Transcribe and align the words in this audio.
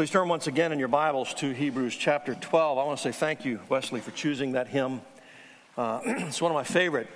Please 0.00 0.08
turn 0.08 0.30
once 0.30 0.46
again 0.46 0.72
in 0.72 0.78
your 0.78 0.88
Bibles 0.88 1.34
to 1.34 1.52
Hebrews 1.52 1.94
chapter 1.94 2.34
12. 2.34 2.78
I 2.78 2.84
want 2.84 2.96
to 2.96 3.02
say 3.02 3.12
thank 3.12 3.44
you, 3.44 3.60
Wesley, 3.68 4.00
for 4.00 4.12
choosing 4.12 4.52
that 4.52 4.66
hymn. 4.66 5.02
Uh, 5.76 6.00
it's 6.06 6.40
one 6.40 6.50
of 6.50 6.54
my 6.54 6.64
favorite 6.64 7.06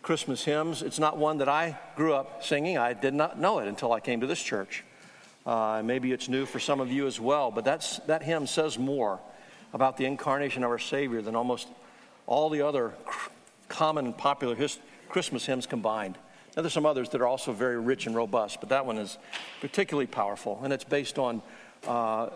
Christmas 0.00 0.44
hymns. 0.44 0.82
It's 0.82 1.00
not 1.00 1.16
one 1.16 1.38
that 1.38 1.48
I 1.48 1.76
grew 1.96 2.14
up 2.14 2.44
singing. 2.44 2.78
I 2.78 2.92
did 2.92 3.14
not 3.14 3.40
know 3.40 3.58
it 3.58 3.66
until 3.66 3.92
I 3.92 3.98
came 3.98 4.20
to 4.20 4.28
this 4.28 4.40
church. 4.40 4.84
Uh, 5.44 5.82
maybe 5.84 6.12
it's 6.12 6.28
new 6.28 6.46
for 6.46 6.60
some 6.60 6.78
of 6.78 6.92
you 6.92 7.08
as 7.08 7.18
well, 7.18 7.50
but 7.50 7.64
that's, 7.64 7.98
that 8.06 8.22
hymn 8.22 8.46
says 8.46 8.78
more 8.78 9.18
about 9.74 9.96
the 9.96 10.04
incarnation 10.04 10.62
of 10.62 10.70
our 10.70 10.78
Savior 10.78 11.20
than 11.20 11.34
almost 11.34 11.66
all 12.28 12.48
the 12.48 12.62
other 12.62 12.92
common 13.68 14.06
and 14.06 14.16
popular 14.16 14.54
his, 14.54 14.78
Christmas 15.08 15.46
hymns 15.46 15.66
combined. 15.66 16.16
Now, 16.56 16.62
there's 16.62 16.72
some 16.72 16.86
others 16.86 17.08
that 17.10 17.20
are 17.20 17.26
also 17.26 17.52
very 17.52 17.78
rich 17.78 18.06
and 18.06 18.14
robust, 18.14 18.60
but 18.60 18.68
that 18.68 18.86
one 18.86 18.98
is 18.98 19.18
particularly 19.60 20.06
powerful, 20.06 20.60
and 20.62 20.72
it's 20.72 20.84
based 20.84 21.18
on 21.18 21.42
uh, 21.86 22.30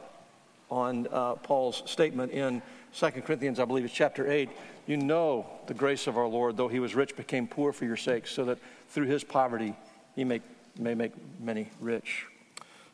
on 0.71 1.07
uh, 1.13 1.35
Paul's 1.35 1.83
statement 1.87 2.33
in 2.33 2.63
2 2.95 3.11
Corinthians, 3.23 3.59
I 3.61 3.65
believe 3.65 3.85
it's 3.85 3.95
chapter 3.95 4.31
8. 4.31 4.49
You 4.87 4.97
know 4.97 5.47
the 5.67 5.75
grace 5.75 6.07
of 6.07 6.17
our 6.17 6.27
Lord, 6.27 6.57
though 6.57 6.69
he 6.69 6.81
was 6.81 6.95
rich, 6.95 7.17
became 7.17 7.47
poor 7.47 7.73
for 7.73 7.85
your 7.85 7.97
sake, 7.97 8.27
so 8.27 8.45
that 8.47 8.59
through 8.89 9.07
his 9.07 9.25
poverty 9.25 9.75
he 10.15 10.25
may, 10.25 10.41
may 10.79 10.95
make 10.95 11.13
many 11.41 11.69
rich. 11.81 12.27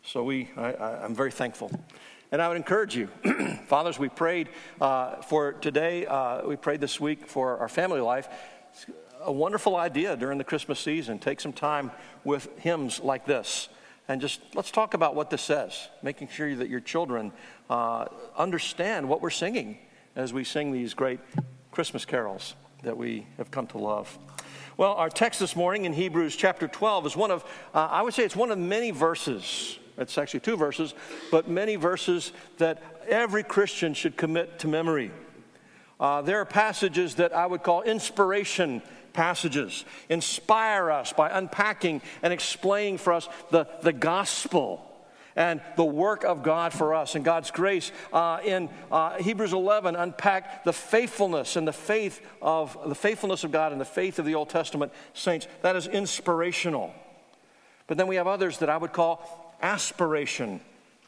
So 0.03 0.23
we, 0.25 0.51
I, 0.57 1.05
am 1.05 1.15
very 1.15 1.31
thankful. 1.31 1.71
And 2.31 2.43
I 2.43 2.49
would 2.49 2.57
encourage 2.57 2.95
you, 2.95 3.07
fathers, 3.67 3.99
we 3.99 4.09
prayed 4.09 4.49
uh, 4.81 5.17
for 5.17 5.53
today, 5.53 6.07
uh, 6.07 6.47
we 6.47 6.57
prayed 6.57 6.81
this 6.81 7.01
week 7.01 7.27
for 7.27 7.59
our 7.59 7.69
family 7.69 8.01
life. 8.01 8.29
It's 8.73 8.87
a 9.21 9.33
wonderful 9.33 9.77
idea 9.77 10.17
during 10.17 10.39
the 10.39 10.45
Christmas 10.45 10.79
season. 10.79 11.19
Take 11.19 11.41
some 11.41 11.53
time 11.53 11.91
with 12.25 12.49
hymns 12.59 13.01
like 13.01 13.25
this 13.25 13.69
and 14.09 14.21
just 14.21 14.41
let's 14.55 14.71
talk 14.71 14.95
about 14.95 15.15
what 15.15 15.31
this 15.31 15.43
says, 15.43 15.89
making 16.03 16.29
sure 16.29 16.55
that 16.57 16.69
your 16.69 16.81
children 16.81 17.31
uh, 17.69 18.07
understand 18.37 19.09
what 19.09 19.21
we're 19.21 19.31
singing 19.31 19.79
as 20.17 20.33
we 20.33 20.45
sing 20.45 20.73
these 20.73 20.95
great 20.95 21.21
Christmas 21.71 22.05
carols 22.05 22.55
that 22.83 22.97
we 22.97 23.27
have 23.37 23.51
come 23.51 23.67
to 23.69 23.79
love. 23.79 24.19
Well, 24.79 24.95
our 24.95 25.11
text 25.11 25.41
this 25.41 25.55
morning 25.55 25.85
in 25.85 25.93
Hebrews 25.93 26.37
chapter 26.37 26.69
12 26.69 27.07
is 27.07 27.17
one 27.17 27.31
of, 27.31 27.45
uh, 27.75 27.89
I 27.91 28.03
would 28.03 28.15
say 28.15 28.25
it's 28.25 28.37
one 28.37 28.51
of 28.51 28.59
many 28.59 28.93
verses. 28.93 29.79
It's 29.99 30.17
actually 30.17 30.41
two 30.41 30.57
verses, 30.57 30.95
but 31.31 31.49
many 31.49 31.77
verses 31.77 32.33
that 32.59 32.83
every 33.09 33.43
Christian 33.43 33.93
should 33.93 34.17
commit 34.17 34.61
to 34.61 34.69
memory. 34.69 35.11
Uh, 36.01 36.23
there 36.23 36.41
are 36.41 36.45
passages 36.45 37.17
that 37.17 37.33
I 37.35 37.45
would 37.45 37.65
call 37.65 37.83
inspiration 37.83 38.83
passages. 39.19 39.85
Inspire 40.09 40.93
us 40.93 41.13
by 41.13 41.29
unpacking 41.29 42.03
and 42.23 42.33
explaining 42.33 42.99
for 42.99 43.13
us 43.13 43.29
the, 43.51 43.67
the 43.83 43.93
gospel 43.93 44.81
and 45.35 45.61
the 45.77 45.85
work 45.85 46.23
of 46.23 46.45
God 46.45 46.73
for 46.73 46.95
us 46.95 47.17
and 47.17 47.25
God's 47.25 47.51
grace. 47.51 47.91
Uh, 48.13 48.39
in 48.45 48.71
uh, 48.93 49.17
Hebrews 49.17 49.53
11, 49.53 49.97
unpack 49.97 50.63
the 50.63 50.73
faithfulness 50.73 51.57
and 51.57 51.67
the 51.67 51.73
faith 51.73 52.25
of 52.41 52.79
the 52.87 52.95
faithfulness 52.95 53.43
of 53.43 53.51
God 53.51 53.73
and 53.73 53.81
the 53.81 53.85
faith 53.85 54.21
of 54.21 54.25
the 54.25 54.37
Old 54.37 54.51
Testament 54.51 54.93
saints. 55.15 55.49
That 55.63 55.75
is 55.75 55.89
inspirational. 55.89 56.95
But 57.89 57.97
then 57.97 58.07
we 58.07 58.15
have 58.17 58.29
others 58.29 58.59
that 58.59 58.71
I 58.71 58.77
would 58.77 58.93
call 58.93 59.57
aspiration 59.61 60.61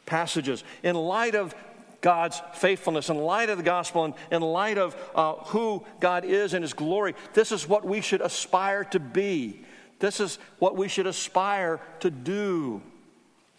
passages. 0.05 0.65
In 0.83 0.95
light 0.95 1.35
of 1.35 1.55
God's 2.01 2.41
faithfulness, 2.53 3.09
in 3.09 3.17
light 3.17 3.49
of 3.49 3.57
the 3.57 3.63
gospel, 3.63 4.03
and 4.05 4.15
in 4.31 4.41
light 4.41 4.77
of 4.77 4.95
uh, 5.15 5.33
who 5.45 5.85
God 5.99 6.25
is 6.25 6.53
and 6.53 6.63
His 6.63 6.73
glory, 6.73 7.15
this 7.33 7.51
is 7.51 7.67
what 7.67 7.85
we 7.85 8.01
should 8.01 8.21
aspire 8.21 8.83
to 8.85 8.99
be. 8.99 9.63
This 9.99 10.19
is 10.19 10.39
what 10.57 10.75
we 10.75 10.87
should 10.87 11.05
aspire 11.05 11.79
to 11.99 12.09
do. 12.09 12.81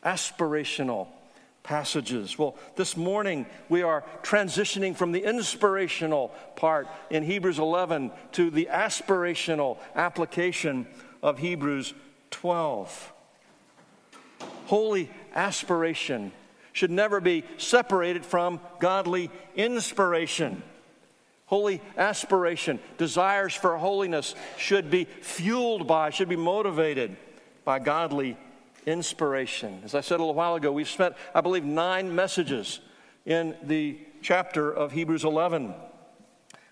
Aspirational 0.04 1.06
passages. 1.62 2.36
Well, 2.36 2.56
this 2.74 2.96
morning 2.96 3.46
we 3.68 3.82
are 3.82 4.02
transitioning 4.22 4.96
from 4.96 5.12
the 5.12 5.22
inspirational 5.22 6.34
part 6.56 6.88
in 7.10 7.22
Hebrews 7.22 7.60
11 7.60 8.10
to 8.32 8.50
the 8.50 8.68
aspirational 8.70 9.78
application 9.94 10.88
of 11.22 11.38
Hebrews 11.38 11.94
12. 12.32 13.12
Holy 14.66 15.10
aspiration 15.34 16.32
should 16.72 16.90
never 16.90 17.20
be 17.20 17.44
separated 17.58 18.24
from 18.24 18.60
godly 18.78 19.30
inspiration. 19.54 20.62
Holy 21.46 21.82
aspiration, 21.98 22.80
desires 22.96 23.54
for 23.54 23.76
holiness 23.76 24.34
should 24.56 24.90
be 24.90 25.04
fueled 25.04 25.86
by, 25.86 26.10
should 26.10 26.28
be 26.28 26.36
motivated 26.36 27.16
by 27.64 27.78
godly 27.78 28.38
inspiration. 28.86 29.82
As 29.84 29.94
I 29.94 30.00
said 30.00 30.16
a 30.16 30.22
little 30.22 30.34
while 30.34 30.54
ago, 30.54 30.72
we've 30.72 30.88
spent, 30.88 31.14
I 31.34 31.42
believe, 31.42 31.64
nine 31.64 32.14
messages 32.14 32.80
in 33.26 33.54
the 33.62 33.98
chapter 34.22 34.72
of 34.72 34.92
Hebrews 34.92 35.24
11. 35.24 35.74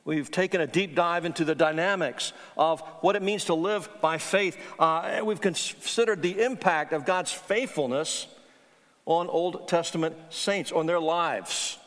We've 0.04 0.30
taken 0.30 0.60
a 0.60 0.66
deep 0.66 0.94
dive 0.94 1.24
into 1.24 1.44
the 1.44 1.54
dynamics 1.54 2.32
of 2.56 2.80
what 3.02 3.16
it 3.16 3.22
means 3.22 3.44
to 3.46 3.54
live 3.54 3.88
by 4.00 4.18
faith. 4.18 4.56
Uh, 4.78 5.20
we've 5.22 5.40
considered 5.40 6.22
the 6.22 6.42
impact 6.42 6.92
of 6.92 7.04
God's 7.04 7.32
faithfulness 7.32 8.26
on 9.10 9.28
Old 9.28 9.66
Testament 9.66 10.14
saints, 10.28 10.70
on 10.70 10.86
their 10.86 11.00
lives, 11.00 11.78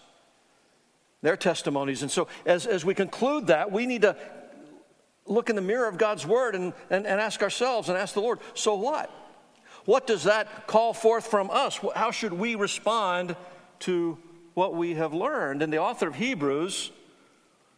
their 1.21 1.37
testimonies. 1.37 2.01
And 2.01 2.11
so, 2.11 2.27
as, 2.45 2.65
as 2.65 2.83
we 2.83 2.93
conclude 2.93 3.47
that, 3.47 3.71
we 3.71 3.85
need 3.85 4.01
to 4.01 4.17
look 5.25 5.49
in 5.49 5.55
the 5.55 5.61
mirror 5.61 5.87
of 5.87 5.97
God's 5.97 6.27
Word 6.27 6.53
and, 6.53 6.73
and, 6.89 7.07
and 7.07 7.21
ask 7.21 7.41
ourselves 7.41 7.87
and 7.87 7.97
ask 7.97 8.13
the 8.13 8.19
Lord, 8.19 8.39
so 8.55 8.75
what? 8.75 9.09
What 9.85 10.05
does 10.05 10.25
that 10.25 10.67
call 10.67 10.93
forth 10.93 11.27
from 11.27 11.49
us? 11.49 11.79
How 11.95 12.11
should 12.11 12.33
we 12.33 12.55
respond 12.55 13.37
to 13.79 14.17
what 14.53 14.75
we 14.75 14.95
have 14.95 15.13
learned? 15.13 15.61
And 15.61 15.71
the 15.71 15.79
author 15.79 16.09
of 16.09 16.15
Hebrews 16.15 16.91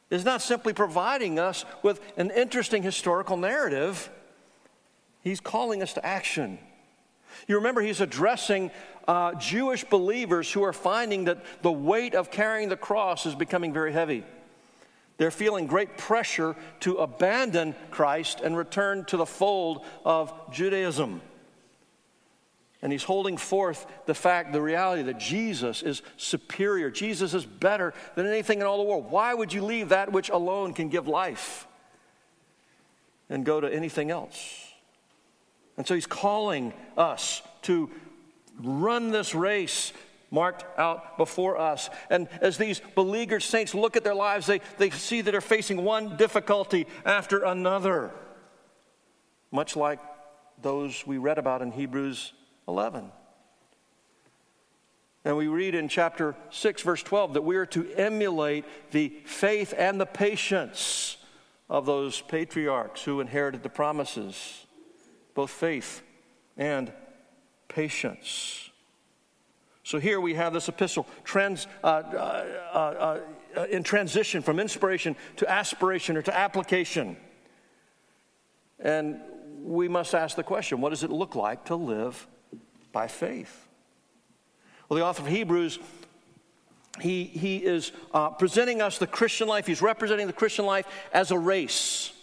is 0.09 0.25
not 0.25 0.41
simply 0.41 0.73
providing 0.73 1.38
us 1.38 1.66
with 1.84 2.01
an 2.17 2.31
interesting 2.31 2.81
historical 2.81 3.38
narrative, 3.38 4.09
he's 5.22 5.39
calling 5.39 5.84
us 5.84 5.94
to 5.94 6.03
action. 6.03 6.57
You 7.47 7.55
remember, 7.57 7.81
he's 7.81 8.01
addressing 8.01 8.72
uh, 9.07 9.33
Jewish 9.35 9.83
believers 9.83 10.51
who 10.51 10.63
are 10.63 10.73
finding 10.73 11.25
that 11.25 11.43
the 11.61 11.71
weight 11.71 12.16
of 12.16 12.31
carrying 12.31 12.69
the 12.69 12.77
cross 12.77 13.25
is 13.25 13.35
becoming 13.35 13.73
very 13.73 13.93
heavy. 13.93 14.23
They're 15.17 15.31
feeling 15.31 15.67
great 15.67 15.97
pressure 15.97 16.55
to 16.81 16.97
abandon 16.97 17.75
Christ 17.89 18.41
and 18.41 18.57
return 18.57 19.05
to 19.05 19.17
the 19.17 19.25
fold 19.25 19.85
of 20.03 20.33
Judaism. 20.51 21.21
And 22.81 22.91
he's 22.91 23.03
holding 23.03 23.38
forth 23.38 23.88
the 24.05 24.13
fact, 24.13 24.51
the 24.51 24.61
reality 24.61 25.03
that 25.03 25.17
Jesus 25.17 25.81
is 25.81 26.01
superior. 26.17 26.91
Jesus 26.91 27.33
is 27.33 27.45
better 27.45 27.93
than 28.16 28.27
anything 28.27 28.59
in 28.59 28.66
all 28.66 28.77
the 28.77 28.83
world. 28.83 29.09
Why 29.09 29.33
would 29.33 29.53
you 29.53 29.63
leave 29.63 29.89
that 29.89 30.11
which 30.11 30.29
alone 30.29 30.73
can 30.73 30.89
give 30.89 31.07
life 31.07 31.66
and 33.29 33.45
go 33.45 33.61
to 33.61 33.73
anything 33.73 34.11
else? 34.11 34.67
And 35.77 35.87
so 35.87 35.93
he's 35.95 36.05
calling 36.05 36.73
us 36.97 37.41
to 37.63 37.89
run 38.59 39.11
this 39.11 39.35
race 39.35 39.93
marked 40.31 40.66
out 40.77 41.17
before 41.17 41.57
us. 41.57 41.89
And 42.09 42.27
as 42.41 42.57
these 42.57 42.81
beleaguered 42.93 43.43
saints 43.43 43.73
look 43.73 43.95
at 43.95 44.03
their 44.03 44.16
lives, 44.16 44.47
they, 44.47 44.59
they 44.77 44.89
see 44.89 45.21
that 45.21 45.31
they're 45.31 45.41
facing 45.41 45.83
one 45.83 46.17
difficulty 46.17 46.88
after 47.05 47.43
another, 47.43 48.11
much 49.51 49.75
like 49.75 49.99
those 50.61 51.05
we 51.05 51.17
read 51.17 51.38
about 51.38 51.61
in 51.61 51.71
Hebrews 51.71 52.33
11. 52.67 53.11
And 55.23 55.37
we 55.37 55.47
read 55.47 55.73
in 55.73 55.87
chapter 55.87 56.35
6, 56.51 56.81
verse 56.83 57.01
12, 57.01 57.33
that 57.33 57.41
we 57.41 57.55
are 57.55 57.66
to 57.67 57.91
emulate 57.95 58.66
the 58.91 59.09
faith 59.25 59.73
and 59.75 59.99
the 59.99 60.05
patience 60.05 61.17
of 61.67 61.87
those 61.87 62.22
patriarchs 62.22 63.03
who 63.03 63.22
inherited 63.22 63.63
the 63.63 63.69
promises, 63.69 64.66
both 65.33 65.49
faith 65.49 66.03
and 66.57 66.93
patience. 67.75 68.69
So 69.83 69.99
here 69.99 70.21
we 70.21 70.33
have 70.35 70.53
this 70.53 70.69
epistle 70.69 71.05
trans, 71.25 71.67
uh, 71.83 71.87
uh, 71.87 72.45
uh, 72.73 73.19
uh, 73.57 73.66
in 73.66 73.83
transition 73.83 74.41
from 74.41 74.59
inspiration 74.59 75.16
to 75.35 75.51
aspiration 75.51 76.16
or 76.16 76.22
to 76.22 76.35
application. 76.35 77.17
And 78.79 79.19
we 79.61 79.89
must 79.89 80.16
ask 80.16 80.37
the 80.37 80.43
question 80.43 80.79
what 80.79 80.91
does 80.91 81.03
it 81.03 81.11
look 81.11 81.35
like 81.35 81.66
to 81.66 81.75
live 81.75 82.27
by 82.93 83.07
faith? 83.07 83.67
Well, 84.87 84.97
the 84.97 85.05
author 85.05 85.23
of 85.23 85.28
Hebrews, 85.28 85.79
he, 87.01 87.25
he 87.25 87.57
is 87.57 87.91
uh, 88.13 88.29
presenting 88.29 88.81
us 88.81 88.99
the 88.99 89.07
Christian 89.07 89.49
life, 89.49 89.67
he's 89.67 89.81
representing 89.81 90.28
the 90.28 90.33
Christian 90.33 90.66
life 90.66 90.87
as 91.11 91.31
a 91.31 91.37
race. 91.37 92.13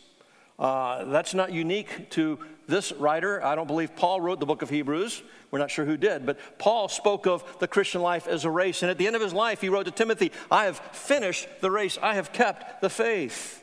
Uh, 0.59 1.05
that's 1.05 1.35
not 1.35 1.53
unique 1.53 2.09
to 2.11 2.39
this 2.73 2.91
writer. 2.93 3.45
I 3.45 3.55
don't 3.55 3.67
believe 3.67 3.95
Paul 3.95 4.21
wrote 4.21 4.41
the 4.41 4.47
book 4.47 4.63
of 4.63 4.71
Hebrews. 4.71 5.23
We're 5.51 5.59
not 5.59 5.71
sure 5.71 5.85
who 5.85 5.99
did, 5.99 6.25
but 6.25 6.39
Paul 6.59 6.89
spoke 6.89 7.27
of 7.27 7.45
the 7.59 7.69
Christian 7.69 8.01
life 8.01 8.27
as 8.27 8.47
a 8.47 8.51
race. 8.51 8.83
And 8.83 8.91
at 8.91 8.97
the 8.97 9.07
end 9.07 9.15
of 9.15 9.21
his 9.21 9.35
life, 9.35 9.61
he 9.61 9.69
wrote 9.69 9.85
to 9.85 9.91
Timothy, 9.91 10.33
I 10.51 10.65
have 10.65 10.79
finished 10.79 11.47
the 11.61 11.71
race, 11.71 11.99
I 12.03 12.15
have 12.15 12.33
kept 12.33 12.81
the 12.81 12.89
faith. 12.89 13.63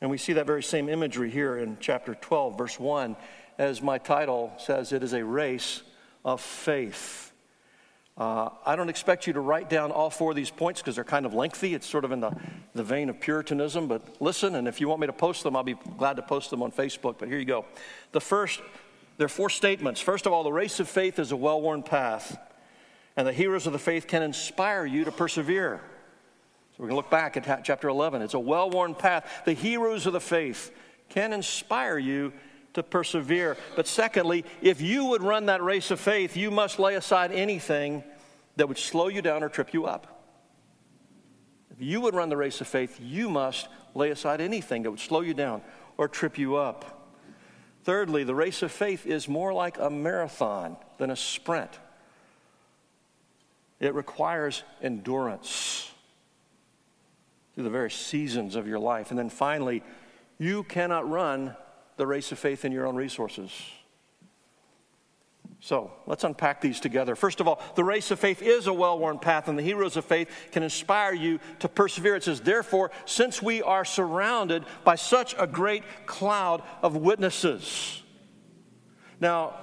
And 0.00 0.10
we 0.10 0.16
see 0.16 0.34
that 0.34 0.46
very 0.46 0.62
same 0.62 0.88
imagery 0.88 1.28
here 1.28 1.58
in 1.58 1.76
chapter 1.80 2.14
12, 2.14 2.56
verse 2.56 2.78
1. 2.78 3.16
As 3.58 3.82
my 3.82 3.98
title 3.98 4.52
says, 4.56 4.92
it 4.92 5.02
is 5.02 5.12
a 5.12 5.24
race 5.24 5.82
of 6.24 6.40
faith. 6.40 7.25
Uh, 8.18 8.48
I 8.64 8.76
don't 8.76 8.88
expect 8.88 9.26
you 9.26 9.34
to 9.34 9.40
write 9.40 9.68
down 9.68 9.92
all 9.92 10.08
four 10.08 10.30
of 10.30 10.36
these 10.36 10.50
points 10.50 10.80
because 10.80 10.94
they're 10.94 11.04
kind 11.04 11.26
of 11.26 11.34
lengthy. 11.34 11.74
It's 11.74 11.86
sort 11.86 12.04
of 12.04 12.12
in 12.12 12.20
the, 12.20 12.34
the 12.74 12.82
vein 12.82 13.10
of 13.10 13.20
Puritanism, 13.20 13.88
but 13.88 14.02
listen, 14.20 14.54
and 14.54 14.66
if 14.66 14.80
you 14.80 14.88
want 14.88 15.02
me 15.02 15.06
to 15.06 15.12
post 15.12 15.42
them, 15.42 15.54
I'll 15.54 15.62
be 15.62 15.76
glad 15.98 16.16
to 16.16 16.22
post 16.22 16.48
them 16.48 16.62
on 16.62 16.72
Facebook. 16.72 17.16
But 17.18 17.28
here 17.28 17.38
you 17.38 17.44
go. 17.44 17.66
The 18.12 18.20
first, 18.22 18.62
there 19.18 19.26
are 19.26 19.28
four 19.28 19.50
statements. 19.50 20.00
First 20.00 20.24
of 20.24 20.32
all, 20.32 20.44
the 20.44 20.52
race 20.52 20.80
of 20.80 20.88
faith 20.88 21.18
is 21.18 21.30
a 21.30 21.36
well 21.36 21.60
worn 21.60 21.82
path, 21.82 22.38
and 23.16 23.28
the 23.28 23.34
heroes 23.34 23.66
of 23.66 23.74
the 23.74 23.78
faith 23.78 24.06
can 24.06 24.22
inspire 24.22 24.86
you 24.86 25.04
to 25.04 25.12
persevere. 25.12 25.82
So 26.70 26.82
we're 26.82 26.88
going 26.88 26.92
to 26.92 26.96
look 26.96 27.10
back 27.10 27.36
at 27.36 27.64
chapter 27.64 27.88
11. 27.88 28.22
It's 28.22 28.34
a 28.34 28.38
well 28.40 28.70
worn 28.70 28.94
path. 28.94 29.42
The 29.44 29.52
heroes 29.52 30.06
of 30.06 30.14
the 30.14 30.20
faith 30.20 30.74
can 31.10 31.34
inspire 31.34 31.98
you 31.98 32.32
to 32.76 32.82
persevere. 32.82 33.56
But 33.74 33.86
secondly, 33.86 34.44
if 34.60 34.82
you 34.82 35.06
would 35.06 35.22
run 35.22 35.46
that 35.46 35.62
race 35.62 35.90
of 35.90 35.98
faith, 35.98 36.36
you 36.36 36.50
must 36.50 36.78
lay 36.78 36.94
aside 36.94 37.32
anything 37.32 38.04
that 38.56 38.68
would 38.68 38.76
slow 38.76 39.08
you 39.08 39.22
down 39.22 39.42
or 39.42 39.48
trip 39.48 39.72
you 39.72 39.86
up. 39.86 40.22
If 41.70 41.80
you 41.80 42.02
would 42.02 42.14
run 42.14 42.28
the 42.28 42.36
race 42.36 42.60
of 42.60 42.68
faith, 42.68 42.98
you 43.00 43.30
must 43.30 43.68
lay 43.94 44.10
aside 44.10 44.42
anything 44.42 44.82
that 44.82 44.90
would 44.90 45.00
slow 45.00 45.22
you 45.22 45.32
down 45.32 45.62
or 45.96 46.06
trip 46.06 46.36
you 46.36 46.56
up. 46.56 47.08
Thirdly, 47.84 48.24
the 48.24 48.34
race 48.34 48.62
of 48.62 48.70
faith 48.70 49.06
is 49.06 49.26
more 49.26 49.54
like 49.54 49.78
a 49.78 49.88
marathon 49.88 50.76
than 50.98 51.10
a 51.10 51.16
sprint. 51.16 51.70
It 53.80 53.94
requires 53.94 54.64
endurance 54.82 55.90
through 57.54 57.64
the 57.64 57.70
various 57.70 57.94
seasons 57.94 58.54
of 58.54 58.66
your 58.68 58.78
life. 58.78 59.10
And 59.10 59.18
then 59.18 59.30
finally, 59.30 59.82
you 60.36 60.62
cannot 60.62 61.08
run 61.08 61.56
the 61.96 62.06
race 62.06 62.32
of 62.32 62.38
faith 62.38 62.64
in 62.64 62.72
your 62.72 62.86
own 62.86 62.96
resources. 62.96 63.50
So 65.60 65.90
let's 66.06 66.22
unpack 66.22 66.60
these 66.60 66.80
together. 66.80 67.16
First 67.16 67.40
of 67.40 67.48
all, 67.48 67.60
the 67.74 67.84
race 67.84 68.10
of 68.10 68.20
faith 68.20 68.42
is 68.42 68.66
a 68.66 68.72
well 68.72 68.98
worn 68.98 69.18
path, 69.18 69.48
and 69.48 69.58
the 69.58 69.62
heroes 69.62 69.96
of 69.96 70.04
faith 70.04 70.30
can 70.52 70.62
inspire 70.62 71.12
you 71.12 71.40
to 71.60 71.68
persevere. 71.68 72.14
It 72.14 72.24
says, 72.24 72.40
Therefore, 72.40 72.90
since 73.04 73.42
we 73.42 73.62
are 73.62 73.84
surrounded 73.84 74.64
by 74.84 74.96
such 74.96 75.34
a 75.38 75.46
great 75.46 75.82
cloud 76.06 76.62
of 76.82 76.96
witnesses. 76.96 78.02
Now, 79.18 79.54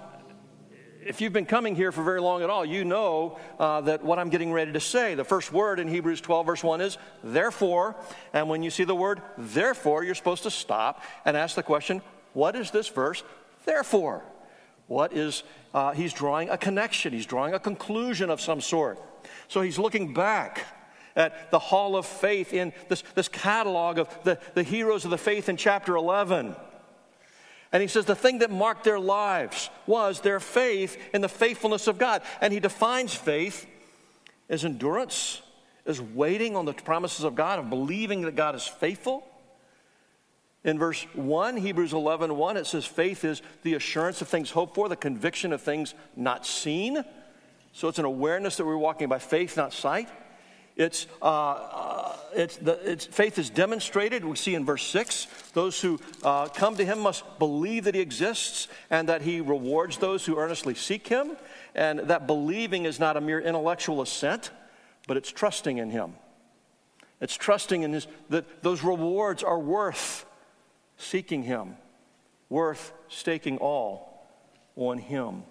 if 1.05 1.21
you've 1.21 1.33
been 1.33 1.45
coming 1.45 1.75
here 1.75 1.91
for 1.91 2.03
very 2.03 2.21
long 2.21 2.41
at 2.43 2.49
all, 2.49 2.65
you 2.65 2.85
know 2.85 3.37
uh, 3.59 3.81
that 3.81 4.03
what 4.03 4.19
I'm 4.19 4.29
getting 4.29 4.51
ready 4.51 4.71
to 4.71 4.79
say. 4.79 5.15
The 5.15 5.23
first 5.23 5.51
word 5.51 5.79
in 5.79 5.87
Hebrews 5.87 6.21
12, 6.21 6.45
verse 6.45 6.63
1 6.63 6.81
is 6.81 6.97
therefore. 7.23 7.95
And 8.31 8.49
when 8.49 8.63
you 8.63 8.69
see 8.69 8.83
the 8.83 8.95
word 8.95 9.21
therefore, 9.37 10.03
you're 10.03 10.15
supposed 10.15 10.43
to 10.43 10.51
stop 10.51 11.03
and 11.25 11.35
ask 11.35 11.55
the 11.55 11.63
question, 11.63 12.01
what 12.33 12.55
is 12.55 12.71
this 12.71 12.87
verse 12.87 13.23
therefore? 13.65 14.23
What 14.87 15.13
is, 15.13 15.43
uh, 15.73 15.91
he's 15.91 16.13
drawing 16.13 16.49
a 16.49 16.57
connection, 16.57 17.13
he's 17.13 17.25
drawing 17.25 17.53
a 17.53 17.59
conclusion 17.59 18.29
of 18.29 18.41
some 18.41 18.61
sort. 18.61 18.99
So 19.47 19.61
he's 19.61 19.79
looking 19.79 20.13
back 20.13 20.65
at 21.15 21.51
the 21.51 21.59
hall 21.59 21.95
of 21.95 22.05
faith 22.05 22.53
in 22.53 22.73
this, 22.89 23.03
this 23.15 23.27
catalog 23.27 23.99
of 23.99 24.23
the, 24.23 24.39
the 24.55 24.63
heroes 24.63 25.05
of 25.05 25.11
the 25.11 25.17
faith 25.17 25.47
in 25.47 25.57
chapter 25.57 25.95
11. 25.95 26.55
And 27.71 27.81
he 27.81 27.87
says 27.87 28.05
the 28.05 28.15
thing 28.15 28.39
that 28.39 28.51
marked 28.51 28.83
their 28.83 28.99
lives 28.99 29.69
was 29.87 30.21
their 30.21 30.39
faith 30.39 30.97
in 31.13 31.21
the 31.21 31.29
faithfulness 31.29 31.87
of 31.87 31.97
God. 31.97 32.21
And 32.39 32.53
he 32.53 32.59
defines 32.59 33.15
faith 33.15 33.65
as 34.47 34.63
endurance, 34.63 35.41
as 35.85 35.99
waiting 35.99 36.55
on 36.55 36.65
the 36.65 36.73
promises 36.73 37.25
of 37.25 37.33
God, 37.33 37.57
of 37.57 37.69
believing 37.71 38.21
that 38.21 38.35
God 38.35 38.53
is 38.53 38.67
faithful. 38.67 39.27
In 40.63 40.79
verse 40.79 41.03
1, 41.13 41.57
Hebrews 41.57 41.93
11 41.93 42.37
1, 42.37 42.57
it 42.57 42.65
says 42.65 42.85
faith 42.85 43.25
is 43.25 43.41
the 43.63 43.73
assurance 43.73 44.21
of 44.21 44.29
things 44.29 44.49
hoped 44.49 44.75
for, 44.75 44.87
the 44.87 44.95
conviction 44.95 45.51
of 45.51 45.61
things 45.61 45.93
not 46.15 46.45
seen. 46.45 47.03
So 47.73 47.87
it's 47.87 47.99
an 47.99 48.05
awareness 48.05 48.57
that 48.57 48.65
we're 48.65 48.77
walking 48.77 49.09
by 49.09 49.19
faith, 49.19 49.57
not 49.57 49.73
sight. 49.73 50.07
It's, 50.75 51.05
uh, 51.21 51.25
uh, 51.25 52.15
it's, 52.33 52.57
the, 52.57 52.79
it's, 52.89 53.05
faith 53.05 53.37
is 53.37 53.49
demonstrated. 53.49 54.25
We 54.25 54.35
see 54.35 54.55
in 54.55 54.65
verse 54.65 54.83
6 54.83 55.27
those 55.53 55.79
who 55.79 55.99
uh, 56.23 56.47
come 56.47 56.77
to 56.77 56.85
him 56.85 56.99
must 56.99 57.23
believe 57.39 57.83
that 57.83 57.93
he 57.93 58.01
exists 58.01 58.67
and 58.89 59.09
that 59.09 59.21
he 59.21 59.41
rewards 59.41 59.97
those 59.97 60.25
who 60.25 60.37
earnestly 60.37 60.73
seek 60.73 61.07
him. 61.07 61.35
And 61.75 61.99
that 61.99 62.25
believing 62.25 62.85
is 62.85 62.99
not 62.99 63.17
a 63.17 63.21
mere 63.21 63.39
intellectual 63.39 64.01
assent, 64.01 64.49
but 65.07 65.17
it's 65.17 65.31
trusting 65.31 65.77
in 65.77 65.91
him. 65.91 66.13
It's 67.21 67.35
trusting 67.35 67.83
in 67.83 67.93
his, 67.93 68.07
that 68.29 68.63
those 68.63 68.83
rewards 68.83 69.43
are 69.43 69.59
worth 69.59 70.25
seeking 71.03 71.43
him, 71.43 71.75
worth 72.49 72.93
staking 73.07 73.57
all 73.57 74.25
on 74.75 74.97
him. 74.97 75.43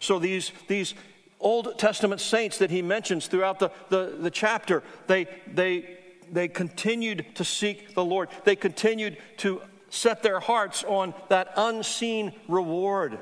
So 0.00 0.18
these, 0.18 0.52
these 0.66 0.94
Old 1.40 1.78
Testament 1.78 2.20
saints 2.20 2.58
that 2.58 2.70
he 2.70 2.82
mentions 2.82 3.26
throughout 3.26 3.58
the, 3.58 3.70
the, 3.88 4.16
the 4.20 4.30
chapter, 4.30 4.82
they, 5.06 5.26
they, 5.52 5.98
they 6.30 6.48
continued 6.48 7.26
to 7.36 7.44
seek 7.44 7.94
the 7.94 8.04
Lord. 8.04 8.28
They 8.44 8.56
continued 8.56 9.18
to 9.38 9.62
set 9.88 10.22
their 10.22 10.40
hearts 10.40 10.84
on 10.84 11.14
that 11.28 11.52
unseen 11.56 12.32
reward 12.48 13.18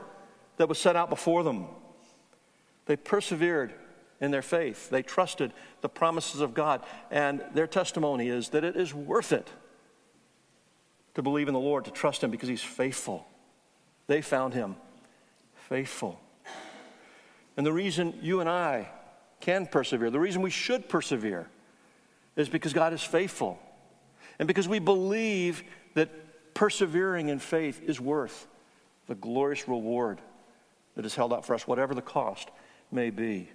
that 0.57 0.69
was 0.69 0.79
set 0.79 0.97
out 0.97 1.11
before 1.11 1.43
them. 1.43 1.67
They 2.87 2.97
persevered 2.97 3.75
in 4.21 4.31
their 4.31 4.43
faith. 4.43 4.89
They 4.89 5.03
trusted 5.03 5.53
the 5.83 5.89
promises 5.89 6.41
of 6.41 6.55
God. 6.55 6.83
And 7.11 7.45
their 7.53 7.67
testimony 7.67 8.29
is 8.29 8.49
that 8.51 8.65
it 8.65 8.77
is 8.77 8.95
worth 8.95 9.33
it 9.33 9.51
to 11.17 11.23
believe 11.23 11.49
in 11.49 11.55
the 11.55 11.61
Lord, 11.61 11.87
to 11.87 11.91
trust 11.91 12.23
Him 12.23 12.31
because 12.31 12.49
He's 12.49 12.63
faithful. 12.63 13.27
They 14.07 14.21
found 14.21 14.53
Him 14.53 14.77
faithful. 15.69 16.21
And 17.57 17.65
the 17.65 17.73
reason 17.73 18.19
you 18.21 18.41
and 18.41 18.51
I 18.51 18.91
can 19.41 19.67
persevere, 19.67 20.11
the 20.11 20.21
reason 20.21 20.43
we 20.43 20.51
should 20.51 20.91
persevere, 20.91 21.49
is 22.37 22.51
because 22.51 22.75
God 22.75 22.93
is 22.93 23.03
faithful. 23.03 23.59
And 24.39 24.47
because 24.47 24.69
we 24.69 24.79
believe 24.79 25.63
that 25.95 26.53
persevering 26.53 27.31
in 27.31 27.39
faith 27.39 27.81
is 27.87 27.99
worth 27.99 28.47
the 29.07 29.15
glorious 29.15 29.67
reward 29.67 30.21
that 30.97 31.07
is 31.07 31.15
held 31.15 31.33
out 31.33 31.47
for 31.47 31.55
us, 31.55 31.67
whatever 31.67 31.95
the 31.95 32.03
cost 32.03 32.51
may 32.93 33.09
be. 33.09 33.49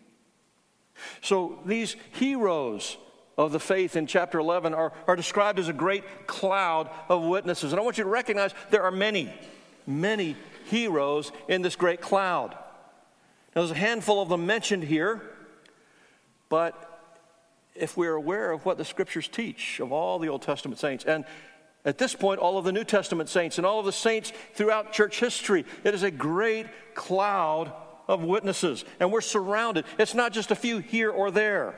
So 1.22 1.60
these 1.64 1.96
heroes 2.14 2.98
of 3.38 3.52
the 3.52 3.60
faith 3.60 3.96
in 3.96 4.08
chapter 4.08 4.40
11 4.40 4.74
are, 4.74 4.92
are 5.08 5.16
described 5.16 5.60
as 5.60 5.68
a 5.68 5.74
great 5.74 6.28
cloud 6.28 6.90
of 7.10 7.24
witnesses. 7.24 7.72
And 7.72 7.80
I 7.80 7.84
want 7.84 7.98
you 7.98 8.04
to 8.04 8.10
recognize 8.10 8.54
there 8.70 8.84
are 8.84 8.92
many, 8.92 9.34
many 9.88 10.36
heroes 10.66 11.32
in 11.48 11.62
this 11.62 11.76
great 11.76 12.02
cloud. 12.02 12.52
Now, 13.56 13.62
there's 13.62 13.72
a 13.72 13.76
handful 13.76 14.22
of 14.22 14.30
them 14.30 14.46
mentioned 14.46 14.84
here, 14.84 15.22
but 16.50 16.88
if 17.76 17.98
we're 17.98 18.16
aware 18.16 18.52
of 18.52 18.66
what 18.66 18.78
the 18.78 18.86
scriptures 18.86 19.28
teach 19.28 19.80
of 19.80 19.92
all 19.92 20.20
the 20.20 20.28
Old 20.28 20.42
Testament 20.42 20.80
saints, 20.80 21.06
and 21.06 21.26
at 21.84 21.98
this 21.98 22.14
point, 22.14 22.40
all 22.40 22.58
of 22.58 22.66
the 22.66 22.72
New 22.72 22.84
Testament 22.84 23.30
saints 23.30 23.58
and 23.58 23.66
all 23.66 23.80
of 23.80 23.86
the 23.86 23.92
saints 23.92 24.32
throughout 24.54 24.94
church 24.94 25.20
history, 25.20 25.66
it 25.84 25.94
is 25.94 26.04
a 26.04 26.12
great 26.12 26.68
cloud 26.94 27.72
of 28.08 28.24
witnesses, 28.24 28.86
and 29.00 29.12
we're 29.12 29.22
surrounded. 29.22 29.86
It's 29.98 30.14
not 30.14 30.32
just 30.32 30.52
a 30.52 30.56
few 30.56 30.80
here 30.80 31.10
or 31.10 31.32
there. 31.32 31.76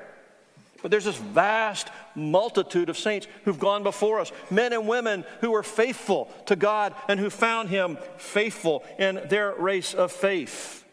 But 0.83 0.91
there's 0.91 1.05
this 1.05 1.17
vast 1.17 1.87
multitude 2.13 2.89
of 2.89 2.97
saints 2.97 3.25
who've 3.45 3.57
gone 3.57 3.83
before 3.83 4.19
us, 4.19 4.33
men 4.51 4.73
and 4.73 4.85
women 4.85 5.23
who 5.39 5.51
were 5.51 5.63
faithful 5.63 6.29
to 6.45 6.57
God 6.57 6.93
and 7.07 7.19
who 7.19 7.29
found 7.29 7.69
Him 7.69 7.97
faithful 8.17 8.83
in 8.99 9.21
their 9.29 9.55
race 9.55 9.93
of 9.93 10.11
faith. 10.11 10.83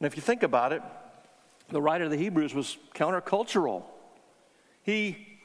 And 0.00 0.06
if 0.08 0.16
you 0.16 0.22
think 0.22 0.42
about 0.42 0.72
it, 0.72 0.82
the 1.70 1.80
writer 1.80 2.04
of 2.04 2.10
the 2.10 2.16
Hebrews 2.16 2.54
was 2.54 2.76
countercultural. 2.92 3.84
He 4.82 5.38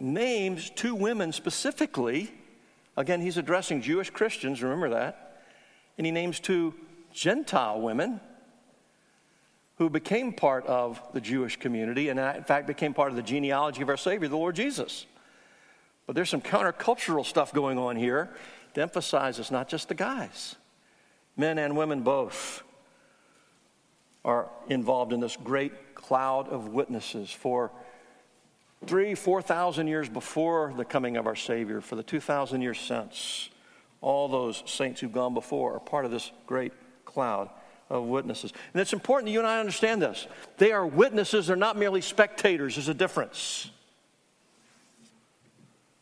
names 0.00 0.70
two 0.70 0.94
women 0.94 1.30
specifically. 1.32 2.32
Again, 2.96 3.20
he's 3.20 3.36
addressing 3.36 3.82
Jewish 3.82 4.08
Christians, 4.08 4.62
remember 4.62 4.88
that. 4.90 5.42
And 5.98 6.06
he 6.06 6.10
names 6.10 6.40
two 6.40 6.74
Gentile 7.12 7.82
women 7.82 8.20
who 9.76 9.90
became 9.90 10.32
part 10.32 10.64
of 10.66 11.00
the 11.12 11.20
Jewish 11.20 11.56
community 11.56 12.08
and, 12.08 12.20
uh, 12.20 12.34
in 12.36 12.44
fact, 12.44 12.66
became 12.66 12.94
part 12.94 13.10
of 13.10 13.16
the 13.16 13.22
genealogy 13.22 13.82
of 13.82 13.88
our 13.88 13.96
Savior, 13.96 14.28
the 14.28 14.36
Lord 14.36 14.54
Jesus. 14.54 15.06
But 16.06 16.14
there's 16.14 16.30
some 16.30 16.42
countercultural 16.42 17.24
stuff 17.24 17.52
going 17.52 17.78
on 17.78 17.96
here 17.96 18.30
to 18.74 18.82
emphasize 18.82 19.38
it's 19.38 19.50
not 19.50 19.68
just 19.68 19.88
the 19.88 19.94
guys, 19.94 20.56
men 21.36 21.58
and 21.58 21.76
women 21.76 22.02
both 22.02 22.62
are 24.24 24.48
involved 24.68 25.12
in 25.12 25.20
this 25.20 25.36
great 25.36 25.94
cloud 25.94 26.48
of 26.48 26.68
witnesses 26.68 27.30
for 27.30 27.70
three, 28.86 29.14
4,000 29.14 29.86
years 29.86 30.08
before 30.08 30.72
the 30.76 30.84
coming 30.84 31.16
of 31.16 31.26
our 31.26 31.36
Savior, 31.36 31.80
for 31.80 31.96
the 31.96 32.02
2,000 32.02 32.60
years 32.60 32.78
since. 32.78 33.50
All 34.00 34.28
those 34.28 34.62
saints 34.66 35.00
who've 35.00 35.12
gone 35.12 35.34
before 35.34 35.74
are 35.74 35.80
part 35.80 36.04
of 36.04 36.10
this 36.10 36.30
great 36.46 36.72
cloud 37.04 37.48
of 37.90 38.04
witnesses. 38.04 38.52
And 38.72 38.80
it's 38.80 38.92
important 38.92 39.26
that 39.26 39.32
you 39.32 39.38
and 39.38 39.48
I 39.48 39.60
understand 39.60 40.02
this. 40.02 40.26
They 40.58 40.72
are 40.72 40.86
witnesses, 40.86 41.46
they're 41.46 41.56
not 41.56 41.76
merely 41.76 42.00
spectators, 42.00 42.76
there's 42.76 42.88
a 42.88 42.94
difference. 42.94 43.70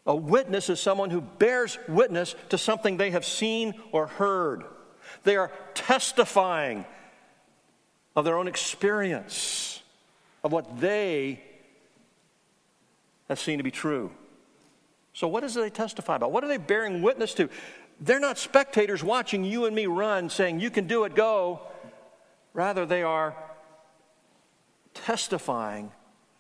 A 0.05 0.17
witness 0.17 0.69
is 0.69 0.81
someone 0.81 1.11
who 1.11 1.21
bears 1.21 1.79
witness 1.89 2.35
to 2.49 2.59
something 2.59 2.97
they 2.97 3.13
have 3.13 3.25
seen 3.25 3.75
or 3.93 4.09
heard. 4.09 4.65
They 5.23 5.37
are 5.37 5.53
testifying 5.75 6.85
of 8.17 8.25
their 8.25 8.37
own 8.37 8.49
experience, 8.49 9.81
of 10.43 10.51
what 10.51 10.81
they 10.81 11.43
have 13.29 13.39
seen 13.39 13.59
to 13.59 13.65
be 13.65 13.71
true. 13.71 14.11
So, 15.15 15.29
what 15.29 15.41
does 15.41 15.55
they 15.55 15.71
testify 15.71 16.17
about? 16.17 16.33
What 16.33 16.43
are 16.43 16.49
they 16.49 16.57
bearing 16.57 17.03
witness 17.03 17.35
to? 17.35 17.49
They're 18.01 18.21
not 18.21 18.39
spectators 18.39 19.05
watching 19.05 19.45
you 19.45 19.67
and 19.67 19.77
me 19.77 19.87
run 19.87 20.31
saying, 20.31 20.61
You 20.61 20.71
can 20.71 20.87
do 20.87 21.05
it, 21.05 21.15
go. 21.15 21.61
Rather, 22.55 22.85
they 22.85 23.03
are 23.03 23.35
testifying 24.95 25.93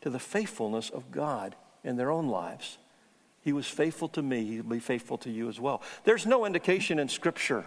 to 0.02 0.10
the 0.10 0.18
faithfulness 0.18 0.90
of 0.90 1.10
God 1.10 1.56
in 1.84 1.96
their 1.96 2.10
own 2.10 2.28
lives. 2.28 2.78
He 3.42 3.52
was 3.52 3.66
faithful 3.66 4.08
to 4.10 4.22
me, 4.22 4.44
he'll 4.44 4.62
be 4.62 4.78
faithful 4.78 5.18
to 5.18 5.30
you 5.30 5.48
as 5.48 5.58
well. 5.58 5.82
There's 6.04 6.26
no 6.26 6.44
indication 6.44 6.98
in 6.98 7.08
Scripture. 7.08 7.64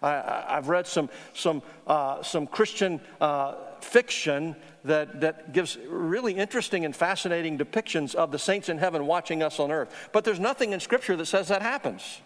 I, 0.00 0.44
have 0.48 0.68
read 0.68 0.86
some, 0.86 1.10
some, 1.32 1.60
uh, 1.86 2.22
some 2.22 2.46
Christian 2.46 3.00
uh, 3.20 3.54
fiction 3.80 4.54
that, 4.84 5.20
that 5.22 5.52
gives 5.52 5.76
really 5.88 6.34
interesting 6.34 6.84
and 6.84 6.94
fascinating 6.94 7.58
depictions 7.58 8.14
of 8.14 8.30
the 8.30 8.38
saints 8.38 8.68
in 8.68 8.78
heaven 8.78 9.06
watching 9.06 9.42
us 9.42 9.58
on 9.58 9.72
earth. 9.72 9.92
But 10.12 10.24
there's 10.24 10.38
nothing 10.38 10.72
in 10.72 10.78
Scripture 10.78 11.16
that 11.16 11.26
says 11.26 11.48
that 11.48 11.62
happens. 11.62 12.20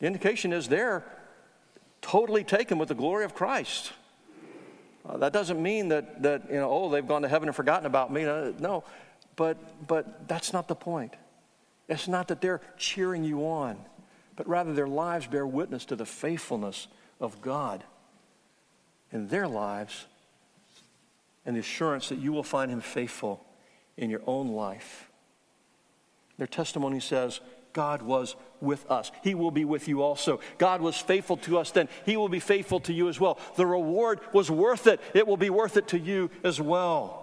The 0.00 0.06
indication 0.06 0.52
is 0.52 0.68
they're 0.68 1.04
totally 2.00 2.44
taken 2.44 2.78
with 2.78 2.88
the 2.88 2.94
glory 2.94 3.24
of 3.24 3.34
Christ. 3.34 3.92
Uh, 5.08 5.16
that 5.18 5.32
doesn't 5.32 5.62
mean 5.62 5.88
that, 5.88 6.22
that, 6.22 6.48
you 6.50 6.56
know, 6.56 6.70
oh, 6.70 6.90
they've 6.90 7.06
gone 7.06 7.22
to 7.22 7.28
heaven 7.28 7.48
and 7.48 7.56
forgotten 7.56 7.86
about 7.86 8.12
me. 8.12 8.24
Uh, 8.24 8.52
no, 8.58 8.84
but, 9.36 9.86
but 9.86 10.28
that's 10.28 10.52
not 10.52 10.68
the 10.68 10.74
point. 10.74 11.14
It's 11.88 12.06
not 12.06 12.28
that 12.28 12.40
they're 12.40 12.60
cheering 12.76 13.24
you 13.24 13.46
on, 13.46 13.78
but 14.36 14.48
rather 14.48 14.72
their 14.72 14.88
lives 14.88 15.26
bear 15.26 15.46
witness 15.46 15.84
to 15.86 15.96
the 15.96 16.06
faithfulness 16.06 16.86
of 17.20 17.40
God 17.40 17.82
in 19.10 19.28
their 19.28 19.48
lives 19.48 20.06
and 21.44 21.56
the 21.56 21.60
assurance 21.60 22.08
that 22.10 22.18
you 22.18 22.32
will 22.32 22.42
find 22.42 22.70
Him 22.70 22.80
faithful 22.80 23.44
in 23.96 24.10
your 24.10 24.22
own 24.26 24.48
life. 24.48 25.10
Their 26.38 26.46
testimony 26.46 27.00
says, 27.00 27.40
God 27.72 28.02
was 28.02 28.36
with 28.60 28.90
us. 28.90 29.10
He 29.22 29.34
will 29.34 29.50
be 29.50 29.64
with 29.64 29.88
you 29.88 30.02
also. 30.02 30.40
God 30.58 30.80
was 30.80 30.96
faithful 30.96 31.36
to 31.38 31.58
us 31.58 31.70
then. 31.70 31.88
He 32.04 32.16
will 32.16 32.28
be 32.28 32.40
faithful 32.40 32.80
to 32.80 32.92
you 32.92 33.08
as 33.08 33.20
well. 33.20 33.38
The 33.56 33.66
reward 33.66 34.20
was 34.32 34.50
worth 34.50 34.86
it. 34.86 35.00
It 35.14 35.26
will 35.26 35.36
be 35.36 35.50
worth 35.50 35.76
it 35.76 35.88
to 35.88 35.98
you 35.98 36.30
as 36.42 36.60
well. 36.60 37.20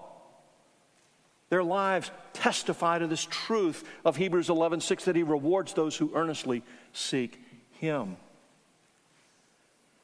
Their 1.49 1.63
lives 1.63 2.11
testify 2.33 2.99
to 2.99 3.07
this 3.07 3.25
truth 3.25 3.87
of 4.03 4.17
Hebrews 4.17 4.49
11:6 4.49 5.05
that 5.05 5.15
he 5.15 5.23
rewards 5.23 5.73
those 5.73 5.95
who 5.95 6.11
earnestly 6.13 6.63
seek 6.91 7.41
him. 7.71 8.17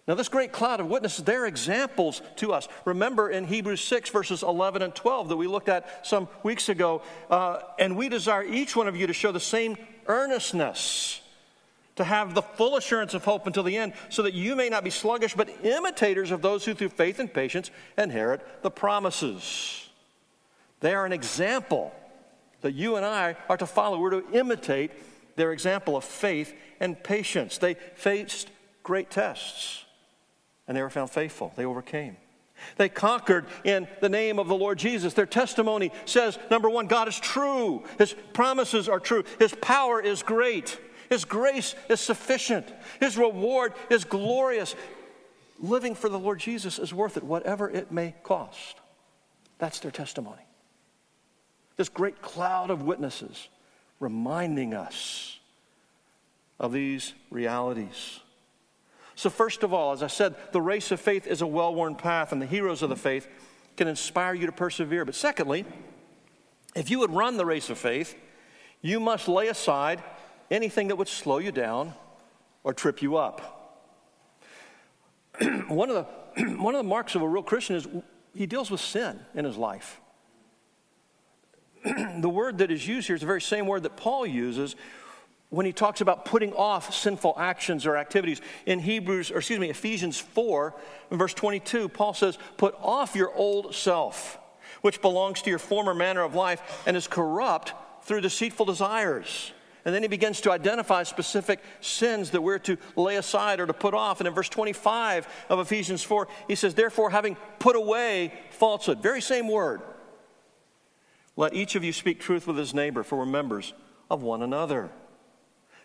Now, 0.05 0.15
this 0.15 0.27
great 0.27 0.51
cloud 0.51 0.81
of 0.81 0.87
witnesses, 0.87 1.23
they're 1.23 1.45
examples 1.45 2.21
to 2.37 2.51
us. 2.51 2.67
Remember 2.83 3.29
in 3.29 3.45
Hebrews 3.45 3.81
6, 3.81 4.09
verses 4.09 4.43
11 4.43 4.81
and 4.81 4.93
12 4.93 5.29
that 5.29 5.37
we 5.37 5.47
looked 5.47 5.69
at 5.69 6.05
some 6.05 6.27
weeks 6.43 6.67
ago, 6.67 7.01
uh, 7.29 7.59
and 7.79 7.95
we 7.95 8.09
desire 8.09 8.43
each 8.43 8.75
one 8.75 8.89
of 8.89 8.97
you 8.97 9.07
to 9.07 9.13
show 9.13 9.31
the 9.31 9.39
same 9.39 9.77
earnestness, 10.07 11.21
to 11.95 12.03
have 12.03 12.33
the 12.33 12.41
full 12.41 12.75
assurance 12.75 13.13
of 13.13 13.23
hope 13.23 13.45
until 13.45 13.63
the 13.63 13.77
end, 13.77 13.93
so 14.09 14.23
that 14.23 14.33
you 14.33 14.55
may 14.55 14.69
not 14.69 14.83
be 14.83 14.89
sluggish, 14.89 15.35
but 15.35 15.49
imitators 15.63 16.31
of 16.31 16.41
those 16.41 16.65
who 16.65 16.73
through 16.73 16.89
faith 16.89 17.19
and 17.19 17.31
patience 17.31 17.69
inherit 17.97 18.63
the 18.63 18.71
promises. 18.71 19.89
They 20.79 20.95
are 20.95 21.05
an 21.05 21.13
example 21.13 21.93
that 22.61 22.73
you 22.73 22.95
and 22.95 23.05
I 23.05 23.35
are 23.47 23.57
to 23.57 23.67
follow. 23.67 23.99
We're 23.99 24.21
to 24.21 24.31
imitate 24.31 24.91
their 25.35 25.51
example 25.51 25.95
of 25.95 26.03
faith 26.03 26.53
and 26.79 27.01
patience. 27.01 27.57
They 27.57 27.75
faced 27.95 28.49
great 28.81 29.09
tests 29.09 29.85
and 30.67 30.75
they 30.75 30.81
were 30.81 30.89
found 30.89 31.09
faithful. 31.09 31.53
They 31.55 31.65
overcame. 31.65 32.17
They 32.77 32.89
conquered 32.89 33.45
in 33.63 33.87
the 34.01 34.09
name 34.09 34.39
of 34.39 34.47
the 34.47 34.55
Lord 34.55 34.77
Jesus. 34.79 35.13
Their 35.13 35.25
testimony 35.25 35.91
says 36.05 36.37
number 36.49 36.69
one, 36.69 36.87
God 36.87 37.07
is 37.07 37.19
true, 37.19 37.83
His 37.97 38.15
promises 38.33 38.89
are 38.89 38.99
true, 38.99 39.23
His 39.39 39.53
power 39.55 40.01
is 40.01 40.23
great, 40.23 40.79
His 41.09 41.25
grace 41.25 41.75
is 41.89 41.99
sufficient, 41.99 42.67
His 42.99 43.17
reward 43.17 43.73
is 43.89 44.05
glorious. 44.05 44.75
Living 45.59 45.95
for 45.95 46.09
the 46.09 46.19
Lord 46.19 46.39
Jesus 46.39 46.79
is 46.79 46.93
worth 46.93 47.15
it, 47.15 47.23
whatever 47.23 47.69
it 47.69 47.91
may 47.91 48.15
cost. 48.23 48.77
That's 49.59 49.79
their 49.79 49.91
testimony. 49.91 50.41
This 51.77 51.89
great 51.89 52.21
cloud 52.21 52.69
of 52.69 52.81
witnesses 52.83 53.47
reminding 53.99 54.73
us 54.73 55.39
of 56.59 56.73
these 56.73 57.13
realities. 57.29 58.19
So, 59.15 59.29
first 59.29 59.63
of 59.63 59.73
all, 59.73 59.91
as 59.91 60.01
I 60.01 60.07
said, 60.07 60.35
the 60.51 60.61
race 60.61 60.91
of 60.91 60.99
faith 60.99 61.27
is 61.27 61.41
a 61.41 61.47
well 61.47 61.73
worn 61.73 61.95
path, 61.95 62.31
and 62.31 62.41
the 62.41 62.45
heroes 62.45 62.81
of 62.81 62.89
the 62.89 62.95
faith 62.95 63.27
can 63.77 63.87
inspire 63.87 64.33
you 64.33 64.45
to 64.45 64.51
persevere. 64.51 65.05
But 65.05 65.15
secondly, 65.15 65.65
if 66.75 66.89
you 66.89 66.99
would 66.99 67.11
run 67.11 67.37
the 67.37 67.45
race 67.45 67.69
of 67.69 67.77
faith, 67.77 68.15
you 68.81 68.99
must 68.99 69.27
lay 69.27 69.47
aside 69.47 70.03
anything 70.49 70.87
that 70.87 70.95
would 70.95 71.07
slow 71.07 71.37
you 71.37 71.51
down 71.51 71.93
or 72.63 72.73
trip 72.73 73.01
you 73.01 73.17
up. 73.17 73.85
one, 75.67 75.89
of 75.89 76.07
the, 76.35 76.43
one 76.57 76.75
of 76.75 76.79
the 76.79 76.89
marks 76.89 77.15
of 77.15 77.21
a 77.21 77.27
real 77.27 77.43
Christian 77.43 77.75
is 77.75 77.87
he 78.35 78.45
deals 78.45 78.71
with 78.71 78.81
sin 78.81 79.19
in 79.35 79.45
his 79.45 79.57
life. 79.57 80.01
the 81.83 82.29
word 82.29 82.59
that 82.59 82.71
is 82.71 82.87
used 82.87 83.07
here 83.07 83.15
is 83.15 83.21
the 83.21 83.27
very 83.27 83.41
same 83.41 83.67
word 83.67 83.83
that 83.83 83.97
Paul 83.97 84.25
uses 84.25 84.75
when 85.53 85.67
he 85.67 85.71
talks 85.71 86.01
about 86.01 86.25
putting 86.25 86.51
off 86.53 86.91
sinful 86.95 87.35
actions 87.37 87.85
or 87.85 87.95
activities. 87.95 88.41
In 88.65 88.79
Hebrews, 88.79 89.29
or 89.29 89.37
excuse 89.37 89.59
me, 89.59 89.69
Ephesians 89.69 90.17
4, 90.17 90.73
in 91.11 91.17
verse 91.19 91.35
22, 91.35 91.89
Paul 91.89 92.15
says, 92.15 92.39
Put 92.57 92.73
off 92.81 93.15
your 93.15 93.31
old 93.35 93.75
self, 93.75 94.39
which 94.81 94.99
belongs 94.99 95.43
to 95.43 95.51
your 95.51 95.59
former 95.59 95.93
manner 95.93 96.23
of 96.23 96.33
life 96.33 96.81
and 96.87 96.97
is 96.97 97.05
corrupt 97.05 97.73
through 98.01 98.21
deceitful 98.21 98.65
desires. 98.65 99.53
And 99.85 99.93
then 99.93 100.01
he 100.01 100.07
begins 100.07 100.41
to 100.41 100.51
identify 100.51 101.03
specific 101.03 101.59
sins 101.81 102.31
that 102.31 102.41
we're 102.41 102.57
to 102.59 102.77
lay 102.95 103.17
aside 103.17 103.59
or 103.59 103.67
to 103.67 103.73
put 103.73 103.93
off. 103.93 104.21
And 104.21 104.27
in 104.27 104.33
verse 104.33 104.49
25 104.49 105.27
of 105.49 105.59
Ephesians 105.59 106.01
4, 106.01 106.27
he 106.47 106.55
says, 106.55 106.73
Therefore, 106.73 107.11
having 107.11 107.37
put 107.59 107.75
away 107.75 108.33
falsehood, 108.49 109.03
very 109.03 109.21
same 109.21 109.47
word, 109.47 109.81
let 111.35 111.53
each 111.53 111.75
of 111.75 111.83
you 111.83 111.93
speak 111.93 112.19
truth 112.19 112.47
with 112.47 112.57
his 112.57 112.73
neighbor, 112.73 113.03
for 113.03 113.19
we're 113.19 113.27
members 113.27 113.73
of 114.09 114.23
one 114.23 114.41
another. 114.41 114.89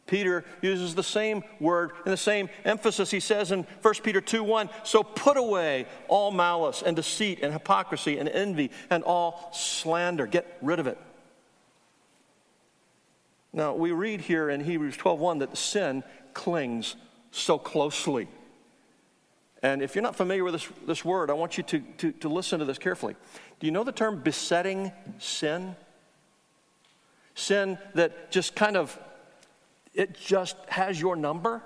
Peter 0.08 0.44
uses 0.60 0.96
the 0.96 1.02
same 1.04 1.44
word 1.60 1.92
and 2.04 2.12
the 2.12 2.16
same 2.16 2.48
emphasis. 2.64 3.12
He 3.12 3.20
says 3.20 3.52
in 3.52 3.64
1 3.82 3.94
Peter 4.02 4.20
2 4.20 4.42
1, 4.42 4.68
so 4.82 5.04
put 5.04 5.36
away 5.36 5.86
all 6.08 6.32
malice 6.32 6.82
and 6.82 6.96
deceit 6.96 7.38
and 7.42 7.52
hypocrisy 7.52 8.18
and 8.18 8.28
envy 8.28 8.72
and 8.90 9.04
all 9.04 9.50
slander. 9.52 10.26
Get 10.26 10.58
rid 10.60 10.80
of 10.80 10.88
it. 10.88 10.98
Now, 13.52 13.74
we 13.74 13.92
read 13.92 14.20
here 14.20 14.50
in 14.50 14.60
Hebrews 14.60 14.96
12 14.96 15.20
1 15.20 15.38
that 15.38 15.56
sin 15.56 16.02
clings 16.34 16.96
so 17.30 17.58
closely. 17.58 18.28
And 19.62 19.82
if 19.82 19.94
you're 19.94 20.02
not 20.02 20.16
familiar 20.16 20.44
with 20.44 20.54
this, 20.54 20.68
this 20.86 21.04
word, 21.04 21.30
I 21.30 21.34
want 21.34 21.56
you 21.56 21.64
to, 21.64 21.80
to, 21.98 22.12
to 22.12 22.28
listen 22.28 22.60
to 22.60 22.64
this 22.64 22.78
carefully. 22.78 23.16
Do 23.58 23.66
you 23.66 23.72
know 23.72 23.84
the 23.84 23.92
term 23.92 24.20
besetting 24.20 24.92
sin? 25.18 25.74
Sin 27.34 27.78
that 27.94 28.30
just 28.30 28.54
kind 28.54 28.76
of, 28.76 28.98
it 29.94 30.18
just 30.18 30.56
has 30.68 31.00
your 31.00 31.16
number. 31.16 31.62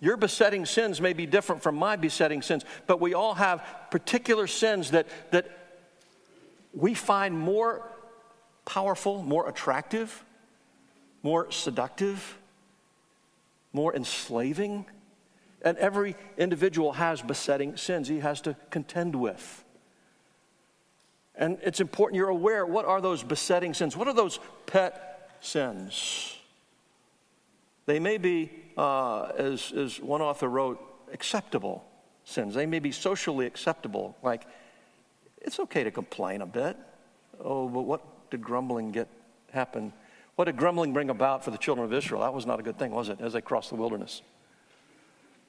Your 0.00 0.16
besetting 0.16 0.66
sins 0.66 1.00
may 1.00 1.12
be 1.12 1.26
different 1.26 1.62
from 1.62 1.76
my 1.76 1.96
besetting 1.96 2.42
sins, 2.42 2.64
but 2.86 3.00
we 3.00 3.14
all 3.14 3.34
have 3.34 3.64
particular 3.90 4.46
sins 4.46 4.90
that, 4.90 5.06
that 5.30 5.48
we 6.74 6.94
find 6.94 7.38
more 7.38 7.88
powerful, 8.64 9.22
more 9.22 9.48
attractive, 9.48 10.24
more 11.22 11.50
seductive, 11.52 12.36
more 13.72 13.94
enslaving. 13.94 14.86
And 15.64 15.78
every 15.78 16.16
individual 16.36 16.94
has 16.94 17.22
besetting 17.22 17.76
sins 17.76 18.08
he 18.08 18.18
has 18.18 18.40
to 18.40 18.56
contend 18.70 19.14
with. 19.14 19.64
And 21.34 21.58
it's 21.62 21.80
important 21.80 22.16
you're 22.16 22.28
aware 22.28 22.66
what 22.66 22.84
are 22.84 23.00
those 23.00 23.22
besetting 23.22 23.72
sins? 23.72 23.96
What 23.96 24.08
are 24.08 24.14
those 24.14 24.40
pet 24.66 25.30
sins? 25.40 26.36
They 27.86 27.98
may 27.98 28.18
be, 28.18 28.50
uh, 28.76 29.32
as, 29.36 29.72
as 29.72 30.00
one 30.00 30.22
author 30.22 30.48
wrote, 30.48 30.80
acceptable 31.12 31.84
sins. 32.24 32.54
They 32.54 32.66
may 32.66 32.78
be 32.78 32.92
socially 32.92 33.46
acceptable, 33.46 34.16
like 34.22 34.46
it's 35.40 35.58
okay 35.60 35.84
to 35.84 35.90
complain 35.90 36.42
a 36.42 36.46
bit. 36.46 36.76
Oh, 37.40 37.68
but 37.68 37.82
what 37.82 38.30
did 38.30 38.42
grumbling 38.42 38.92
get 38.92 39.08
happen? 39.50 39.92
What 40.36 40.46
did 40.46 40.56
grumbling 40.56 40.92
bring 40.92 41.10
about 41.10 41.44
for 41.44 41.50
the 41.50 41.58
children 41.58 41.84
of 41.84 41.92
Israel? 41.92 42.22
That 42.22 42.32
was 42.32 42.46
not 42.46 42.60
a 42.60 42.62
good 42.62 42.78
thing, 42.78 42.92
was 42.92 43.08
it, 43.08 43.20
as 43.20 43.32
they 43.32 43.40
crossed 43.40 43.70
the 43.70 43.76
wilderness? 43.76 44.22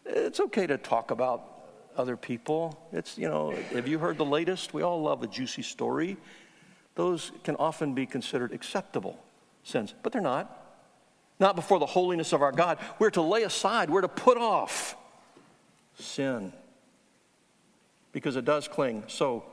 It's 0.05 0.39
okay 0.39 0.67
to 0.67 0.77
talk 0.77 1.11
about 1.11 1.49
other 1.95 2.17
people. 2.17 2.89
It's, 2.91 3.17
you 3.17 3.29
know, 3.29 3.51
have 3.73 3.87
you 3.87 3.99
heard 3.99 4.17
the 4.17 4.25
latest? 4.25 4.73
We 4.73 4.81
all 4.81 5.01
love 5.01 5.23
a 5.23 5.27
juicy 5.27 5.61
story. 5.61 6.17
Those 6.95 7.31
can 7.43 7.55
often 7.55 7.93
be 7.93 8.05
considered 8.05 8.51
acceptable 8.51 9.23
sins, 9.63 9.93
but 10.03 10.11
they're 10.11 10.21
not. 10.21 10.62
Not 11.39 11.55
before 11.55 11.79
the 11.79 11.85
holiness 11.85 12.33
of 12.33 12.41
our 12.41 12.51
God. 12.51 12.77
We're 12.99 13.09
to 13.11 13.21
lay 13.21 13.43
aside, 13.43 13.89
we're 13.89 14.01
to 14.01 14.07
put 14.07 14.37
off 14.37 14.95
sin. 15.95 16.53
because 18.11 18.35
it 18.35 18.45
does 18.45 18.67
cling 18.67 19.03
so 19.07 19.43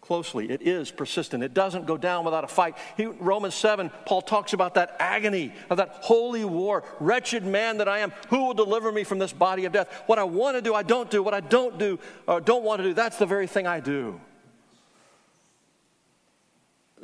closely. 0.00 0.50
It 0.50 0.62
is 0.62 0.90
persistent. 0.90 1.42
It 1.42 1.54
doesn't 1.54 1.86
go 1.86 1.96
down 1.96 2.24
without 2.24 2.44
a 2.44 2.48
fight. 2.48 2.76
He, 2.96 3.06
Romans 3.06 3.54
7, 3.54 3.90
Paul 4.06 4.22
talks 4.22 4.52
about 4.52 4.74
that 4.74 4.96
agony 4.98 5.52
of 5.70 5.78
that 5.78 5.98
holy 6.02 6.44
war. 6.44 6.84
Wretched 7.00 7.44
man 7.44 7.78
that 7.78 7.88
I 7.88 7.98
am, 8.00 8.12
who 8.28 8.44
will 8.44 8.54
deliver 8.54 8.92
me 8.92 9.02
from 9.02 9.18
this 9.18 9.32
body 9.32 9.64
of 9.64 9.72
death? 9.72 10.02
What 10.06 10.18
I 10.18 10.24
want 10.24 10.56
to 10.56 10.62
do, 10.62 10.74
I 10.74 10.82
don't 10.82 11.10
do. 11.10 11.22
What 11.22 11.34
I 11.34 11.40
don't 11.40 11.78
do, 11.78 11.98
or 12.28 12.40
don't 12.40 12.64
want 12.64 12.80
to 12.80 12.88
do, 12.88 12.94
that's 12.94 13.18
the 13.18 13.26
very 13.26 13.46
thing 13.46 13.66
I 13.66 13.80
do. 13.80 14.20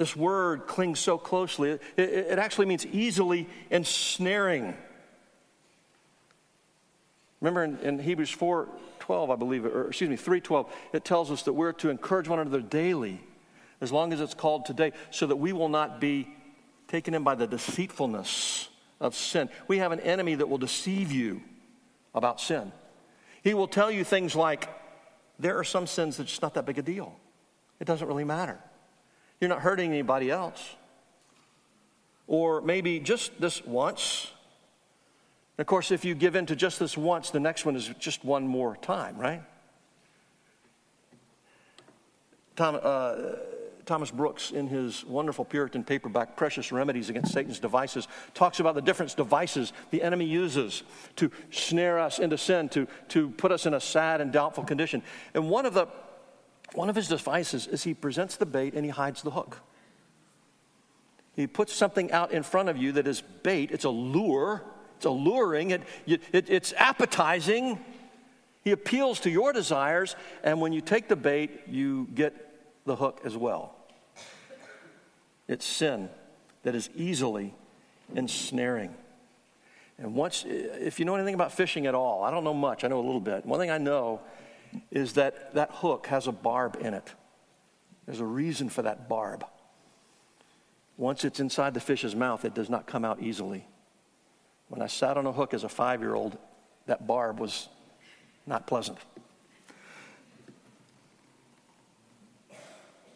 This 0.00 0.16
word 0.16 0.66
clings 0.66 0.98
so 0.98 1.18
closely. 1.18 1.72
It, 1.72 1.82
it, 1.98 2.38
actually 2.38 2.64
means 2.64 2.86
easily 2.86 3.46
ensnaring. 3.70 4.74
Remember 7.42 7.64
in, 7.64 7.78
in 7.80 7.98
Hebrews 7.98 8.30
4 8.30 8.66
12, 9.00 9.30
I 9.30 9.36
believe, 9.36 9.66
or 9.66 9.88
excuse 9.88 10.08
me, 10.08 10.16
3:12, 10.16 10.70
it 10.94 11.04
tells 11.04 11.30
us 11.30 11.42
that 11.42 11.52
we're 11.52 11.72
to 11.72 11.90
encourage 11.90 12.28
one 12.28 12.38
another 12.38 12.62
daily, 12.62 13.20
as 13.82 13.92
long 13.92 14.14
as 14.14 14.22
it's 14.22 14.32
called 14.32 14.64
today, 14.64 14.92
so 15.10 15.26
that 15.26 15.36
we 15.36 15.52
will 15.52 15.68
not 15.68 16.00
be 16.00 16.34
taken 16.88 17.12
in 17.12 17.22
by 17.22 17.34
the 17.34 17.46
deceitfulness 17.46 18.70
of 19.00 19.14
sin. 19.14 19.50
We 19.68 19.78
have 19.78 19.92
an 19.92 20.00
enemy 20.00 20.34
that 20.36 20.48
will 20.48 20.56
deceive 20.56 21.12
you 21.12 21.42
about 22.14 22.40
sin. 22.40 22.72
He 23.44 23.52
will 23.52 23.68
tell 23.68 23.90
you 23.90 24.02
things 24.02 24.34
like, 24.34 24.66
there 25.38 25.58
are 25.58 25.64
some 25.64 25.86
sins 25.86 26.16
that's 26.16 26.30
just 26.30 26.40
not 26.40 26.54
that 26.54 26.64
big 26.64 26.78
a 26.78 26.82
deal. 26.82 27.14
It 27.80 27.84
doesn't 27.84 28.08
really 28.08 28.24
matter. 28.24 28.60
You're 29.40 29.48
not 29.48 29.60
hurting 29.60 29.90
anybody 29.90 30.30
else. 30.30 30.76
Or 32.26 32.60
maybe 32.60 33.00
just 33.00 33.40
this 33.40 33.64
once, 33.64 34.32
of 35.60 35.66
course, 35.66 35.90
if 35.90 36.06
you 36.06 36.14
give 36.14 36.36
in 36.36 36.46
to 36.46 36.56
just 36.56 36.78
this 36.78 36.96
once, 36.96 37.28
the 37.28 37.38
next 37.38 37.66
one 37.66 37.76
is 37.76 37.90
just 37.98 38.24
one 38.24 38.46
more 38.46 38.76
time, 38.76 39.18
right? 39.18 39.42
Tom, 42.56 42.80
uh, 42.82 43.16
Thomas 43.84 44.10
Brooks, 44.10 44.52
in 44.52 44.68
his 44.68 45.04
wonderful 45.04 45.44
Puritan 45.44 45.84
paperback, 45.84 46.34
Precious 46.34 46.72
Remedies 46.72 47.10
Against 47.10 47.34
Satan's 47.34 47.58
Devices, 47.58 48.08
talks 48.32 48.58
about 48.58 48.74
the 48.74 48.80
different 48.80 49.14
devices 49.14 49.74
the 49.90 50.02
enemy 50.02 50.24
uses 50.24 50.82
to 51.16 51.30
snare 51.50 51.98
us 51.98 52.20
into 52.20 52.38
sin, 52.38 52.70
to, 52.70 52.88
to 53.08 53.28
put 53.28 53.52
us 53.52 53.66
in 53.66 53.74
a 53.74 53.80
sad 53.80 54.22
and 54.22 54.32
doubtful 54.32 54.64
condition. 54.64 55.02
And 55.34 55.50
one 55.50 55.66
of, 55.66 55.74
the, 55.74 55.88
one 56.74 56.88
of 56.88 56.96
his 56.96 57.08
devices 57.08 57.66
is 57.66 57.84
he 57.84 57.94
presents 57.94 58.36
the 58.36 58.46
bait 58.46 58.74
and 58.74 58.84
he 58.84 58.90
hides 58.90 59.22
the 59.22 59.30
hook. 59.30 59.60
He 61.34 61.46
puts 61.46 61.72
something 61.72 62.10
out 62.12 62.32
in 62.32 62.42
front 62.42 62.68
of 62.68 62.76
you 62.76 62.92
that 62.92 63.06
is 63.06 63.22
bait, 63.42 63.70
it's 63.70 63.84
a 63.84 63.90
lure 63.90 64.62
it's 65.00 65.06
alluring, 65.06 65.70
it, 65.70 65.80
it, 66.06 66.20
it's 66.50 66.74
appetizing. 66.76 67.82
He 68.62 68.70
appeals 68.70 69.20
to 69.20 69.30
your 69.30 69.54
desires, 69.54 70.14
and 70.44 70.60
when 70.60 70.74
you 70.74 70.82
take 70.82 71.08
the 71.08 71.16
bait, 71.16 71.62
you 71.66 72.06
get 72.14 72.34
the 72.84 72.96
hook 72.96 73.22
as 73.24 73.34
well. 73.34 73.74
It's 75.48 75.64
sin 75.64 76.10
that 76.64 76.74
is 76.74 76.90
easily 76.94 77.54
ensnaring. 78.14 78.94
And 79.96 80.14
once, 80.14 80.44
if 80.46 80.98
you 80.98 81.06
know 81.06 81.14
anything 81.14 81.32
about 81.32 81.52
fishing 81.52 81.86
at 81.86 81.94
all, 81.94 82.22
I 82.22 82.30
don't 82.30 82.44
know 82.44 82.52
much, 82.52 82.84
I 82.84 82.88
know 82.88 83.00
a 83.00 83.06
little 83.06 83.20
bit. 83.20 83.46
One 83.46 83.58
thing 83.58 83.70
I 83.70 83.78
know 83.78 84.20
is 84.90 85.14
that 85.14 85.54
that 85.54 85.70
hook 85.72 86.06
has 86.06 86.26
a 86.26 86.32
barb 86.32 86.76
in 86.80 86.94
it. 86.94 87.12
There's 88.06 88.20
a 88.20 88.26
reason 88.26 88.68
for 88.68 88.82
that 88.82 89.08
barb. 89.08 89.44
Once 90.96 91.24
it's 91.24 91.40
inside 91.40 91.74
the 91.74 91.80
fish's 91.80 92.14
mouth, 92.14 92.44
it 92.44 92.54
does 92.54 92.68
not 92.68 92.86
come 92.86 93.04
out 93.04 93.22
easily. 93.22 93.66
When 94.68 94.82
I 94.82 94.86
sat 94.86 95.16
on 95.16 95.26
a 95.26 95.32
hook 95.32 95.54
as 95.54 95.64
a 95.64 95.68
five 95.68 96.00
year 96.00 96.14
old, 96.14 96.36
that 96.86 97.06
barb 97.06 97.40
was 97.40 97.68
not 98.46 98.66
pleasant. 98.66 98.98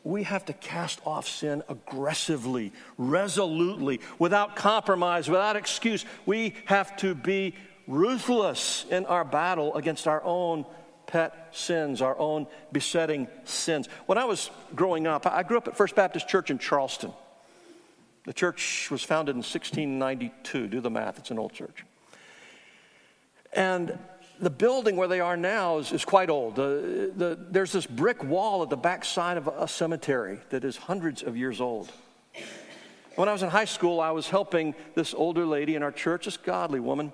We 0.03 0.25
have 0.25 0.45
to 0.47 0.53
cast 0.53 1.01
off 1.07 1.27
sin 1.27 1.63
aggressively, 1.69 2.73
resolutely, 2.99 4.01
without 4.19 4.55
compromise, 4.55 5.29
without 5.29 5.57
excuse. 5.57 6.05
We 6.27 6.55
have 6.67 6.97
to 6.99 7.15
be 7.15 7.55
ruthless 7.87 8.85
in 8.91 9.07
our 9.07 9.25
battle 9.25 9.75
against 9.77 10.07
our 10.07 10.23
own 10.23 10.67
pet 11.07 11.49
sins, 11.53 12.03
our 12.03 12.19
own 12.19 12.47
besetting 12.73 13.29
sins. 13.45 13.89
When 14.07 14.19
I 14.19 14.25
was 14.25 14.51
growing 14.75 15.07
up, 15.07 15.27
I 15.27 15.43
grew 15.43 15.57
up 15.57 15.69
at 15.69 15.77
First 15.77 15.95
Baptist 15.95 16.29
Church 16.29 16.51
in 16.51 16.59
Charleston. 16.59 17.13
The 18.25 18.33
church 18.33 18.91
was 18.91 19.03
founded 19.03 19.35
in 19.35 19.39
1692. 19.39 20.69
Do 20.69 20.81
the 20.81 20.91
math, 20.91 21.19
it's 21.19 21.31
an 21.31 21.39
old 21.39 21.53
church. 21.53 21.85
And 23.53 23.99
the 24.41 24.51
building 24.51 24.97
where 24.97 25.09
they 25.09 25.21
are 25.21 25.37
now 25.37 25.79
is, 25.79 25.93
is 25.93 26.05
quite 26.05 26.31
old. 26.31 26.57
The, 26.57 27.13
the, 27.15 27.39
there's 27.51 27.73
this 27.73 27.87
brick 27.87 28.25
wall 28.25 28.63
at 28.63 28.71
the 28.71 28.77
back 28.77 29.05
side 29.05 29.37
of 29.37 29.47
a 29.47 29.69
cemetery 29.69 30.41
that 30.51 30.65
is 30.65 30.77
hundreds 30.77 31.23
of 31.23 31.37
years 31.37 31.61
old. 31.61 31.93
When 33.17 33.29
I 33.29 33.33
was 33.33 33.45
in 33.45 33.51
high 33.51 33.67
school, 33.67 34.01
I 34.01 34.11
was 34.11 34.29
helping 34.29 34.75
this 34.97 35.15
older 35.15 35.47
lady 35.47 35.77
in 35.77 35.85
our 35.85 35.93
church, 35.93 36.25
this 36.25 36.37
godly 36.37 36.81
woman. 36.81 37.13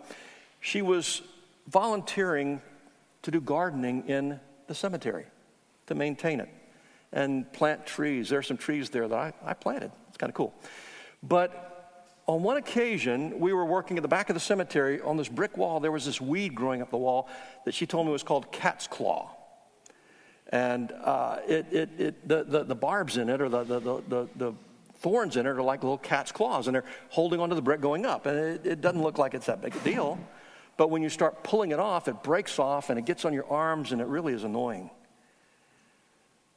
She 0.61 0.81
was 0.81 1.21
volunteering 1.69 2.63
to 3.23 3.31
do 3.31 3.41
gardening 3.41 4.09
in 4.09 4.41
the 4.67 4.75
cemetery, 4.75 5.27
to 5.87 5.95
maintain 5.95 6.41
it 6.41 6.49
and 7.13 7.51
plant 7.53 7.87
trees. 7.87 8.29
There 8.29 8.39
are 8.39 8.43
some 8.43 8.57
trees 8.57 8.91
there 8.91 9.09
that 9.09 9.19
I, 9.19 9.33
I 9.45 9.55
planted. 9.55 9.91
It's 10.09 10.17
kind 10.17 10.31
of 10.31 10.35
cool. 10.35 10.55
But 11.23 11.71
on 12.27 12.43
one 12.43 12.57
occasion, 12.57 13.41
we 13.41 13.53
were 13.53 13.65
working 13.65 13.99
at 13.99 14.03
the 14.03 14.09
back 14.09 14.31
of 14.31 14.35
the 14.35 14.41
cemetery 14.41 15.01
on 15.01 15.17
this 15.17 15.29
brick 15.29 15.57
wall. 15.57 15.81
There 15.81 15.93
was 15.93 16.07
this 16.07 16.21
weed 16.21 16.55
growing 16.55 16.83
up 16.83 16.91
the 16.91 16.97
wall 16.97 17.29
that 17.65 17.75
she 17.75 17.87
told 17.87 18.07
me 18.07 18.13
was 18.13 18.23
called 18.23 18.53
cat's 18.53 18.87
claw. 18.87 19.37
And 20.53 20.93
uh, 20.93 21.39
it, 21.47 21.67
it, 21.71 21.91
it, 21.99 22.29
the, 22.29 22.45
the, 22.45 22.65
the, 22.65 22.75
barbs 22.75 23.17
in 23.17 23.29
it, 23.29 23.41
or 23.41 23.49
the, 23.49 23.63
the, 23.63 23.81
the, 23.81 24.29
the, 24.37 24.55
thorns 24.99 25.37
in 25.37 25.47
it, 25.47 25.49
are 25.49 25.63
like 25.63 25.83
little 25.83 25.97
cat's 25.97 26.31
claws, 26.31 26.67
and 26.67 26.75
they're 26.75 26.85
holding 27.09 27.41
onto 27.41 27.55
the 27.55 27.63
brick 27.63 27.81
going 27.81 28.05
up. 28.05 28.27
And 28.27 28.39
it, 28.39 28.67
it 28.67 28.81
doesn't 28.81 29.01
look 29.01 29.17
like 29.17 29.35
it's 29.35 29.47
that 29.47 29.63
big 29.63 29.75
a 29.75 29.79
deal. 29.81 30.19
But 30.81 30.89
when 30.89 31.03
you 31.03 31.11
start 31.11 31.45
pulling 31.45 31.73
it 31.73 31.79
off, 31.79 32.09
it 32.09 32.23
breaks 32.23 32.59
off 32.59 32.89
and 32.89 32.99
it 32.99 33.05
gets 33.05 33.27
on 33.27 33.35
your 33.35 33.45
arms, 33.53 33.93
and 33.93 34.01
it 34.01 34.07
really 34.07 34.33
is 34.33 34.45
annoying. 34.45 34.89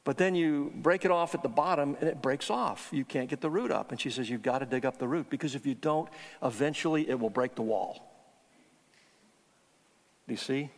But 0.02 0.16
then 0.16 0.34
you 0.34 0.72
break 0.76 1.04
it 1.04 1.10
off 1.10 1.34
at 1.34 1.42
the 1.42 1.50
bottom 1.50 1.94
and 2.00 2.08
it 2.08 2.22
breaks 2.22 2.48
off. 2.48 2.88
You 2.90 3.04
can't 3.04 3.28
get 3.28 3.42
the 3.42 3.50
root 3.50 3.70
up. 3.70 3.90
And 3.90 4.00
she 4.00 4.08
says, 4.08 4.30
You've 4.30 4.40
got 4.40 4.60
to 4.60 4.64
dig 4.64 4.86
up 4.86 4.96
the 4.96 5.06
root 5.06 5.28
because 5.28 5.54
if 5.54 5.66
you 5.66 5.74
don't, 5.74 6.08
eventually 6.42 7.06
it 7.06 7.20
will 7.20 7.28
break 7.28 7.54
the 7.54 7.60
wall. 7.60 8.14
Do 10.26 10.32
you 10.32 10.38
see? 10.38 10.70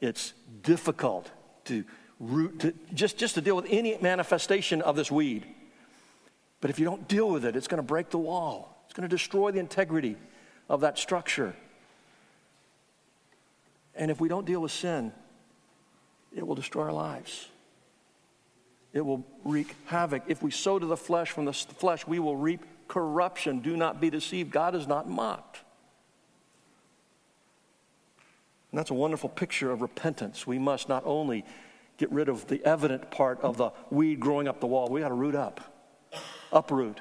It's 0.00 0.32
difficult 0.62 1.30
to 1.64 1.84
root, 2.18 2.60
to, 2.60 2.74
just, 2.94 3.18
just 3.18 3.34
to 3.34 3.42
deal 3.42 3.54
with 3.54 3.66
any 3.68 3.98
manifestation 4.00 4.80
of 4.80 4.96
this 4.96 5.10
weed. 5.10 5.44
But 6.62 6.70
if 6.70 6.78
you 6.78 6.86
don't 6.86 7.06
deal 7.06 7.28
with 7.28 7.44
it, 7.44 7.54
it's 7.54 7.68
going 7.68 7.82
to 7.82 7.86
break 7.86 8.08
the 8.08 8.16
wall, 8.16 8.82
it's 8.86 8.94
going 8.94 9.06
to 9.06 9.14
destroy 9.14 9.50
the 9.50 9.60
integrity 9.60 10.16
of 10.70 10.80
that 10.80 10.98
structure. 10.98 11.54
And 13.98 14.10
if 14.10 14.20
we 14.20 14.28
don't 14.28 14.46
deal 14.46 14.60
with 14.60 14.72
sin, 14.72 15.12
it 16.34 16.46
will 16.46 16.54
destroy 16.54 16.84
our 16.84 16.92
lives 16.92 17.48
it 18.92 19.04
will 19.04 19.24
wreak 19.44 19.74
havoc. 19.86 20.24
If 20.26 20.42
we 20.42 20.50
sow 20.50 20.78
to 20.78 20.86
the 20.86 20.96
flesh, 20.96 21.30
from 21.30 21.44
the 21.44 21.52
flesh, 21.52 22.06
we 22.06 22.18
will 22.18 22.36
reap 22.36 22.64
corruption. 22.88 23.60
Do 23.60 23.76
not 23.76 24.00
be 24.00 24.10
deceived. 24.10 24.50
God 24.50 24.74
is 24.74 24.86
not 24.86 25.08
mocked. 25.08 25.58
And 28.70 28.78
that's 28.78 28.90
a 28.90 28.94
wonderful 28.94 29.28
picture 29.28 29.70
of 29.70 29.82
repentance. 29.82 30.46
We 30.46 30.58
must 30.58 30.88
not 30.88 31.02
only 31.06 31.44
get 31.96 32.10
rid 32.12 32.28
of 32.28 32.46
the 32.48 32.64
evident 32.64 33.10
part 33.10 33.40
of 33.40 33.56
the 33.56 33.70
weed 33.90 34.20
growing 34.20 34.48
up 34.48 34.60
the 34.60 34.66
wall, 34.66 34.88
we 34.88 35.00
got 35.00 35.08
to 35.08 35.14
root 35.14 35.34
up, 35.34 35.60
uproot 36.52 37.00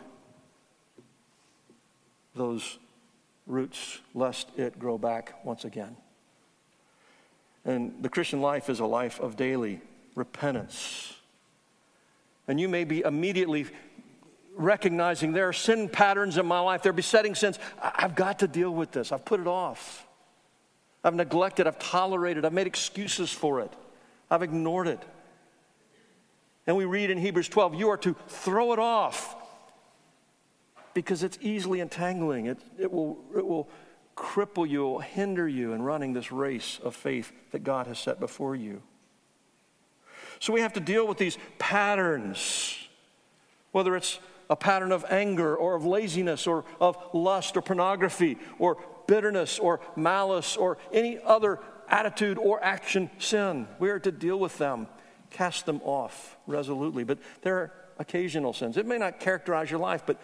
those 2.35 2.79
roots, 3.45 3.99
lest 4.13 4.49
it 4.57 4.77
grow 4.77 4.97
back 4.97 5.43
once 5.43 5.65
again. 5.65 5.95
And 7.67 8.01
the 8.01 8.09
Christian 8.09 8.41
life 8.41 8.67
is 8.67 8.79
a 8.79 8.85
life 8.85 9.19
of 9.19 9.35
daily 9.35 9.81
repentance 10.15 11.13
and 12.47 12.59
you 12.59 12.69
may 12.69 12.83
be 12.83 13.01
immediately 13.01 13.67
recognizing 14.55 15.33
there 15.33 15.49
are 15.49 15.53
sin 15.53 15.89
patterns 15.89 16.37
in 16.37 16.45
my 16.45 16.59
life, 16.59 16.81
there 16.81 16.91
are 16.91 16.93
besetting 16.93 17.35
sins. 17.35 17.59
I've 17.81 18.15
got 18.15 18.39
to 18.39 18.47
deal 18.47 18.71
with 18.71 18.91
this. 18.91 19.11
I've 19.11 19.25
put 19.25 19.39
it 19.39 19.47
off. 19.47 20.05
I've 21.03 21.13
neglected, 21.13 21.67
I've 21.67 21.79
tolerated, 21.79 22.43
I've 22.43 22.53
made 22.53 22.67
excuses 22.67 23.31
for 23.31 23.61
it, 23.61 23.71
I've 24.31 24.41
ignored 24.41 24.87
it. 24.87 25.01
And 26.65 26.75
we 26.75 26.85
read 26.85 27.11
in 27.11 27.17
Hebrews 27.17 27.47
12, 27.47 27.75
you 27.75 27.89
are 27.89 27.97
to 27.97 28.15
throw 28.27 28.73
it 28.73 28.79
off 28.79 29.35
because 30.93 31.23
it's 31.23 31.37
easily 31.39 31.79
entangling. 31.79 32.47
It, 32.47 32.57
it, 32.77 32.91
will, 32.91 33.19
it 33.35 33.45
will 33.45 33.69
cripple 34.17 34.67
you, 34.67 34.81
will 34.81 34.99
hinder 34.99 35.47
you 35.47 35.73
in 35.73 35.81
running 35.81 36.11
this 36.11 36.31
race 36.31 36.79
of 36.83 36.95
faith 36.95 37.31
that 37.51 37.63
God 37.63 37.87
has 37.87 37.99
set 37.99 38.19
before 38.19 38.55
you. 38.55 38.81
So 40.39 40.51
we 40.51 40.61
have 40.61 40.73
to 40.73 40.79
deal 40.79 41.07
with 41.07 41.17
these 41.17 41.37
patterns, 41.59 42.75
whether 43.71 43.95
it's 43.95 44.19
a 44.49 44.55
pattern 44.55 44.91
of 44.91 45.05
anger 45.09 45.55
or 45.55 45.75
of 45.75 45.85
laziness 45.85 46.47
or 46.47 46.65
of 46.81 46.97
lust 47.13 47.55
or 47.55 47.61
pornography 47.61 48.37
or 48.59 48.77
bitterness 49.07 49.59
or 49.59 49.79
malice 49.95 50.57
or 50.57 50.77
any 50.91 51.19
other 51.23 51.59
attitude 51.87 52.37
or 52.37 52.63
action 52.63 53.09
sin. 53.19 53.67
We 53.79 53.89
are 53.89 53.99
to 53.99 54.11
deal 54.11 54.39
with 54.39 54.57
them 54.57 54.87
cast 55.31 55.65
them 55.65 55.81
off 55.83 56.37
resolutely. 56.47 57.03
But 57.03 57.19
there 57.41 57.57
are 57.57 57.73
occasional 57.99 58.53
sins. 58.53 58.77
It 58.77 58.85
may 58.85 58.97
not 58.97 59.19
characterize 59.19 59.69
your 59.69 59.79
life, 59.79 60.03
but 60.05 60.19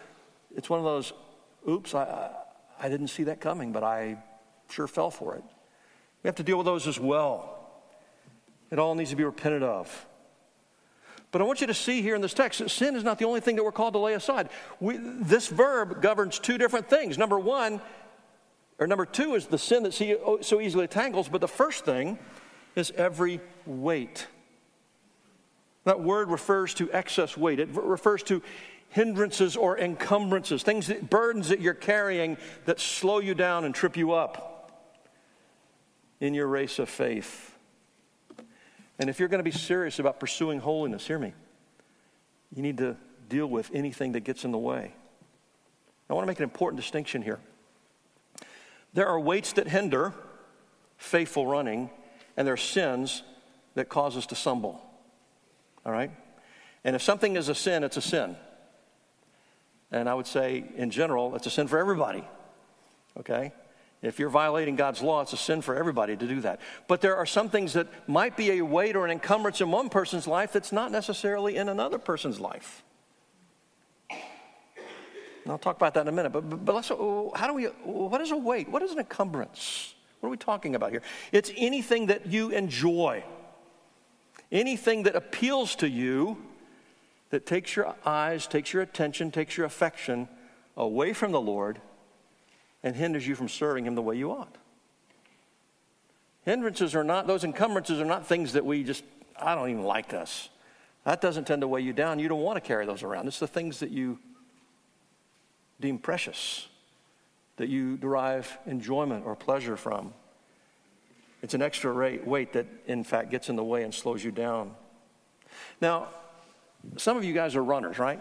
it's 0.55 0.69
one 0.69 0.79
of 0.79 0.85
those, 0.85 1.13
oops, 1.67 1.95
I, 1.95 2.31
I 2.83 2.89
didn't 2.89 3.07
see 3.07 3.23
that 3.23 3.39
coming, 3.39 3.71
but 3.71 3.81
I 3.81 4.17
sure 4.69 4.87
fell 4.87 5.09
for 5.09 5.35
it. 5.35 5.43
We 6.21 6.27
have 6.27 6.35
to 6.35 6.43
deal 6.43 6.57
with 6.57 6.65
those 6.65 6.85
as 6.85 6.99
well. 6.99 7.71
It 8.71 8.77
all 8.77 8.93
needs 8.93 9.11
to 9.11 9.15
be 9.15 9.23
repented 9.23 9.63
of. 9.63 10.05
But 11.31 11.41
I 11.41 11.45
want 11.45 11.61
you 11.61 11.67
to 11.67 11.73
see 11.73 12.01
here 12.01 12.13
in 12.13 12.21
this 12.21 12.33
text 12.33 12.59
that 12.59 12.69
sin 12.69 12.97
is 12.97 13.03
not 13.03 13.19
the 13.19 13.25
only 13.25 13.39
thing 13.39 13.55
that 13.55 13.63
we're 13.63 13.71
called 13.71 13.93
to 13.93 13.99
lay 13.99 14.15
aside. 14.15 14.49
We, 14.81 14.97
this 14.97 15.47
verb 15.47 16.01
governs 16.01 16.39
two 16.39 16.57
different 16.57 16.89
things. 16.89 17.17
Number 17.17 17.39
one, 17.39 17.79
or 18.79 18.85
number 18.85 19.05
two 19.05 19.35
is 19.35 19.47
the 19.47 19.57
sin 19.57 19.83
that 19.83 20.19
oh, 20.25 20.41
so 20.41 20.59
easily 20.59 20.87
tangles, 20.87 21.29
but 21.29 21.39
the 21.39 21.47
first 21.47 21.85
thing 21.85 22.19
is 22.75 22.91
every 22.97 23.39
weight. 23.65 24.27
That 25.85 26.01
word 26.01 26.29
refers 26.29 26.73
to 26.75 26.91
excess 26.91 27.37
weight, 27.37 27.59
it 27.59 27.69
refers 27.71 28.23
to 28.23 28.41
hindrances 28.93 29.57
or 29.57 29.77
encumbrances, 29.77 30.61
things 30.61 30.85
that, 30.87 31.09
burdens 31.09 31.49
that 31.49 31.59
you're 31.59 31.73
carrying 31.73 32.37
that 32.65 32.79
slow 32.79 33.19
you 33.19 33.33
down 33.33 33.65
and 33.65 33.73
trip 33.73 33.97
you 33.97 34.13
up 34.13 34.71
in 36.19 36.35
your 36.35 36.45
race 36.45 36.77
of 36.77 36.87
faith. 36.87 37.57
And 38.99 39.09
if 39.09 39.19
you're 39.19 39.29
going 39.29 39.39
to 39.39 39.43
be 39.43 39.51
serious 39.51 39.97
about 39.97 40.19
pursuing 40.19 40.59
holiness, 40.59 41.07
hear 41.07 41.17
me, 41.17 41.33
you 42.55 42.61
need 42.61 42.77
to 42.77 42.95
deal 43.29 43.47
with 43.47 43.71
anything 43.73 44.11
that 44.11 44.19
gets 44.21 44.45
in 44.45 44.51
the 44.51 44.59
way. 44.59 44.93
I 46.07 46.13
want 46.13 46.23
to 46.23 46.27
make 46.27 46.37
an 46.37 46.43
important 46.43 46.79
distinction 46.79 47.23
here. 47.23 47.39
There 48.93 49.07
are 49.07 49.19
weights 49.19 49.53
that 49.53 49.67
hinder 49.67 50.13
faithful 50.97 51.47
running, 51.47 51.89
and 52.37 52.45
there 52.45 52.53
are 52.53 52.57
sins 52.57 53.23
that 53.73 53.89
cause 53.89 54.15
us 54.15 54.27
to 54.27 54.35
stumble. 54.35 54.79
All 55.83 55.91
right? 55.91 56.11
And 56.83 56.95
if 56.95 57.01
something 57.01 57.35
is 57.35 57.49
a 57.49 57.55
sin, 57.55 57.83
it's 57.83 57.97
a 57.97 58.01
sin. 58.01 58.35
And 59.93 60.09
I 60.09 60.15
would 60.15 60.25
say, 60.25 60.65
in 60.75 60.89
general, 60.89 61.35
it's 61.35 61.45
a 61.45 61.51
sin 61.51 61.67
for 61.67 61.77
everybody. 61.77 62.23
Okay? 63.19 63.53
If 64.01 64.19
you're 64.19 64.29
violating 64.29 64.75
God's 64.75 65.01
law, 65.01 65.21
it's 65.21 65.33
a 65.33 65.37
sin 65.37 65.61
for 65.61 65.75
everybody 65.75 66.17
to 66.17 66.27
do 66.27 66.41
that. 66.41 66.59
But 66.87 66.99
there 66.99 67.15
are 67.15 67.27
some 67.27 67.47
things 67.47 67.73
that 67.73 67.87
might 68.09 68.35
be 68.35 68.53
a 68.53 68.61
weight 68.61 68.95
or 68.95 69.05
an 69.05 69.11
encumbrance 69.11 69.61
in 69.61 69.69
one 69.69 69.89
person's 69.89 70.27
life 70.27 70.51
that's 70.51 70.71
not 70.71 70.91
necessarily 70.91 71.55
in 71.55 71.69
another 71.69 71.99
person's 71.99 72.39
life. 72.39 72.83
And 74.09 75.51
I'll 75.51 75.59
talk 75.59 75.75
about 75.75 75.93
that 75.93 76.01
in 76.01 76.07
a 76.07 76.11
minute. 76.11 76.31
But, 76.31 76.49
but, 76.49 76.65
but 76.65 76.75
let's, 76.75 76.89
uh, 76.89 77.29
how 77.35 77.47
do 77.47 77.53
we, 77.53 77.65
what 77.83 78.19
is 78.19 78.31
a 78.31 78.37
weight? 78.37 78.69
What 78.69 78.81
is 78.81 78.91
an 78.91 78.99
encumbrance? 78.99 79.93
What 80.19 80.27
are 80.27 80.31
we 80.31 80.37
talking 80.37 80.73
about 80.73 80.91
here? 80.91 81.03
It's 81.31 81.51
anything 81.55 82.07
that 82.07 82.25
you 82.25 82.49
enjoy, 82.49 83.23
anything 84.51 85.03
that 85.03 85.15
appeals 85.15 85.75
to 85.75 85.87
you, 85.87 86.37
that 87.33 87.47
takes 87.47 87.75
your 87.75 87.95
eyes, 88.05 88.45
takes 88.45 88.73
your 88.73 88.83
attention, 88.83 89.31
takes 89.31 89.57
your 89.57 89.65
affection 89.65 90.27
away 90.77 91.13
from 91.13 91.31
the 91.31 91.41
Lord 91.41 91.81
and 92.83 92.95
hinders 92.95 93.25
you 93.25 93.33
from 93.33 93.49
serving 93.49 93.87
Him 93.87 93.95
the 93.95 94.03
way 94.03 94.15
you 94.15 94.29
ought. 94.31 94.55
Hindrances 96.45 96.93
are 96.93 97.03
not, 97.03 97.25
those 97.25 97.43
encumbrances 97.43 97.99
are 97.99 98.05
not 98.05 98.27
things 98.27 98.53
that 98.53 98.63
we 98.63 98.83
just, 98.83 99.03
I 99.35 99.55
don't 99.55 99.67
even 99.71 99.81
like 99.81 100.13
us. 100.13 100.49
That 101.05 101.21
doesn't 101.21 101.47
tend 101.47 101.63
to 101.63 101.67
weigh 101.67 101.81
you 101.81 101.91
down. 101.91 102.19
You 102.19 102.27
don't 102.27 102.41
want 102.41 102.57
to 102.57 102.61
carry 102.61 102.85
those 102.85 103.01
around. 103.01 103.27
It's 103.27 103.39
the 103.39 103.47
things 103.47 103.79
that 103.79 103.89
you 103.89 104.19
deem 105.79 105.97
precious, 105.97 106.67
that 107.57 107.67
you 107.67 107.97
derive 107.97 108.59
enjoyment 108.67 109.25
or 109.25 109.35
pleasure 109.35 109.75
from. 109.75 110.13
It's 111.41 111.55
an 111.55 111.63
extra 111.63 112.19
weight 112.23 112.53
that, 112.53 112.67
in 112.85 113.03
fact, 113.03 113.31
gets 113.31 113.49
in 113.49 113.55
the 113.55 113.63
way 113.63 113.81
and 113.81 113.91
slows 113.91 114.23
you 114.23 114.29
down. 114.29 114.75
Now, 115.81 116.09
some 116.97 117.17
of 117.17 117.23
you 117.23 117.33
guys 117.33 117.55
are 117.55 117.63
runners, 117.63 117.99
right? 117.99 118.19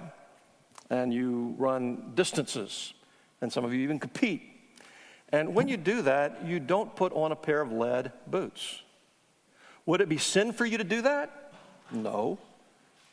And 0.90 1.12
you 1.12 1.54
run 1.58 2.12
distances, 2.14 2.94
and 3.40 3.52
some 3.52 3.64
of 3.64 3.72
you 3.72 3.80
even 3.80 3.98
compete. 3.98 4.42
And 5.30 5.54
when 5.54 5.68
you 5.68 5.76
do 5.76 6.02
that, 6.02 6.44
you 6.44 6.60
don't 6.60 6.94
put 6.94 7.12
on 7.12 7.32
a 7.32 7.36
pair 7.36 7.60
of 7.60 7.72
lead 7.72 8.12
boots. 8.26 8.82
Would 9.86 10.00
it 10.00 10.08
be 10.08 10.18
sin 10.18 10.52
for 10.52 10.66
you 10.66 10.78
to 10.78 10.84
do 10.84 11.02
that? 11.02 11.52
No. 11.90 12.38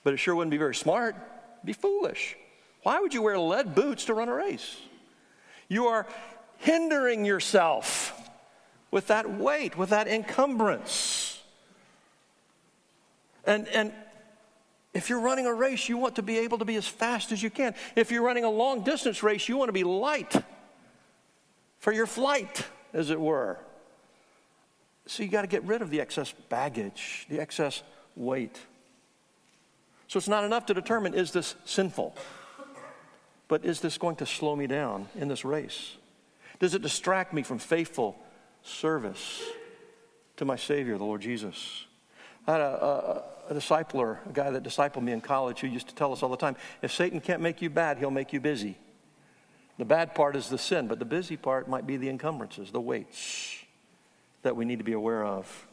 But 0.04 0.14
it 0.14 0.18
sure 0.18 0.36
wouldn't 0.36 0.52
be 0.52 0.58
very 0.58 0.76
smart. 0.76 1.16
It'd 1.16 1.66
be 1.66 1.74
foolish. 1.74 2.36
Why 2.84 3.00
would 3.00 3.14
you 3.14 3.22
wear 3.22 3.40
lead 3.40 3.76
boots 3.76 4.06
to 4.06 4.14
run 4.14 4.30
a 4.30 4.34
race? 4.34 4.78
You 5.68 5.88
are 5.88 6.06
hindering 6.58 7.26
yourself 7.26 8.14
with 8.92 9.08
that 9.08 9.30
weight, 9.30 9.78
with 9.78 9.90
that 9.90 10.08
encumbrance. 10.08 11.42
And, 13.46 13.68
and 13.70 13.94
if 14.94 15.10
you're 15.10 15.20
running 15.20 15.46
a 15.46 15.54
race, 15.54 15.88
you 15.88 15.98
want 15.98 16.16
to 16.16 16.24
be 16.24 16.40
able 16.40 16.58
to 16.58 16.66
be 16.66 16.76
as 16.76 16.88
fast 16.88 17.32
as 17.32 17.44
you 17.44 17.50
can. 17.50 17.76
If 17.96 18.12
you're 18.12 18.24
running 18.24 18.44
a 18.44 18.50
long 18.50 18.84
distance 18.84 19.22
race, 19.22 19.48
you 19.48 19.58
want 19.58 19.70
to 19.70 19.74
be 19.74 19.84
light 19.84 20.36
for 21.78 21.94
your 21.94 22.08
flight, 22.08 22.66
as 22.94 23.10
it 23.10 23.20
were. 23.20 23.58
So 25.06 25.24
you 25.24 25.30
got 25.30 25.42
to 25.42 25.48
get 25.48 25.64
rid 25.64 25.82
of 25.82 25.90
the 25.90 26.02
excess 26.02 26.34
baggage, 26.50 27.26
the 27.30 27.40
excess 27.40 27.84
weight. 28.16 28.60
So 30.08 30.18
it's 30.18 30.28
not 30.28 30.44
enough 30.44 30.66
to 30.68 30.74
determine 30.74 31.14
is 31.14 31.32
this 31.32 31.56
sinful? 31.66 32.16
But 33.48 33.66
is 33.66 33.80
this 33.80 33.98
going 33.98 34.18
to 34.18 34.26
slow 34.26 34.56
me 34.56 34.68
down 34.68 35.08
in 35.16 35.28
this 35.28 35.46
race? 35.46 35.98
Does 36.60 36.76
it 36.76 36.82
distract 36.82 37.34
me 37.34 37.42
from 37.42 37.58
faithful 37.58 38.18
service 38.64 39.42
to 40.38 40.46
my 40.46 40.56
Savior, 40.56 40.98
the 40.98 41.06
Lord 41.06 41.22
Jesus? 41.22 41.86
I 42.46 42.54
had 42.54 42.62
a, 42.62 42.66
a, 42.66 43.24
a 43.50 43.54
discipler, 43.54 44.18
a 44.30 44.32
guy 44.32 44.52
that 44.52 44.64
discipled 44.64 45.02
me 45.02 45.12
in 45.12 45.22
college, 45.22 45.60
who 45.60 45.68
used 45.68 45.90
to 45.90 45.96
tell 45.96 46.14
us 46.14 46.22
all 46.22 46.30
the 46.30 46.38
time 46.38 46.56
if 46.82 46.94
Satan 46.94 47.20
can't 47.20 47.42
make 47.42 47.62
you 47.62 47.70
bad, 47.70 47.98
he'll 47.98 48.12
make 48.12 48.32
you 48.32 48.40
busy. 48.40 48.78
The 49.78 49.86
bad 49.86 50.14
part 50.14 50.36
is 50.36 50.50
the 50.50 50.58
sin, 50.58 50.88
but 50.88 51.00
the 51.00 51.06
busy 51.06 51.36
part 51.36 51.68
might 51.68 51.88
be 51.88 51.98
the 51.98 52.10
encumbrances, 52.10 52.72
the 52.72 52.82
weights 52.82 53.58
that 54.44 54.56
we 54.56 54.66
need 54.66 54.78
to 54.78 54.86
be 54.86 54.94
aware 54.94 55.26
of. 55.26 55.68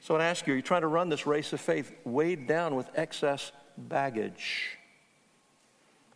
So 0.00 0.16
I 0.16 0.24
ask 0.24 0.46
you, 0.46 0.54
are 0.54 0.56
you 0.56 0.62
trying 0.62 0.80
to 0.80 0.86
run 0.86 1.10
this 1.10 1.26
race 1.26 1.52
of 1.52 1.60
faith 1.60 1.92
weighed 2.04 2.46
down 2.46 2.74
with 2.74 2.88
excess 2.94 3.52
baggage? 3.76 4.78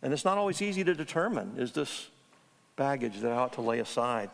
And 0.01 0.11
it's 0.11 0.25
not 0.25 0.37
always 0.37 0.61
easy 0.61 0.83
to 0.83 0.95
determine 0.95 1.55
is 1.57 1.71
this 1.71 2.09
baggage 2.75 3.19
that 3.19 3.31
I 3.31 3.35
ought 3.35 3.53
to 3.53 3.61
lay 3.61 3.79
aside? 3.79 4.31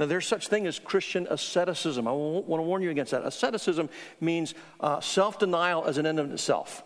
Now, 0.00 0.06
there's 0.06 0.26
such 0.26 0.48
thing 0.48 0.66
as 0.66 0.78
Christian 0.78 1.26
asceticism. 1.28 2.08
I 2.08 2.12
want 2.12 2.46
to 2.46 2.62
warn 2.62 2.80
you 2.80 2.88
against 2.88 3.12
that. 3.12 3.22
Asceticism 3.26 3.90
means 4.18 4.54
uh, 4.80 4.98
self 5.00 5.38
denial 5.38 5.84
as 5.84 5.98
an 5.98 6.06
end 6.06 6.18
in 6.18 6.32
itself. 6.32 6.82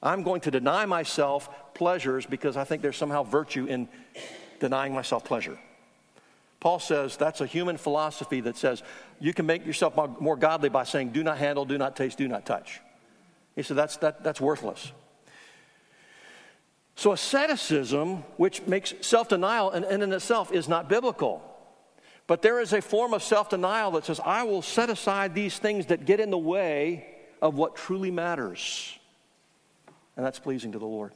I'm 0.00 0.22
going 0.22 0.40
to 0.42 0.50
deny 0.52 0.86
myself 0.86 1.74
pleasures 1.74 2.24
because 2.24 2.56
I 2.56 2.62
think 2.62 2.80
there's 2.80 2.96
somehow 2.96 3.24
virtue 3.24 3.66
in 3.66 3.88
denying 4.60 4.94
myself 4.94 5.24
pleasure. 5.24 5.58
Paul 6.60 6.78
says 6.78 7.16
that's 7.16 7.40
a 7.40 7.46
human 7.46 7.76
philosophy 7.76 8.40
that 8.42 8.56
says 8.56 8.84
you 9.18 9.34
can 9.34 9.44
make 9.44 9.66
yourself 9.66 9.98
more 10.20 10.36
godly 10.36 10.68
by 10.68 10.84
saying, 10.84 11.10
do 11.10 11.24
not 11.24 11.38
handle, 11.38 11.64
do 11.64 11.78
not 11.78 11.96
taste, 11.96 12.16
do 12.16 12.28
not 12.28 12.46
touch. 12.46 12.80
He 13.56 13.64
said 13.64 13.76
that's, 13.76 13.96
that, 13.98 14.22
that's 14.22 14.40
worthless. 14.40 14.92
So, 16.94 17.10
asceticism, 17.10 18.18
which 18.36 18.64
makes 18.68 18.94
self 19.00 19.28
denial 19.28 19.72
an 19.72 19.84
end 19.84 20.04
in 20.04 20.12
itself, 20.12 20.52
is 20.52 20.68
not 20.68 20.88
biblical. 20.88 21.48
But 22.26 22.42
there 22.42 22.60
is 22.60 22.72
a 22.72 22.80
form 22.80 23.14
of 23.14 23.22
self 23.22 23.50
denial 23.50 23.92
that 23.92 24.04
says, 24.04 24.20
I 24.24 24.44
will 24.44 24.62
set 24.62 24.90
aside 24.90 25.34
these 25.34 25.58
things 25.58 25.86
that 25.86 26.04
get 26.04 26.20
in 26.20 26.30
the 26.30 26.38
way 26.38 27.06
of 27.40 27.54
what 27.56 27.76
truly 27.76 28.10
matters. 28.10 28.98
And 30.16 30.24
that's 30.24 30.38
pleasing 30.38 30.72
to 30.72 30.78
the 30.78 30.86
Lord. 30.86 31.12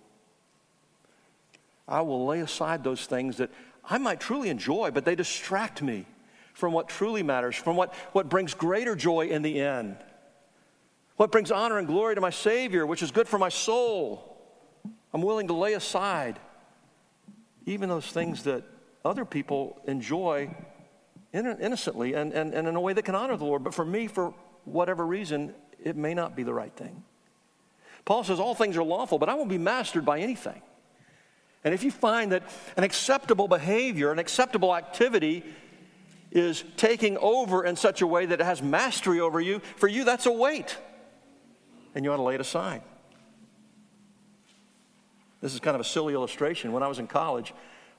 I 1.88 2.00
will 2.00 2.26
lay 2.26 2.40
aside 2.40 2.82
those 2.82 3.06
things 3.06 3.36
that 3.36 3.50
I 3.84 3.98
might 3.98 4.18
truly 4.18 4.48
enjoy, 4.48 4.90
but 4.90 5.04
they 5.04 5.14
distract 5.14 5.80
me 5.82 6.06
from 6.54 6.72
what 6.72 6.88
truly 6.88 7.22
matters, 7.22 7.54
from 7.54 7.76
what, 7.76 7.94
what 8.12 8.28
brings 8.28 8.54
greater 8.54 8.96
joy 8.96 9.28
in 9.28 9.42
the 9.42 9.60
end, 9.60 9.96
what 11.16 11.30
brings 11.30 11.52
honor 11.52 11.78
and 11.78 11.86
glory 11.86 12.14
to 12.14 12.20
my 12.20 12.30
Savior, 12.30 12.84
which 12.86 13.02
is 13.02 13.10
good 13.10 13.28
for 13.28 13.38
my 13.38 13.50
soul. 13.50 14.36
I'm 15.12 15.22
willing 15.22 15.48
to 15.48 15.54
lay 15.54 15.74
aside 15.74 16.40
even 17.66 17.88
those 17.88 18.06
things 18.06 18.44
that 18.44 18.64
other 19.04 19.24
people 19.24 19.80
enjoy 19.86 20.54
innocently 21.32 22.14
and, 22.14 22.32
and, 22.32 22.54
and 22.54 22.68
in 22.68 22.76
a 22.76 22.80
way 22.80 22.92
that 22.92 23.04
can 23.04 23.14
honor 23.14 23.36
the 23.36 23.44
Lord. 23.44 23.62
But 23.64 23.74
for 23.74 23.84
me, 23.84 24.06
for 24.06 24.32
whatever 24.64 25.06
reason, 25.06 25.54
it 25.82 25.96
may 25.96 26.14
not 26.14 26.34
be 26.34 26.42
the 26.42 26.54
right 26.54 26.72
thing. 26.72 27.02
Paul 28.04 28.24
says 28.24 28.38
all 28.38 28.54
things 28.54 28.76
are 28.76 28.84
lawful, 28.84 29.18
but 29.18 29.28
I 29.28 29.34
won't 29.34 29.48
be 29.48 29.58
mastered 29.58 30.04
by 30.04 30.20
anything. 30.20 30.62
And 31.64 31.74
if 31.74 31.82
you 31.82 31.90
find 31.90 32.32
that 32.32 32.44
an 32.76 32.84
acceptable 32.84 33.48
behavior, 33.48 34.12
an 34.12 34.20
acceptable 34.20 34.74
activity 34.74 35.42
is 36.30 36.64
taking 36.76 37.18
over 37.18 37.64
in 37.64 37.76
such 37.76 38.02
a 38.02 38.06
way 38.06 38.26
that 38.26 38.40
it 38.40 38.44
has 38.44 38.62
mastery 38.62 39.20
over 39.20 39.40
you, 39.40 39.60
for 39.76 39.88
you, 39.88 40.04
that's 40.04 40.26
a 40.26 40.32
weight. 40.32 40.76
And 41.94 42.04
you 42.04 42.12
ought 42.12 42.16
to 42.16 42.22
lay 42.22 42.34
it 42.36 42.40
aside. 42.40 42.82
This 45.40 45.54
is 45.54 45.60
kind 45.60 45.74
of 45.74 45.80
a 45.80 45.84
silly 45.84 46.14
illustration. 46.14 46.72
When 46.72 46.82
I 46.82 46.88
was 46.88 46.98
in 46.98 47.06
college, 47.06 47.52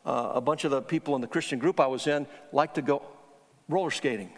uh, 0.05 0.31
a 0.35 0.41
bunch 0.41 0.63
of 0.63 0.71
the 0.71 0.81
people 0.81 1.15
in 1.15 1.21
the 1.21 1.27
Christian 1.27 1.59
group 1.59 1.79
I 1.79 1.87
was 1.87 2.07
in 2.07 2.27
liked 2.51 2.75
to 2.75 2.81
go 2.81 3.01
roller 3.67 3.91
skating. 3.91 4.29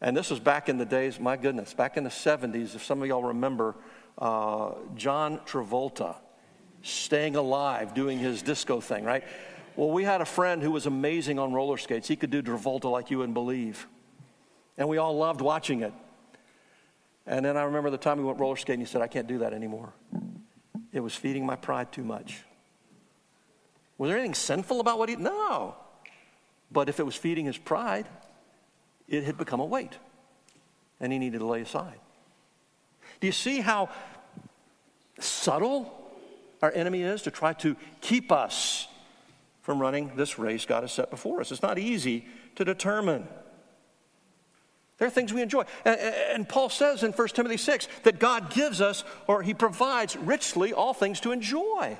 And 0.00 0.16
this 0.16 0.30
was 0.30 0.40
back 0.40 0.68
in 0.68 0.78
the 0.78 0.84
days, 0.84 1.20
my 1.20 1.36
goodness, 1.36 1.74
back 1.74 1.96
in 1.96 2.04
the 2.04 2.10
70s, 2.10 2.74
if 2.74 2.84
some 2.84 3.02
of 3.02 3.08
y'all 3.08 3.22
remember, 3.22 3.76
uh, 4.18 4.72
John 4.96 5.38
Travolta 5.46 6.16
staying 6.82 7.36
alive 7.36 7.94
doing 7.94 8.18
his 8.18 8.42
disco 8.42 8.80
thing, 8.80 9.04
right? 9.04 9.22
Well, 9.76 9.90
we 9.90 10.04
had 10.04 10.20
a 10.20 10.24
friend 10.24 10.62
who 10.62 10.70
was 10.70 10.86
amazing 10.86 11.38
on 11.38 11.52
roller 11.52 11.78
skates. 11.78 12.08
He 12.08 12.16
could 12.16 12.30
do 12.30 12.42
Travolta 12.42 12.90
like 12.90 13.10
you 13.10 13.18
wouldn't 13.18 13.34
believe. 13.34 13.86
And 14.76 14.88
we 14.88 14.98
all 14.98 15.16
loved 15.16 15.40
watching 15.40 15.82
it. 15.82 15.92
And 17.26 17.44
then 17.44 17.56
I 17.56 17.62
remember 17.62 17.90
the 17.90 17.98
time 17.98 18.18
we 18.18 18.24
went 18.24 18.40
roller 18.40 18.56
skating, 18.56 18.80
he 18.80 18.86
said, 18.86 19.00
I 19.00 19.06
can't 19.06 19.28
do 19.28 19.38
that 19.38 19.52
anymore. 19.52 19.92
It 20.92 21.00
was 21.00 21.14
feeding 21.14 21.46
my 21.46 21.56
pride 21.56 21.92
too 21.92 22.04
much. 22.04 22.42
Was 23.98 24.08
there 24.08 24.18
anything 24.18 24.34
sinful 24.34 24.80
about 24.80 24.98
what 24.98 25.08
he 25.08 25.16
No. 25.16 25.76
But 26.70 26.88
if 26.88 26.98
it 26.98 27.04
was 27.04 27.14
feeding 27.14 27.46
his 27.46 27.58
pride, 27.58 28.08
it 29.12 29.24
had 29.24 29.36
become 29.36 29.60
a 29.60 29.64
weight. 29.64 29.98
And 30.98 31.12
he 31.12 31.18
needed 31.18 31.38
to 31.38 31.46
lay 31.46 31.60
aside. 31.60 32.00
Do 33.20 33.26
you 33.26 33.32
see 33.32 33.60
how 33.60 33.90
subtle 35.20 35.92
our 36.62 36.72
enemy 36.72 37.02
is 37.02 37.22
to 37.22 37.30
try 37.30 37.52
to 37.54 37.76
keep 38.00 38.32
us 38.32 38.88
from 39.60 39.80
running 39.80 40.12
this 40.16 40.38
race 40.38 40.64
God 40.64 40.82
has 40.82 40.92
set 40.92 41.10
before 41.10 41.40
us? 41.40 41.52
It's 41.52 41.62
not 41.62 41.78
easy 41.78 42.26
to 42.56 42.64
determine. 42.64 43.28
There 44.98 45.06
are 45.08 45.10
things 45.10 45.32
we 45.32 45.42
enjoy. 45.42 45.64
And, 45.84 46.48
Paul 46.48 46.68
says 46.68 47.02
in 47.02 47.12
1 47.12 47.28
Timothy 47.28 47.56
6 47.56 47.88
that 48.04 48.18
God 48.18 48.50
gives 48.50 48.80
us, 48.80 49.04
or 49.26 49.42
he 49.42 49.52
provides 49.52 50.16
richly, 50.16 50.72
all 50.72 50.94
things 50.94 51.20
to 51.20 51.32
enjoy. 51.32 51.98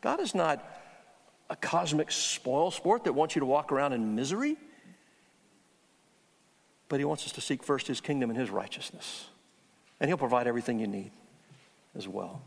God 0.00 0.20
is 0.20 0.34
not 0.34 0.64
a 1.50 1.56
cosmic 1.56 2.10
spoil 2.10 2.70
sport 2.70 3.04
that 3.04 3.12
wants 3.12 3.34
you 3.34 3.40
to 3.40 3.46
walk 3.46 3.72
around 3.72 3.92
in 3.92 4.14
misery, 4.14 4.56
but 6.88 6.98
he 6.98 7.04
wants 7.04 7.24
us 7.26 7.32
to 7.32 7.40
seek 7.40 7.62
first 7.62 7.86
his 7.86 8.00
kingdom 8.00 8.30
and 8.30 8.38
his 8.38 8.50
righteousness. 8.50 9.26
And 10.00 10.08
he'll 10.08 10.18
provide 10.18 10.46
everything 10.46 10.78
you 10.78 10.86
need 10.86 11.10
as 11.96 12.06
well. 12.06 12.42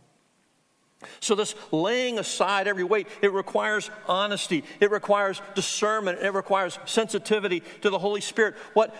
So, 1.19 1.33
this 1.33 1.55
laying 1.71 2.19
aside 2.19 2.67
every 2.67 2.83
weight, 2.83 3.07
it 3.21 3.33
requires 3.33 3.89
honesty, 4.07 4.63
it 4.79 4.91
requires 4.91 5.41
discernment, 5.55 6.19
it 6.19 6.33
requires 6.33 6.77
sensitivity 6.85 7.63
to 7.81 7.89
the 7.89 7.97
Holy 7.97 8.21
Spirit. 8.21 8.55
What 8.73 8.95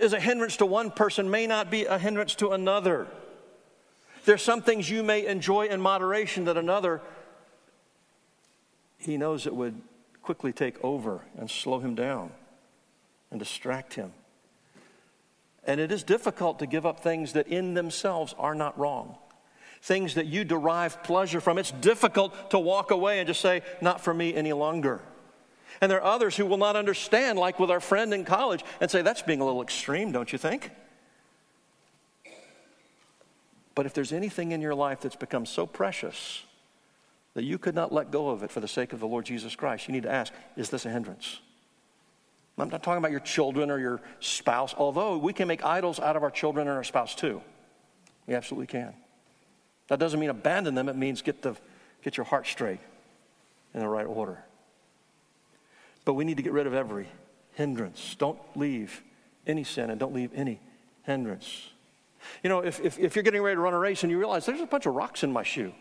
is 0.00 0.12
a 0.12 0.20
hindrance 0.20 0.56
to 0.56 0.66
one 0.66 0.90
person 0.90 1.30
may 1.30 1.46
not 1.46 1.70
be 1.70 1.84
a 1.84 1.98
hindrance 1.98 2.34
to 2.36 2.50
another. 2.50 3.06
There's 4.24 4.42
some 4.42 4.62
things 4.62 4.88
you 4.90 5.02
may 5.02 5.26
enjoy 5.26 5.66
in 5.66 5.80
moderation 5.80 6.44
that 6.46 6.56
another, 6.56 7.00
he 8.98 9.16
knows 9.16 9.46
it 9.46 9.54
would 9.54 9.80
quickly 10.22 10.52
take 10.52 10.82
over 10.84 11.22
and 11.38 11.50
slow 11.50 11.78
him 11.80 11.94
down 11.94 12.32
and 13.30 13.38
distract 13.38 13.94
him. 13.94 14.12
And 15.64 15.80
it 15.80 15.92
is 15.92 16.02
difficult 16.02 16.58
to 16.60 16.66
give 16.66 16.86
up 16.86 17.00
things 17.00 17.34
that 17.34 17.46
in 17.48 17.74
themselves 17.74 18.34
are 18.38 18.54
not 18.54 18.78
wrong, 18.78 19.16
things 19.82 20.14
that 20.14 20.26
you 20.26 20.44
derive 20.44 21.02
pleasure 21.02 21.40
from. 21.40 21.58
It's 21.58 21.72
difficult 21.72 22.50
to 22.50 22.58
walk 22.58 22.90
away 22.90 23.18
and 23.18 23.26
just 23.26 23.40
say, 23.40 23.62
not 23.80 24.00
for 24.00 24.14
me 24.14 24.34
any 24.34 24.52
longer. 24.52 25.02
And 25.80 25.90
there 25.90 26.02
are 26.02 26.14
others 26.14 26.36
who 26.36 26.46
will 26.46 26.56
not 26.56 26.76
understand, 26.76 27.38
like 27.38 27.58
with 27.58 27.70
our 27.70 27.80
friend 27.80 28.12
in 28.12 28.24
college, 28.24 28.64
and 28.80 28.90
say, 28.90 29.02
that's 29.02 29.22
being 29.22 29.40
a 29.40 29.44
little 29.44 29.62
extreme, 29.62 30.12
don't 30.12 30.32
you 30.32 30.38
think? 30.38 30.70
But 33.74 33.86
if 33.86 33.94
there's 33.94 34.12
anything 34.12 34.52
in 34.52 34.60
your 34.60 34.74
life 34.74 35.00
that's 35.00 35.16
become 35.16 35.46
so 35.46 35.66
precious 35.66 36.42
that 37.34 37.44
you 37.44 37.56
could 37.58 37.74
not 37.74 37.92
let 37.92 38.10
go 38.10 38.30
of 38.30 38.42
it 38.42 38.50
for 38.50 38.60
the 38.60 38.68
sake 38.68 38.92
of 38.92 39.00
the 39.00 39.06
Lord 39.06 39.24
Jesus 39.24 39.54
Christ, 39.54 39.88
you 39.88 39.92
need 39.92 40.02
to 40.02 40.12
ask, 40.12 40.32
is 40.56 40.68
this 40.70 40.84
a 40.84 40.90
hindrance? 40.90 41.40
I'm 42.60 42.68
not 42.68 42.82
talking 42.82 42.98
about 42.98 43.10
your 43.10 43.20
children 43.20 43.70
or 43.70 43.78
your 43.78 44.00
spouse, 44.20 44.74
although 44.76 45.18
we 45.18 45.32
can 45.32 45.48
make 45.48 45.64
idols 45.64 45.98
out 45.98 46.16
of 46.16 46.22
our 46.22 46.30
children 46.30 46.68
and 46.68 46.76
our 46.76 46.84
spouse 46.84 47.14
too. 47.14 47.42
We 48.26 48.34
absolutely 48.34 48.66
can. 48.66 48.94
That 49.88 49.98
doesn't 49.98 50.20
mean 50.20 50.30
abandon 50.30 50.74
them, 50.74 50.88
it 50.88 50.96
means 50.96 51.22
get, 51.22 51.42
the, 51.42 51.56
get 52.02 52.16
your 52.16 52.24
heart 52.24 52.46
straight 52.46 52.80
in 53.74 53.80
the 53.80 53.88
right 53.88 54.06
order. 54.06 54.38
But 56.04 56.14
we 56.14 56.24
need 56.24 56.36
to 56.36 56.42
get 56.42 56.52
rid 56.52 56.66
of 56.66 56.74
every 56.74 57.08
hindrance. 57.54 58.14
Don't 58.18 58.38
leave 58.54 59.02
any 59.46 59.64
sin 59.64 59.90
and 59.90 59.98
don't 59.98 60.14
leave 60.14 60.30
any 60.34 60.60
hindrance. 61.02 61.70
You 62.42 62.50
know, 62.50 62.60
if, 62.60 62.80
if, 62.80 62.98
if, 62.98 63.16
you're 63.16 63.22
getting 63.22 63.42
ready 63.42 63.56
to 63.56 63.60
run 63.60 63.74
a 63.74 63.78
race 63.78 64.02
and 64.02 64.12
you 64.12 64.18
realize 64.18 64.46
there's 64.46 64.60
a 64.60 64.66
bunch 64.66 64.86
of 64.86 64.94
rocks 64.94 65.22
in 65.22 65.32
my 65.32 65.42
shoe, 65.42 65.72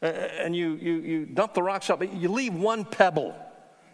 and 0.00 0.54
you, 0.54 0.74
you, 0.74 0.92
you 0.94 1.26
dump 1.26 1.54
the 1.54 1.62
rocks 1.62 1.90
up, 1.90 2.02
you 2.02 2.28
leave 2.28 2.54
one 2.54 2.84
pebble. 2.84 3.34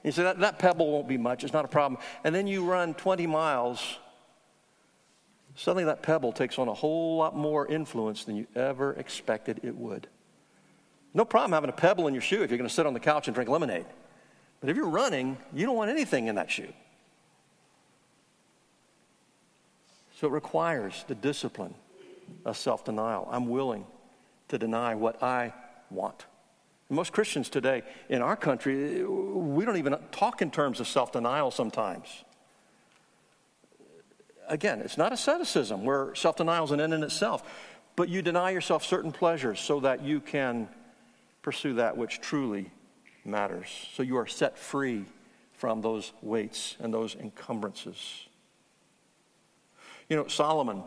You 0.05 0.13
say, 0.13 0.23
that, 0.23 0.39
that 0.41 0.59
pebble 0.59 0.93
won't 0.93 1.09
be 1.09 1.17
much, 1.17 1.43
it's 1.45 1.53
not 1.53 1.65
a 1.65 1.69
problem. 1.69 2.01
And 2.23 2.35
then 2.35 2.47
you 2.47 2.65
run 2.65 2.95
20 2.95 3.27
miles, 3.27 3.99
suddenly 5.57 5.85
that 5.85 6.03
pebble 6.03 6.33
takes 6.33 6.59
on 6.59 6.69
a 6.69 6.75
whole 6.75 7.17
lot 7.17 7.35
more 7.35 7.67
influence 7.67 8.25
than 8.25 8.37
you 8.37 8.47
ever 8.55 8.93
expected 8.93 9.61
it 9.63 9.75
would. 9.75 10.07
No 11.15 11.25
problem 11.25 11.53
having 11.53 11.71
a 11.71 11.73
pebble 11.73 12.07
in 12.07 12.15
your 12.15 12.21
shoe 12.21 12.43
if 12.43 12.51
you're 12.51 12.59
going 12.59 12.69
to 12.69 12.75
sit 12.75 12.87
on 12.87 12.93
the 12.93 13.01
couch 13.01 13.29
and 13.29 13.35
drink 13.35 13.49
lemonade. 13.49 13.87
But 14.61 14.69
if 14.69 14.77
you're 14.77 14.89
running, 14.89 15.39
you 15.55 15.65
don't 15.65 15.77
want 15.77 15.91
anything 15.91 16.27
in 16.27 16.35
that 16.35 16.51
shoe. 16.51 16.73
So 20.21 20.27
it 20.27 20.33
requires 20.33 21.05
the 21.09 21.15
discipline 21.15 21.75
of 22.45 22.57
self 22.57 22.85
denial. 22.85 23.29
I'm 23.31 23.49
willing 23.49 23.87
to 24.49 24.59
deny 24.59 24.95
what 24.95 25.23
I 25.23 25.53
want. 25.91 26.27
Most 26.91 27.13
Christians 27.13 27.49
today 27.49 27.83
in 28.09 28.23
our 28.23 28.37
country, 28.37 29.05
we 29.05 29.65
don't 29.65 29.77
even 29.77 29.97
talk 30.13 30.43
in 30.43 30.51
terms 30.51 30.81
of 30.81 30.89
self 30.89 31.13
denial 31.13 31.51
sometimes. 31.51 32.25
Again, 34.49 34.81
it's 34.81 34.99
not 34.99 35.13
asceticism 35.13 35.85
where 35.85 36.15
self 36.15 36.37
denial 36.37 36.65
is 36.65 36.71
an 36.71 36.81
end 36.81 36.93
in 36.93 37.03
itself, 37.03 37.43
but 37.97 38.09
you 38.09 38.23
deny 38.23 38.51
yourself 38.51 38.85
certain 38.85 39.13
pleasures 39.13 39.61
so 39.61 39.81
that 39.81 40.03
you 40.03 40.21
can 40.21 40.69
pursue 41.43 41.75
that 41.75 41.97
which 41.97 42.21
truly 42.21 42.71
matters. 43.25 43.69
So 43.95 44.03
you 44.03 44.17
are 44.17 44.27
set 44.27 44.59
free 44.59 45.05
from 45.53 45.81
those 45.81 46.13
weights 46.21 46.77
and 46.81 46.93
those 46.93 47.15
encumbrances. 47.15 48.27
You 50.09 50.17
know, 50.17 50.27
Solomon 50.27 50.83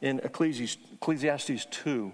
in 0.00 0.20
Ecclesiastes 0.20 1.66
2 1.70 2.12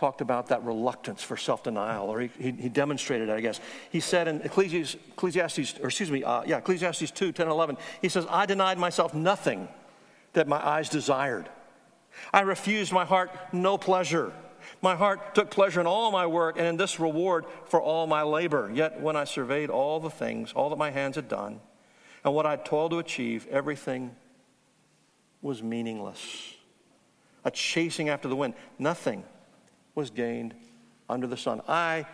talked 0.00 0.22
about 0.22 0.46
that 0.46 0.64
reluctance 0.64 1.22
for 1.22 1.36
self 1.36 1.62
denial, 1.62 2.08
or 2.08 2.20
he, 2.20 2.30
he, 2.38 2.52
he, 2.52 2.68
demonstrated 2.70 3.28
it, 3.28 3.32
I 3.32 3.42
guess. 3.42 3.60
He 3.90 4.00
said 4.00 4.28
in 4.28 4.40
Ecclesiastes, 4.40 4.96
Ecclesiastes 5.10 5.78
or 5.78 5.88
excuse 5.88 6.10
me, 6.10 6.24
uh, 6.24 6.42
yeah, 6.46 6.56
Ecclesiastes 6.56 7.10
2 7.10 7.32
10 7.32 7.48
11, 7.48 7.76
he 8.00 8.08
says, 8.08 8.26
I 8.30 8.46
denied 8.46 8.78
myself 8.78 9.12
nothing 9.12 9.68
that 10.32 10.48
my 10.48 10.56
eyes 10.66 10.88
desired. 10.88 11.50
I 12.32 12.40
refused 12.40 12.92
my 12.92 13.04
heart 13.04 13.30
no 13.52 13.76
pleasure. 13.76 14.32
My 14.80 14.96
heart 14.96 15.34
took 15.34 15.50
pleasure 15.50 15.82
in 15.82 15.86
all 15.86 16.10
my 16.10 16.26
work 16.26 16.56
and 16.56 16.66
in 16.66 16.76
this 16.78 16.98
reward 16.98 17.44
for 17.66 17.80
all 17.80 18.06
my 18.06 18.22
labor. 18.22 18.70
Yet 18.72 19.00
when 19.00 19.16
I 19.16 19.24
surveyed 19.24 19.68
all 19.68 20.00
the 20.00 20.10
things, 20.10 20.52
all 20.54 20.70
that 20.70 20.78
my 20.78 20.90
hands 20.90 21.16
had 21.16 21.28
done, 21.28 21.60
and 22.24 22.34
what 22.34 22.46
I 22.46 22.56
toiled 22.56 22.92
to 22.92 22.98
achieve, 22.98 23.46
everything 23.50 24.16
was 25.42 25.62
meaningless. 25.62 26.54
A 27.44 27.50
chasing 27.50 28.08
after 28.08 28.28
the 28.28 28.36
wind. 28.36 28.54
Nothing 28.78 29.24
was 29.94 30.10
gained 30.10 30.54
under 31.08 31.26
the 31.26 31.36
sun. 31.36 31.60
I 31.68 32.06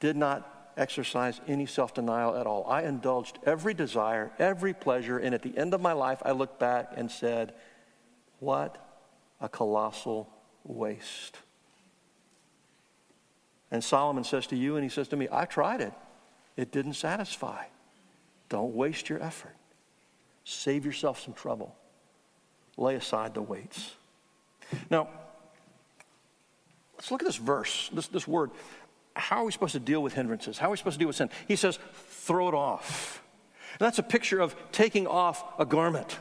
did 0.00 0.16
not 0.16 0.72
exercise 0.76 1.40
any 1.46 1.66
self 1.66 1.94
denial 1.94 2.36
at 2.36 2.46
all. 2.46 2.66
I 2.68 2.82
indulged 2.82 3.38
every 3.44 3.74
desire, 3.74 4.32
every 4.38 4.74
pleasure, 4.74 5.18
and 5.18 5.34
at 5.34 5.42
the 5.42 5.56
end 5.56 5.74
of 5.74 5.80
my 5.80 5.92
life, 5.92 6.20
I 6.24 6.32
looked 6.32 6.58
back 6.58 6.92
and 6.96 7.10
said, 7.10 7.54
What 8.38 8.78
a 9.40 9.48
colossal 9.48 10.28
waste. 10.64 11.38
And 13.70 13.82
Solomon 13.82 14.22
says 14.22 14.46
to 14.48 14.56
you, 14.56 14.76
and 14.76 14.84
he 14.84 14.90
says 14.90 15.08
to 15.08 15.16
me, 15.16 15.28
I 15.32 15.46
tried 15.46 15.80
it. 15.80 15.94
It 16.56 16.70
didn't 16.70 16.94
satisfy. 16.94 17.64
Don't 18.50 18.74
waste 18.74 19.08
your 19.08 19.22
effort. 19.22 19.56
Save 20.44 20.84
yourself 20.84 21.20
some 21.20 21.32
trouble. 21.32 21.74
Lay 22.76 22.96
aside 22.96 23.32
the 23.32 23.40
weights. 23.40 23.92
Now, 24.90 25.08
let's 27.02 27.10
look 27.10 27.22
at 27.22 27.26
this 27.26 27.36
verse, 27.36 27.90
this, 27.92 28.06
this 28.06 28.28
word. 28.28 28.52
How 29.16 29.38
are 29.38 29.44
we 29.44 29.50
supposed 29.50 29.72
to 29.72 29.80
deal 29.80 30.00
with 30.04 30.14
hindrances? 30.14 30.56
How 30.56 30.68
are 30.68 30.70
we 30.70 30.76
supposed 30.76 30.94
to 30.94 30.98
deal 31.00 31.08
with 31.08 31.16
sin? 31.16 31.30
He 31.48 31.56
says, 31.56 31.80
throw 31.94 32.48
it 32.48 32.54
off. 32.54 33.20
And 33.72 33.80
that's 33.80 33.98
a 33.98 34.04
picture 34.04 34.38
of 34.38 34.54
taking 34.70 35.08
off 35.08 35.42
a 35.58 35.66
garment. 35.66 36.16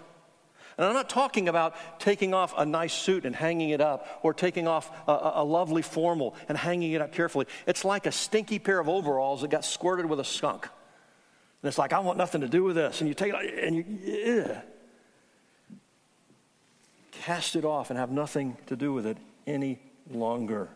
And 0.78 0.88
I'm 0.88 0.96
not 0.96 1.08
talking 1.08 1.48
about 1.48 1.76
taking 2.00 2.34
off 2.34 2.56
a 2.58 2.66
nice 2.66 2.94
suit 2.94 3.26
and 3.26 3.36
hanging 3.36 3.70
it 3.70 3.80
up 3.80 4.22
or 4.24 4.34
taking 4.34 4.68
off 4.68 4.90
a, 5.08 5.34
a, 5.36 5.44
lovely 5.44 5.84
formal 5.84 6.36
and 6.50 6.58
hanging 6.58 6.94
it 6.94 7.02
up 7.02 7.12
carefully. 7.12 7.46
It's 7.68 7.86
like 7.86 8.08
a 8.08 8.12
stinky 8.12 8.58
pair 8.58 8.80
of 8.80 8.90
overalls 8.90 9.42
that 9.42 9.52
got 9.52 9.64
squirted 9.64 10.08
with 10.08 10.20
a 10.20 10.24
skunk. 10.24 10.64
And 11.62 11.68
it's 11.68 11.78
like, 11.78 11.94
I 11.94 12.00
want 12.00 12.18
nothing 12.18 12.42
to 12.42 12.48
do 12.48 12.64
with 12.64 12.76
this. 12.76 13.02
And 13.02 13.08
you 13.08 13.14
take 13.14 13.32
it 13.36 13.64
and 13.64 13.76
you 13.76 14.58
cast 17.12 17.56
it 17.56 17.66
off 17.66 17.92
and 17.92 18.00
have 18.00 18.10
nothing 18.10 18.58
to 18.66 18.76
do 18.76 18.94
with 18.94 19.06
it 19.06 19.18
any 19.46 19.78
longer. 20.14 20.70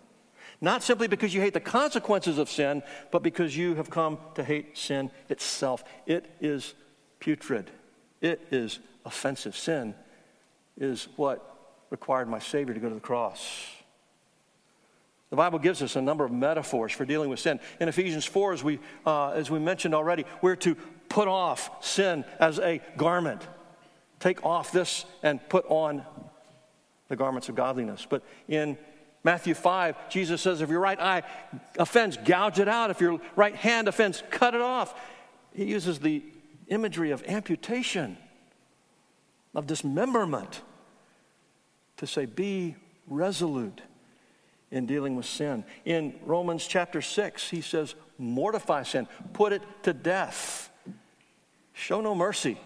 Not 0.61 0.83
simply 0.83 1.07
because 1.07 1.33
you 1.33 1.41
hate 1.41 1.53
the 1.53 1.59
consequences 1.59 2.37
of 2.37 2.49
sin, 2.49 2.81
but 3.11 3.23
because 3.23 3.55
you 3.55 3.75
have 3.75 3.89
come 3.89 4.17
to 4.35 4.43
hate 4.43 4.77
sin 4.77 5.11
itself. 5.29 5.83
It 6.05 6.29
is 6.39 6.73
putrid. 7.19 7.71
It 8.21 8.47
is 8.51 8.79
offensive. 9.05 9.55
Sin 9.55 9.95
is 10.77 11.07
what 11.15 11.77
required 11.89 12.27
my 12.27 12.39
Savior 12.39 12.73
to 12.73 12.79
go 12.79 12.89
to 12.89 12.95
the 12.95 13.01
cross. 13.01 13.67
The 15.29 15.35
Bible 15.35 15.59
gives 15.59 15.81
us 15.81 15.95
a 15.95 16.01
number 16.01 16.23
of 16.23 16.31
metaphors 16.31 16.91
for 16.91 17.03
dealing 17.03 17.29
with 17.29 17.39
sin. 17.39 17.59
In 17.79 17.89
Ephesians 17.89 18.25
4, 18.25 18.53
as 18.53 18.63
we, 18.63 18.79
uh, 19.05 19.31
as 19.31 19.49
we 19.49 19.59
mentioned 19.59 19.93
already, 19.93 20.25
we're 20.41 20.55
to 20.57 20.75
put 21.09 21.27
off 21.27 21.83
sin 21.83 22.23
as 22.39 22.59
a 22.59 22.81
garment. 22.95 23.41
Take 24.19 24.45
off 24.45 24.71
this 24.71 25.05
and 25.23 25.39
put 25.49 25.65
on 25.67 26.05
the 27.09 27.15
garments 27.15 27.49
of 27.49 27.55
godliness. 27.55 28.07
But 28.09 28.23
in 28.47 28.77
Matthew 29.25 29.55
5, 29.55 30.09
Jesus 30.09 30.39
says, 30.39 30.61
if 30.61 30.69
your 30.69 30.79
right 30.79 30.99
eye 31.01 31.23
offends, 31.79 32.15
gouge 32.15 32.59
it 32.59 32.67
out. 32.67 32.91
If 32.91 33.01
your 33.01 33.19
right 33.35 33.55
hand 33.55 33.87
offends, 33.87 34.21
cut 34.29 34.53
it 34.53 34.61
off. 34.61 34.93
He 35.51 35.65
uses 35.65 35.97
the 35.97 36.21
imagery 36.67 37.09
of 37.09 37.23
amputation, 37.23 38.17
of 39.55 39.65
dismemberment, 39.65 40.61
to 41.97 42.05
say, 42.05 42.27
be 42.27 42.75
resolute 43.07 43.81
in 44.69 44.85
dealing 44.85 45.15
with 45.15 45.25
sin. 45.25 45.65
In 45.85 46.13
Romans 46.23 46.67
chapter 46.67 47.01
6, 47.01 47.49
he 47.49 47.61
says, 47.61 47.95
mortify 48.19 48.83
sin, 48.83 49.07
put 49.33 49.53
it 49.53 49.63
to 49.81 49.91
death, 49.91 50.69
show 51.73 51.99
no 51.99 52.13
mercy, 52.13 52.59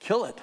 kill 0.00 0.24
it. 0.24 0.36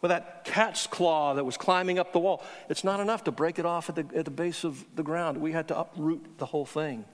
With 0.00 0.10
that 0.10 0.44
cat's 0.44 0.86
claw 0.86 1.34
that 1.34 1.44
was 1.44 1.56
climbing 1.56 1.98
up 1.98 2.12
the 2.12 2.20
wall, 2.20 2.42
it's 2.68 2.84
not 2.84 3.00
enough 3.00 3.24
to 3.24 3.32
break 3.32 3.58
it 3.58 3.66
off 3.66 3.88
at 3.88 3.96
the, 3.96 4.06
at 4.16 4.24
the 4.24 4.30
base 4.30 4.64
of 4.64 4.84
the 4.94 5.02
ground. 5.02 5.38
We 5.38 5.52
had 5.52 5.68
to 5.68 5.78
uproot 5.78 6.38
the 6.38 6.46
whole 6.46 6.66
thing 6.66 7.04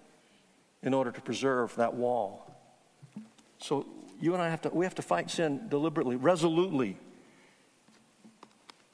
in 0.82 0.92
order 0.92 1.10
to 1.10 1.20
preserve 1.22 1.74
that 1.76 1.94
wall. 1.94 2.54
So 3.58 3.86
you 4.20 4.34
and 4.34 4.42
I 4.42 4.50
have 4.50 4.60
to, 4.62 4.68
we 4.68 4.84
have 4.84 4.94
to 4.96 5.02
fight 5.02 5.30
sin 5.30 5.68
deliberately, 5.70 6.16
resolutely, 6.16 6.98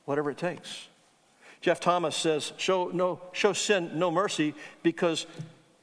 whatever 0.05 0.31
it 0.31 0.39
takes. 0.39 0.87
Jeff 1.61 1.81
Thomas 1.81 2.15
says, 2.15 2.53
show, 2.57 2.91
no, 2.95 3.21
show 3.33 3.53
sin 3.53 3.91
no 3.95 4.11
mercy 4.13 4.55
because 4.85 5.27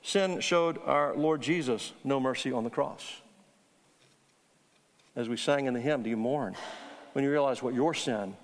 sin 0.02 0.40
showed 0.40 0.80
our 0.86 1.14
Lord 1.14 1.42
Jesus 1.42 1.92
no 2.06 2.22
mercy 2.22 2.54
on 2.54 2.64
the 2.64 2.70
cross. 2.70 3.04
As 5.14 5.28
we 5.28 5.36
sang 5.36 5.66
in 5.66 5.74
the 5.74 5.82
hymn, 5.82 6.04
do 6.04 6.10
you 6.10 6.18
mourn 6.18 6.56
when 7.18 7.24
you 7.24 7.32
realize 7.32 7.64
what 7.64 7.74
your 7.74 7.96
sin 7.96 8.36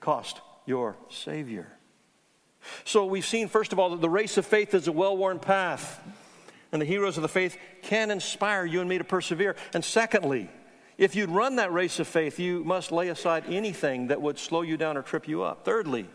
cost 0.00 0.42
your 0.66 0.98
Savior? 1.08 1.66
So 2.84 3.06
we've 3.06 3.24
seen, 3.24 3.48
first 3.48 3.72
of 3.72 3.78
all, 3.78 3.88
that 3.88 4.02
the 4.02 4.10
race 4.10 4.36
of 4.36 4.44
faith 4.44 4.74
is 4.74 4.86
a 4.86 4.92
well 4.92 5.16
worn 5.16 5.38
path, 5.38 5.98
and 6.70 6.82
the 6.82 6.84
heroes 6.84 7.16
of 7.16 7.22
the 7.22 7.28
faith 7.30 7.56
can 7.80 8.10
inspire 8.10 8.66
you 8.66 8.80
and 8.80 8.88
me 8.90 8.98
to 8.98 9.04
persevere. 9.04 9.56
And 9.72 9.82
secondly, 9.82 10.50
if 10.98 11.16
you'd 11.16 11.30
run 11.30 11.56
that 11.56 11.72
race 11.72 12.00
of 12.00 12.06
faith, 12.06 12.38
you 12.38 12.62
must 12.64 12.92
lay 12.92 13.08
aside 13.08 13.44
anything 13.48 14.08
that 14.08 14.20
would 14.20 14.38
slow 14.38 14.60
you 14.60 14.76
down 14.76 14.98
or 14.98 15.02
trip 15.02 15.26
you 15.26 15.42
up. 15.42 15.64
Thirdly, 15.64 16.06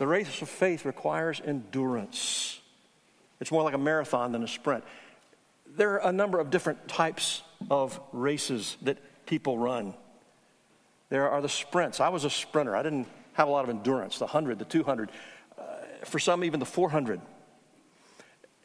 the 0.00 0.06
race 0.08 0.42
of 0.42 0.48
faith 0.48 0.84
requires 0.84 1.40
endurance. 1.46 2.60
It's 3.40 3.52
more 3.52 3.62
like 3.62 3.74
a 3.74 3.78
marathon 3.78 4.32
than 4.32 4.42
a 4.42 4.48
sprint. 4.48 4.82
There 5.64 6.00
are 6.00 6.08
a 6.08 6.12
number 6.12 6.40
of 6.40 6.50
different 6.50 6.88
types 6.88 7.42
of 7.70 8.00
races 8.10 8.76
that 8.82 8.98
people 9.26 9.56
run. 9.58 9.94
There 11.12 11.28
are 11.28 11.42
the 11.42 11.48
sprints. 11.50 12.00
I 12.00 12.08
was 12.08 12.24
a 12.24 12.30
sprinter. 12.30 12.74
I 12.74 12.82
didn't 12.82 13.06
have 13.34 13.46
a 13.46 13.50
lot 13.50 13.64
of 13.64 13.68
endurance, 13.68 14.16
the 14.16 14.24
100, 14.24 14.58
the 14.58 14.64
200, 14.64 15.10
uh, 15.58 15.62
for 16.06 16.18
some, 16.18 16.42
even 16.42 16.58
the 16.58 16.64
400. 16.64 17.20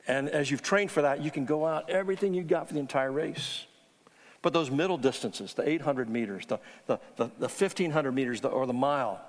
And 0.07 0.29
as 0.29 0.49
you've 0.49 0.61
trained 0.61 0.89
for 0.89 1.01
that, 1.01 1.21
you 1.21 1.29
can 1.29 1.43
go 1.43 1.65
out 1.65 1.89
everything 1.89 2.33
you 2.33 2.43
got 2.43 2.69
for 2.69 2.73
the 2.73 2.79
entire 2.79 3.11
race. 3.11 3.65
But 4.41 4.53
those 4.53 4.71
middle 4.71 4.97
distances, 4.97 5.55
the 5.55 5.67
800 5.67 6.09
meters, 6.09 6.45
the, 6.45 6.61
the, 6.85 7.01
the, 7.17 7.25
the 7.37 7.49
1500 7.49 8.13
meters, 8.13 8.39
the, 8.39 8.47
or 8.47 8.65
the 8.65 8.71
mile, 8.71 9.19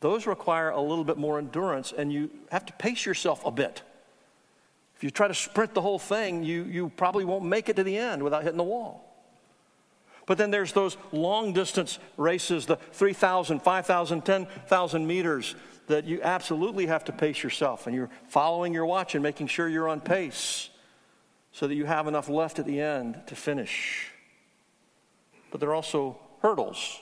those 0.00 0.26
require 0.26 0.70
a 0.70 0.80
little 0.80 1.04
bit 1.04 1.18
more 1.18 1.38
endurance, 1.38 1.92
and 1.96 2.12
you 2.12 2.30
have 2.50 2.66
to 2.66 2.72
pace 2.72 3.06
yourself 3.06 3.46
a 3.46 3.52
bit. 3.52 3.82
If 4.96 5.04
you 5.04 5.10
try 5.12 5.28
to 5.28 5.34
sprint 5.34 5.72
the 5.72 5.82
whole 5.82 6.00
thing, 6.00 6.42
you, 6.42 6.64
you 6.64 6.88
probably 6.96 7.24
won't 7.24 7.44
make 7.44 7.68
it 7.68 7.76
to 7.76 7.84
the 7.84 7.96
end 7.96 8.24
without 8.24 8.42
hitting 8.42 8.58
the 8.58 8.64
wall. 8.64 9.13
But 10.26 10.38
then 10.38 10.50
there's 10.50 10.72
those 10.72 10.96
long 11.12 11.52
distance 11.52 11.98
races, 12.16 12.66
the 12.66 12.76
3,000, 12.76 13.60
5,000, 13.60 14.22
10,000 14.22 15.06
meters, 15.06 15.54
that 15.86 16.04
you 16.04 16.20
absolutely 16.22 16.86
have 16.86 17.04
to 17.04 17.12
pace 17.12 17.42
yourself. 17.42 17.86
And 17.86 17.94
you're 17.94 18.10
following 18.28 18.72
your 18.72 18.86
watch 18.86 19.14
and 19.14 19.22
making 19.22 19.48
sure 19.48 19.68
you're 19.68 19.88
on 19.88 20.00
pace 20.00 20.70
so 21.52 21.68
that 21.68 21.74
you 21.74 21.84
have 21.84 22.06
enough 22.08 22.28
left 22.28 22.58
at 22.58 22.66
the 22.66 22.80
end 22.80 23.20
to 23.26 23.36
finish. 23.36 24.10
But 25.50 25.60
there 25.60 25.68
are 25.70 25.74
also 25.74 26.18
hurdles 26.40 27.00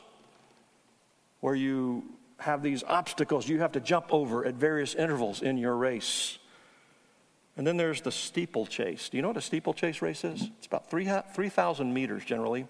where 1.40 1.54
you 1.54 2.04
have 2.38 2.62
these 2.62 2.82
obstacles 2.84 3.48
you 3.48 3.60
have 3.60 3.72
to 3.72 3.80
jump 3.80 4.06
over 4.10 4.44
at 4.44 4.54
various 4.54 4.94
intervals 4.94 5.42
in 5.42 5.56
your 5.56 5.76
race. 5.76 6.38
And 7.56 7.66
then 7.66 7.76
there's 7.76 8.00
the 8.00 8.10
steeplechase. 8.10 9.08
Do 9.08 9.16
you 9.16 9.22
know 9.22 9.28
what 9.28 9.36
a 9.36 9.42
steeplechase 9.42 10.02
race 10.02 10.24
is? 10.24 10.50
It's 10.58 10.66
about 10.66 10.90
3,000 10.90 11.86
3, 11.86 11.92
meters 11.92 12.24
generally. 12.24 12.66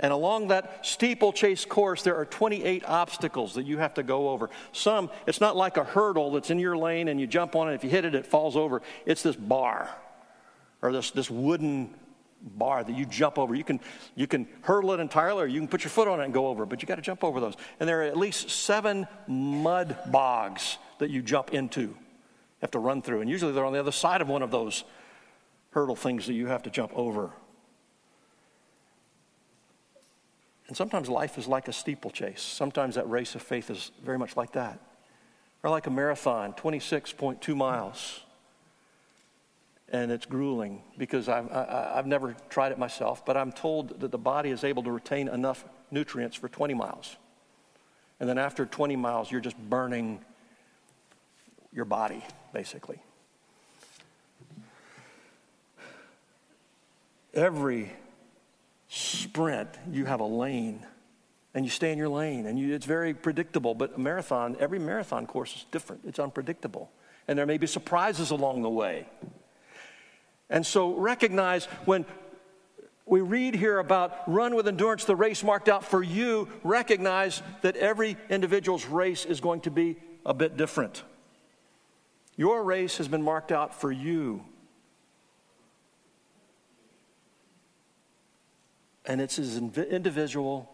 And 0.00 0.12
along 0.12 0.48
that 0.48 0.86
steeplechase 0.86 1.64
course, 1.64 2.02
there 2.02 2.16
are 2.16 2.24
28 2.24 2.84
obstacles 2.84 3.54
that 3.54 3.66
you 3.66 3.78
have 3.78 3.94
to 3.94 4.02
go 4.04 4.30
over. 4.30 4.48
Some, 4.72 5.10
it's 5.26 5.40
not 5.40 5.56
like 5.56 5.76
a 5.76 5.84
hurdle 5.84 6.30
that's 6.32 6.50
in 6.50 6.58
your 6.60 6.76
lane 6.76 7.08
and 7.08 7.20
you 7.20 7.26
jump 7.26 7.56
on 7.56 7.68
it. 7.68 7.74
If 7.74 7.84
you 7.84 7.90
hit 7.90 8.04
it, 8.04 8.14
it 8.14 8.26
falls 8.26 8.56
over. 8.56 8.80
It's 9.06 9.22
this 9.22 9.34
bar 9.34 9.90
or 10.82 10.92
this, 10.92 11.10
this 11.10 11.28
wooden 11.28 11.92
bar 12.40 12.84
that 12.84 12.96
you 12.96 13.06
jump 13.06 13.38
over. 13.38 13.56
You 13.56 13.64
can, 13.64 13.80
you 14.14 14.28
can 14.28 14.46
hurdle 14.62 14.92
it 14.92 15.00
entirely 15.00 15.42
or 15.42 15.46
you 15.46 15.60
can 15.60 15.66
put 15.66 15.82
your 15.82 15.90
foot 15.90 16.06
on 16.06 16.20
it 16.20 16.24
and 16.24 16.32
go 16.32 16.46
over, 16.46 16.64
but 16.64 16.80
you 16.80 16.86
got 16.86 16.96
to 16.96 17.02
jump 17.02 17.24
over 17.24 17.40
those. 17.40 17.54
And 17.80 17.88
there 17.88 18.02
are 18.02 18.04
at 18.04 18.16
least 18.16 18.50
seven 18.50 19.08
mud 19.26 19.98
bogs 20.06 20.78
that 20.98 21.10
you 21.10 21.22
jump 21.22 21.52
into, 21.52 21.80
you 21.80 21.96
have 22.60 22.70
to 22.72 22.78
run 22.78 23.02
through. 23.02 23.20
And 23.20 23.30
usually 23.30 23.52
they're 23.52 23.64
on 23.64 23.72
the 23.72 23.80
other 23.80 23.92
side 23.92 24.20
of 24.20 24.28
one 24.28 24.42
of 24.42 24.52
those 24.52 24.84
hurdle 25.70 25.96
things 25.96 26.26
that 26.26 26.34
you 26.34 26.46
have 26.46 26.62
to 26.62 26.70
jump 26.70 26.92
over. 26.94 27.32
And 30.68 30.76
sometimes 30.76 31.08
life 31.08 31.38
is 31.38 31.48
like 31.48 31.66
a 31.68 31.72
steeplechase. 31.72 32.42
Sometimes 32.42 32.94
that 32.94 33.08
race 33.08 33.34
of 33.34 33.42
faith 33.42 33.70
is 33.70 33.90
very 34.04 34.18
much 34.18 34.36
like 34.36 34.52
that. 34.52 34.78
Or 35.62 35.70
like 35.70 35.86
a 35.86 35.90
marathon, 35.90 36.52
26.2 36.52 37.56
miles 37.56 38.20
and 39.90 40.10
it's 40.10 40.26
grueling 40.26 40.82
because 40.96 41.28
I've, 41.28 41.50
I, 41.50 41.90
i 41.92 41.96
have 41.96 42.06
never 42.06 42.36
tried 42.50 42.72
it 42.72 42.78
myself, 42.78 43.24
but 43.24 43.36
I'm 43.36 43.52
told 43.52 44.00
that 44.00 44.10
the 44.10 44.18
body 44.18 44.50
is 44.50 44.64
able 44.64 44.82
to 44.82 44.90
retain 44.90 45.28
enough 45.28 45.64
nutrients 45.90 46.36
for 46.36 46.48
20 46.48 46.74
miles. 46.74 47.16
And 48.20 48.28
then 48.28 48.38
after 48.38 48.66
20 48.66 48.96
miles, 48.96 49.30
you're 49.30 49.40
just 49.40 49.56
burning 49.56 50.20
your 51.72 51.84
body, 51.84 52.22
basically. 52.52 53.00
Every 57.32 57.92
sprint, 58.88 59.68
you 59.90 60.06
have 60.06 60.20
a 60.20 60.26
lane 60.26 60.84
and 61.54 61.64
you 61.64 61.70
stay 61.70 61.92
in 61.92 61.98
your 61.98 62.08
lane 62.08 62.46
and 62.46 62.58
you, 62.58 62.74
it's 62.74 62.86
very 62.86 63.14
predictable. 63.14 63.74
But 63.74 63.96
a 63.96 64.00
marathon, 64.00 64.56
every 64.58 64.78
marathon 64.78 65.26
course 65.26 65.54
is 65.56 65.66
different, 65.70 66.02
it's 66.06 66.18
unpredictable. 66.18 66.90
And 67.26 67.38
there 67.38 67.46
may 67.46 67.58
be 67.58 67.66
surprises 67.66 68.30
along 68.30 68.62
the 68.62 68.70
way. 68.70 69.06
And 70.50 70.64
so 70.64 70.94
recognize 70.94 71.66
when 71.84 72.06
we 73.04 73.20
read 73.20 73.54
here 73.54 73.78
about 73.78 74.30
run 74.30 74.54
with 74.54 74.68
endurance 74.68 75.04
the 75.04 75.16
race 75.16 75.42
marked 75.42 75.68
out 75.68 75.84
for 75.84 76.02
you, 76.02 76.48
recognize 76.62 77.42
that 77.62 77.76
every 77.76 78.16
individual's 78.30 78.86
race 78.86 79.24
is 79.24 79.40
going 79.40 79.60
to 79.62 79.70
be 79.70 79.96
a 80.24 80.34
bit 80.34 80.56
different. 80.56 81.02
Your 82.36 82.62
race 82.62 82.98
has 82.98 83.08
been 83.08 83.22
marked 83.22 83.50
out 83.50 83.74
for 83.74 83.90
you. 83.90 84.44
And 89.08 89.22
it's 89.22 89.38
as 89.38 89.56
individual 89.56 90.70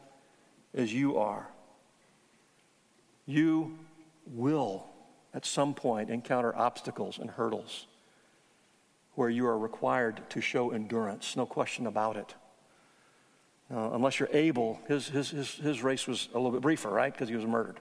as 0.74 0.92
you 0.92 1.16
are. 1.18 1.48
You 3.26 3.78
will, 4.26 4.86
at 5.32 5.46
some 5.46 5.72
point, 5.72 6.10
encounter 6.10 6.54
obstacles 6.54 7.18
and 7.18 7.30
hurdles 7.30 7.86
where 9.14 9.30
you 9.30 9.46
are 9.46 9.56
required 9.56 10.20
to 10.30 10.40
show 10.40 10.72
endurance, 10.72 11.36
no 11.36 11.46
question 11.46 11.86
about 11.86 12.16
it. 12.16 12.34
Uh, 13.72 13.90
unless 13.92 14.18
you're 14.18 14.28
able, 14.32 14.80
his, 14.88 15.08
his, 15.08 15.30
his, 15.30 15.54
his 15.54 15.82
race 15.82 16.06
was 16.08 16.28
a 16.34 16.36
little 16.36 16.50
bit 16.50 16.60
briefer, 16.60 16.90
right? 16.90 17.12
Because 17.12 17.28
he 17.28 17.36
was 17.36 17.46
murdered. 17.46 17.78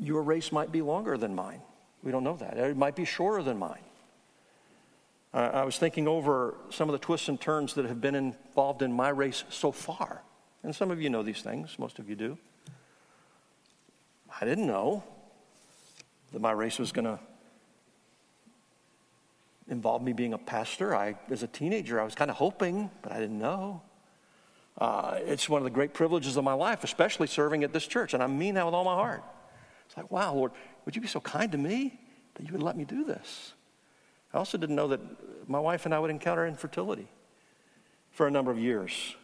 Your 0.00 0.22
race 0.22 0.52
might 0.52 0.70
be 0.70 0.80
longer 0.80 1.18
than 1.18 1.34
mine. 1.34 1.60
We 2.04 2.12
don't 2.12 2.24
know 2.24 2.36
that. 2.36 2.56
It 2.56 2.76
might 2.76 2.94
be 2.94 3.04
shorter 3.04 3.42
than 3.42 3.58
mine. 3.58 3.82
Uh, 5.32 5.50
I 5.52 5.64
was 5.64 5.78
thinking 5.78 6.08
over 6.08 6.54
some 6.70 6.88
of 6.88 6.92
the 6.92 6.98
twists 6.98 7.28
and 7.28 7.40
turns 7.40 7.74
that 7.74 7.84
have 7.86 8.00
been 8.00 8.14
involved 8.14 8.82
in 8.82 8.92
my 8.92 9.10
race 9.10 9.44
so 9.48 9.70
far. 9.70 10.22
And 10.62 10.74
some 10.74 10.90
of 10.90 11.00
you 11.00 11.08
know 11.08 11.22
these 11.22 11.42
things, 11.42 11.78
most 11.78 11.98
of 11.98 12.08
you 12.08 12.16
do. 12.16 12.36
I 14.40 14.44
didn't 14.44 14.66
know 14.66 15.04
that 16.32 16.40
my 16.40 16.52
race 16.52 16.78
was 16.78 16.92
going 16.92 17.04
to 17.04 17.18
involved 19.68 20.04
me 20.04 20.12
being 20.12 20.32
a 20.34 20.38
pastor. 20.38 20.94
I, 20.94 21.16
as 21.30 21.42
a 21.42 21.46
teenager, 21.46 22.00
I 22.00 22.04
was 22.04 22.14
kind 22.14 22.30
of 22.30 22.36
hoping, 22.36 22.90
but 23.02 23.12
I 23.12 23.20
didn't 23.20 23.38
know. 23.38 23.82
Uh, 24.76 25.18
it's 25.20 25.48
one 25.48 25.60
of 25.60 25.64
the 25.64 25.70
great 25.70 25.94
privileges 25.94 26.36
of 26.36 26.44
my 26.44 26.52
life, 26.52 26.84
especially 26.84 27.26
serving 27.26 27.64
at 27.64 27.72
this 27.72 27.86
church, 27.86 28.14
and 28.14 28.22
I 28.22 28.26
mean 28.26 28.54
that 28.54 28.64
with 28.64 28.74
all 28.74 28.84
my 28.84 28.94
heart. 28.94 29.22
It's 29.86 29.96
like, 29.96 30.10
wow, 30.10 30.34
Lord, 30.34 30.52
would 30.84 30.96
you 30.96 31.02
be 31.02 31.08
so 31.08 31.20
kind 31.20 31.50
to 31.52 31.58
me 31.58 32.00
that 32.34 32.46
you 32.46 32.52
would 32.52 32.62
let 32.62 32.76
me 32.76 32.84
do 32.84 33.04
this? 33.04 33.54
I 34.32 34.38
also 34.38 34.58
didn't 34.58 34.76
know 34.76 34.88
that 34.88 35.00
my 35.48 35.58
wife 35.58 35.84
and 35.84 35.94
I 35.94 35.98
would 35.98 36.10
encounter 36.10 36.46
infertility 36.46 37.08
for 38.12 38.26
a 38.26 38.30
number 38.30 38.50
of 38.50 38.58
years, 38.58 39.16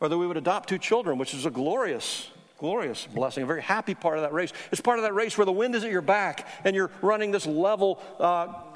or 0.00 0.08
that 0.08 0.16
we 0.16 0.26
would 0.26 0.36
adopt 0.36 0.68
two 0.68 0.78
children, 0.78 1.18
which 1.18 1.34
is 1.34 1.46
a 1.46 1.50
glorious 1.50 2.30
glorious 2.60 3.06
blessing, 3.06 3.42
a 3.42 3.46
very 3.46 3.62
happy 3.62 3.94
part 3.94 4.18
of 4.18 4.22
that 4.22 4.34
race. 4.34 4.52
It's 4.70 4.82
part 4.82 4.98
of 4.98 5.04
that 5.04 5.14
race 5.14 5.38
where 5.38 5.46
the 5.46 5.52
wind 5.52 5.74
is 5.74 5.82
at 5.82 5.90
your 5.90 6.02
back 6.02 6.46
and 6.62 6.76
you're 6.76 6.90
running 7.00 7.30
this 7.30 7.46
level 7.46 8.02
uh, 8.20 8.22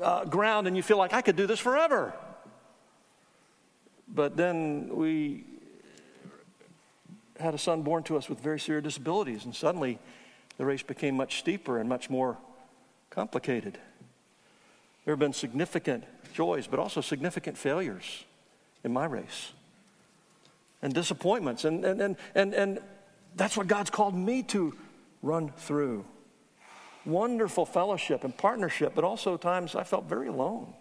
uh, 0.03 0.25
ground 0.25 0.67
and 0.67 0.75
you 0.75 0.83
feel 0.83 0.97
like, 0.97 1.13
I 1.13 1.21
could 1.21 1.37
do 1.37 1.47
this 1.47 1.61
forever. 1.61 2.15
But 4.09 4.39
then 4.39 4.89
we 4.91 5.45
had 7.39 7.53
a 7.53 7.59
son 7.59 7.83
born 7.83 8.03
to 8.05 8.17
us 8.17 8.29
with 8.29 8.41
very 8.41 8.59
severe 8.59 8.81
disabilities, 8.81 9.45
and 9.45 9.55
suddenly 9.55 9.99
the 10.57 10.65
race 10.65 10.83
became 10.83 11.15
much 11.17 11.41
steeper 11.41 11.79
and 11.79 11.87
much 11.87 12.09
more 12.09 12.39
complicated. 13.11 13.79
There 15.05 15.13
have 15.13 15.19
been 15.19 15.33
significant 15.33 16.05
joys, 16.33 16.67
but 16.67 16.79
also 16.79 17.01
significant 17.01 17.57
failures 17.57 18.25
in 18.83 18.93
my 18.93 19.05
race 19.05 19.53
and 20.83 20.93
disappointments. 20.93 21.65
And, 21.65 21.85
and, 21.85 22.01
and, 22.01 22.17
and, 22.35 22.55
and 22.55 22.79
that's 23.37 23.57
what 23.57 23.67
God's 23.67 23.91
called 23.91 24.15
me 24.15 24.43
to 24.45 24.75
run 25.23 25.51
through. 25.57 26.05
Wonderful 27.05 27.67
fellowship 27.67 28.25
and 28.25 28.37
partnership, 28.37 28.93
but 28.95 29.05
also 29.05 29.37
times 29.37 29.75
I 29.75 29.85
felt 29.85 30.05
very 30.05 30.29
alone. 30.29 30.73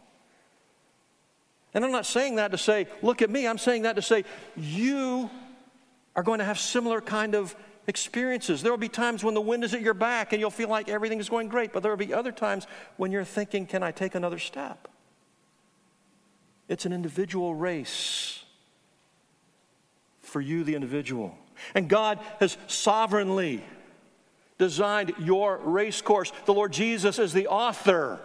And 1.73 1.83
I'm 1.83 1.91
not 1.91 2.05
saying 2.05 2.35
that 2.35 2.51
to 2.51 2.57
say, 2.57 2.87
look 3.01 3.21
at 3.21 3.29
me. 3.29 3.47
I'm 3.47 3.57
saying 3.57 3.81
that 3.83 3.95
to 3.95 4.01
say, 4.01 4.25
you 4.55 5.29
are 6.15 6.23
going 6.23 6.39
to 6.39 6.45
have 6.45 6.59
similar 6.59 7.01
kind 7.01 7.33
of 7.33 7.55
experiences. 7.87 8.61
There 8.61 8.71
will 8.71 8.77
be 8.77 8.89
times 8.89 9.23
when 9.23 9.33
the 9.33 9.41
wind 9.41 9.63
is 9.63 9.73
at 9.73 9.81
your 9.81 9.93
back 9.93 10.33
and 10.33 10.39
you'll 10.39 10.51
feel 10.51 10.69
like 10.69 10.89
everything 10.89 11.19
is 11.19 11.29
going 11.29 11.49
great, 11.49 11.73
but 11.73 11.83
there 11.83 11.91
will 11.91 11.97
be 11.97 12.13
other 12.13 12.31
times 12.31 12.67
when 12.97 13.11
you're 13.11 13.23
thinking, 13.23 13.65
can 13.65 13.83
I 13.83 13.91
take 13.91 14.15
another 14.15 14.39
step? 14.39 14.87
It's 16.67 16.85
an 16.85 16.93
individual 16.93 17.53
race 17.53 18.43
for 20.21 20.41
you, 20.41 20.63
the 20.63 20.75
individual. 20.75 21.37
And 21.75 21.89
God 21.89 22.19
has 22.39 22.57
sovereignly 22.67 23.63
designed 24.57 25.13
your 25.19 25.57
race 25.57 26.01
course. 26.01 26.31
The 26.45 26.53
Lord 26.53 26.71
Jesus 26.71 27.19
is 27.19 27.33
the 27.33 27.47
author 27.47 28.19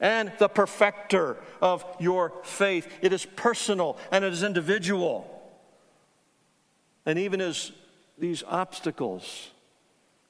and 0.00 0.30
the 0.38 0.48
perfecter 0.48 1.36
of 1.62 1.84
your 1.98 2.32
faith. 2.42 2.86
It 3.00 3.12
is 3.12 3.24
personal 3.24 3.96
and 4.12 4.24
it 4.24 4.32
is 4.32 4.42
individual. 4.42 5.32
And 7.06 7.18
even 7.18 7.40
as 7.40 7.72
these 8.18 8.42
obstacles 8.46 9.50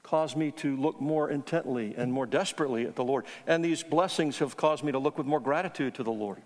cause 0.03 0.37
me 0.37 0.53
to 0.53 0.77
look 0.77 1.01
more 1.01 1.31
intently 1.31 1.95
and 1.97 2.13
more 2.13 2.27
desperately 2.27 2.87
at 2.87 2.95
the 2.95 3.05
Lord, 3.05 3.25
and 3.47 3.65
these 3.65 3.83
blessings 3.83 4.39
have 4.39 4.57
caused 4.57 4.85
me 4.85 4.93
to 4.93 4.99
look 4.99 5.19
with 5.19 5.27
more 5.27 5.41
gratitude 5.41 5.95
to 5.97 6.03
the 6.03 6.13
Lord. 6.13 6.41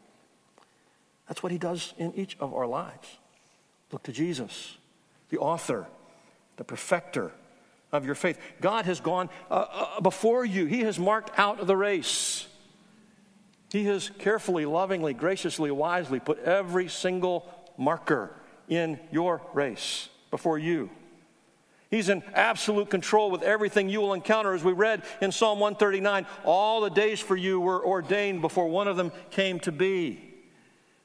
That's 1.28 1.42
what 1.42 1.52
He 1.52 1.58
does 1.58 1.94
in 1.98 2.14
each 2.14 2.36
of 2.40 2.54
our 2.54 2.66
lives. 2.66 3.18
Look 3.92 4.02
to 4.04 4.12
Jesus 4.12 4.76
the 5.28 5.38
author, 5.38 5.86
the 6.56 6.64
perfecter 6.64 7.30
of 7.92 8.04
your 8.04 8.14
faith. 8.14 8.38
God 8.60 8.84
has 8.84 9.00
gone 9.00 9.30
uh, 9.50 9.66
uh, 9.70 10.00
before 10.00 10.44
you, 10.44 10.66
He 10.66 10.80
has 10.80 10.98
marked 10.98 11.38
out 11.38 11.64
the 11.66 11.76
race. 11.76 12.46
He 13.70 13.84
has 13.84 14.10
carefully, 14.18 14.66
lovingly, 14.66 15.14
graciously, 15.14 15.70
wisely 15.70 16.18
put 16.18 16.40
every 16.40 16.88
single 16.88 17.48
marker 17.76 18.34
in 18.68 18.98
your 19.12 19.40
race 19.52 20.08
before 20.30 20.58
you. 20.58 20.90
He's 21.90 22.08
in 22.08 22.22
absolute 22.34 22.88
control 22.88 23.32
with 23.32 23.42
everything 23.42 23.88
you 23.88 24.00
will 24.00 24.12
encounter. 24.12 24.54
As 24.54 24.62
we 24.62 24.72
read 24.72 25.02
in 25.20 25.32
Psalm 25.32 25.58
139, 25.58 26.24
all 26.44 26.80
the 26.80 26.90
days 26.90 27.18
for 27.18 27.34
you 27.34 27.60
were 27.60 27.84
ordained 27.84 28.40
before 28.40 28.68
one 28.68 28.86
of 28.86 28.96
them 28.96 29.10
came 29.30 29.58
to 29.60 29.72
be. 29.72 30.30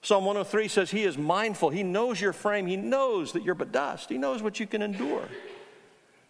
Psalm 0.04 0.24
103 0.26 0.68
says 0.68 0.92
he 0.92 1.04
is 1.04 1.18
mindful. 1.18 1.72
He 1.72 1.82
knows 1.82 2.22
your 2.22 2.34
frame. 2.34 2.68
He 2.68 2.78
knows 2.78 3.32
that 3.32 3.44
you're 3.44 3.56
but 3.56 3.72
dust. 3.72 4.10
He 4.10 4.20
knows 4.20 4.44
what 4.44 4.60
you 4.60 4.68
can 4.68 4.84
endure. 4.84 5.28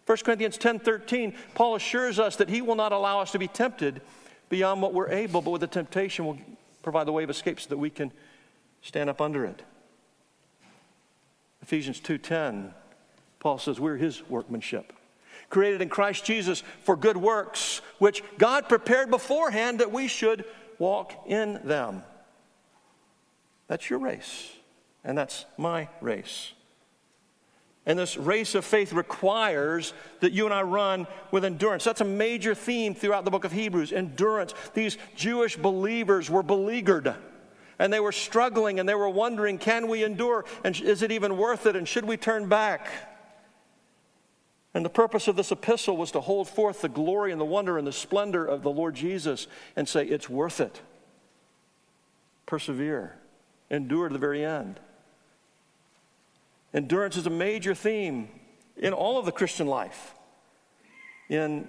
1 0.06 0.18
Corinthians 0.24 0.56
10 0.56 0.78
13, 0.78 1.34
Paul 1.54 1.74
assures 1.74 2.18
us 2.18 2.36
that 2.36 2.48
he 2.48 2.62
will 2.62 2.76
not 2.76 2.92
allow 2.92 3.20
us 3.20 3.32
to 3.32 3.38
be 3.38 3.48
tempted 3.48 4.00
beyond 4.48 4.80
what 4.80 4.94
we're 4.94 5.10
able, 5.10 5.42
but 5.42 5.50
with 5.50 5.60
the 5.60 5.66
temptation 5.66 6.24
will 6.24 6.38
provide 6.82 7.06
the 7.06 7.12
way 7.12 7.24
of 7.24 7.28
escape 7.28 7.60
so 7.60 7.68
that 7.68 7.76
we 7.76 7.90
can 7.90 8.12
stand 8.80 9.10
up 9.10 9.20
under 9.20 9.44
it. 9.44 9.62
Ephesians 11.60 12.00
2:10, 12.00 12.72
Paul 13.46 13.58
says 13.58 13.78
we're 13.78 13.96
his 13.96 14.28
workmanship, 14.28 14.92
created 15.50 15.80
in 15.80 15.88
Christ 15.88 16.24
Jesus 16.24 16.64
for 16.82 16.96
good 16.96 17.16
works, 17.16 17.80
which 18.00 18.24
God 18.38 18.68
prepared 18.68 19.08
beforehand 19.08 19.78
that 19.78 19.92
we 19.92 20.08
should 20.08 20.44
walk 20.80 21.12
in 21.28 21.60
them. 21.62 22.02
That's 23.68 23.88
your 23.88 24.00
race, 24.00 24.50
and 25.04 25.16
that's 25.16 25.46
my 25.56 25.88
race. 26.00 26.54
And 27.86 27.96
this 27.96 28.16
race 28.16 28.56
of 28.56 28.64
faith 28.64 28.92
requires 28.92 29.92
that 30.18 30.32
you 30.32 30.46
and 30.46 30.52
I 30.52 30.62
run 30.62 31.06
with 31.30 31.44
endurance. 31.44 31.84
That's 31.84 32.00
a 32.00 32.04
major 32.04 32.52
theme 32.52 32.96
throughout 32.96 33.24
the 33.24 33.30
book 33.30 33.44
of 33.44 33.52
Hebrews 33.52 33.92
endurance. 33.92 34.54
These 34.74 34.98
Jewish 35.14 35.56
believers 35.56 36.28
were 36.28 36.42
beleaguered 36.42 37.14
and 37.78 37.92
they 37.92 38.00
were 38.00 38.10
struggling 38.10 38.80
and 38.80 38.88
they 38.88 38.96
were 38.96 39.08
wondering 39.08 39.56
can 39.56 39.86
we 39.86 40.02
endure 40.02 40.44
and 40.64 40.80
is 40.80 41.02
it 41.02 41.12
even 41.12 41.36
worth 41.36 41.66
it 41.66 41.76
and 41.76 41.86
should 41.86 42.06
we 42.06 42.16
turn 42.16 42.48
back? 42.48 42.88
And 44.76 44.84
the 44.84 44.90
purpose 44.90 45.26
of 45.26 45.36
this 45.36 45.50
epistle 45.50 45.96
was 45.96 46.10
to 46.10 46.20
hold 46.20 46.50
forth 46.50 46.82
the 46.82 46.90
glory 46.90 47.32
and 47.32 47.40
the 47.40 47.46
wonder 47.46 47.78
and 47.78 47.86
the 47.86 47.92
splendor 47.92 48.44
of 48.44 48.60
the 48.60 48.70
Lord 48.70 48.94
Jesus 48.94 49.46
and 49.74 49.88
say, 49.88 50.04
it's 50.04 50.28
worth 50.28 50.60
it. 50.60 50.82
Persevere 52.44 53.16
endure 53.70 54.08
to 54.08 54.12
the 54.12 54.18
very 54.18 54.44
end. 54.44 54.78
Endurance 56.74 57.16
is 57.16 57.26
a 57.26 57.30
major 57.30 57.74
theme 57.74 58.28
in 58.76 58.92
all 58.92 59.18
of 59.18 59.24
the 59.24 59.32
Christian 59.32 59.66
life. 59.66 60.14
In 61.30 61.66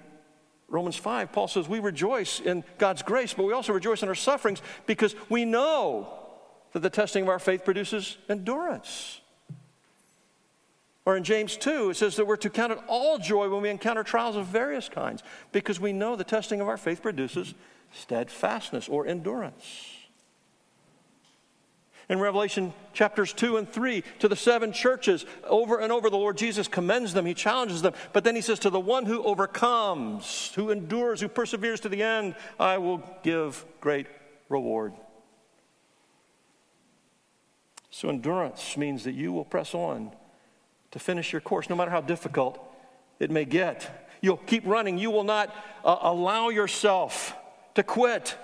Romans 0.67 0.97
5, 0.97 1.31
Paul 1.31 1.47
says, 1.47 1.69
We 1.69 1.79
rejoice 1.79 2.41
in 2.41 2.65
God's 2.77 3.03
grace, 3.03 3.33
but 3.33 3.45
we 3.45 3.53
also 3.53 3.71
rejoice 3.71 4.03
in 4.03 4.09
our 4.09 4.15
sufferings 4.15 4.61
because 4.85 5.15
we 5.29 5.45
know 5.45 6.09
that 6.73 6.81
the 6.81 6.89
testing 6.89 7.23
of 7.23 7.29
our 7.29 7.39
faith 7.39 7.63
produces 7.63 8.17
endurance. 8.27 9.21
Or 11.07 11.15
in 11.15 11.23
James 11.23 11.55
2, 11.55 11.91
it 11.91 11.93
says 11.95 12.17
that 12.17 12.27
we're 12.27 12.35
to 12.35 12.49
count 12.49 12.73
it 12.73 12.79
all 12.85 13.17
joy 13.17 13.47
when 13.47 13.61
we 13.61 13.69
encounter 13.69 14.03
trials 14.03 14.35
of 14.35 14.47
various 14.47 14.89
kinds 14.89 15.23
because 15.53 15.79
we 15.79 15.93
know 15.93 16.17
the 16.17 16.25
testing 16.25 16.59
of 16.59 16.67
our 16.67 16.75
faith 16.75 17.01
produces 17.01 17.53
steadfastness 17.93 18.89
or 18.89 19.07
endurance 19.07 19.63
in 22.09 22.19
Revelation 22.19 22.73
chapters 22.91 23.31
2 23.31 23.55
and 23.55 23.69
3 23.69 24.03
to 24.19 24.27
the 24.27 24.35
seven 24.35 24.73
churches. 24.73 25.25
Over 25.45 25.79
and 25.79 25.93
over, 25.93 26.09
the 26.09 26.17
Lord 26.17 26.37
Jesus 26.37 26.67
commends 26.67 27.13
them, 27.13 27.25
He 27.25 27.33
challenges 27.33 27.81
them. 27.81 27.93
But 28.11 28.25
then 28.25 28.35
He 28.35 28.41
says, 28.41 28.59
To 28.59 28.69
the 28.69 28.77
one 28.77 29.05
who 29.05 29.23
overcomes, 29.23 30.51
who 30.55 30.71
endures, 30.71 31.21
who 31.21 31.29
perseveres 31.29 31.79
to 31.81 31.89
the 31.89 32.03
end, 32.03 32.35
I 32.59 32.79
will 32.79 33.01
give 33.23 33.65
great 33.79 34.07
reward. 34.49 34.91
So, 37.91 38.09
endurance 38.09 38.75
means 38.75 39.05
that 39.05 39.13
you 39.13 39.31
will 39.31 39.45
press 39.45 39.73
on 39.73 40.11
to 40.97 41.03
finish 41.03 41.31
your 41.31 41.41
course, 41.41 41.69
no 41.69 41.75
matter 41.75 41.91
how 41.91 42.01
difficult 42.01 42.59
it 43.19 43.29
may 43.29 43.45
get. 43.45 44.09
You'll 44.19 44.37
keep 44.37 44.65
running. 44.65 44.97
You 44.97 45.11
will 45.11 45.23
not 45.23 45.55
uh, 45.85 45.97
allow 46.01 46.49
yourself 46.49 47.35
to 47.75 47.83
quit 47.83 48.35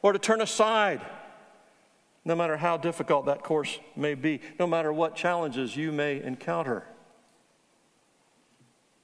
or 0.00 0.14
to 0.14 0.18
turn 0.18 0.40
aside 0.40 1.02
no 2.24 2.34
matter 2.34 2.56
how 2.56 2.78
difficult 2.78 3.26
that 3.26 3.42
course 3.42 3.78
may 3.94 4.14
be, 4.14 4.40
no 4.58 4.66
matter 4.66 4.92
what 4.92 5.16
challenges 5.16 5.76
you 5.76 5.92
may 5.92 6.22
encounter. 6.22 6.82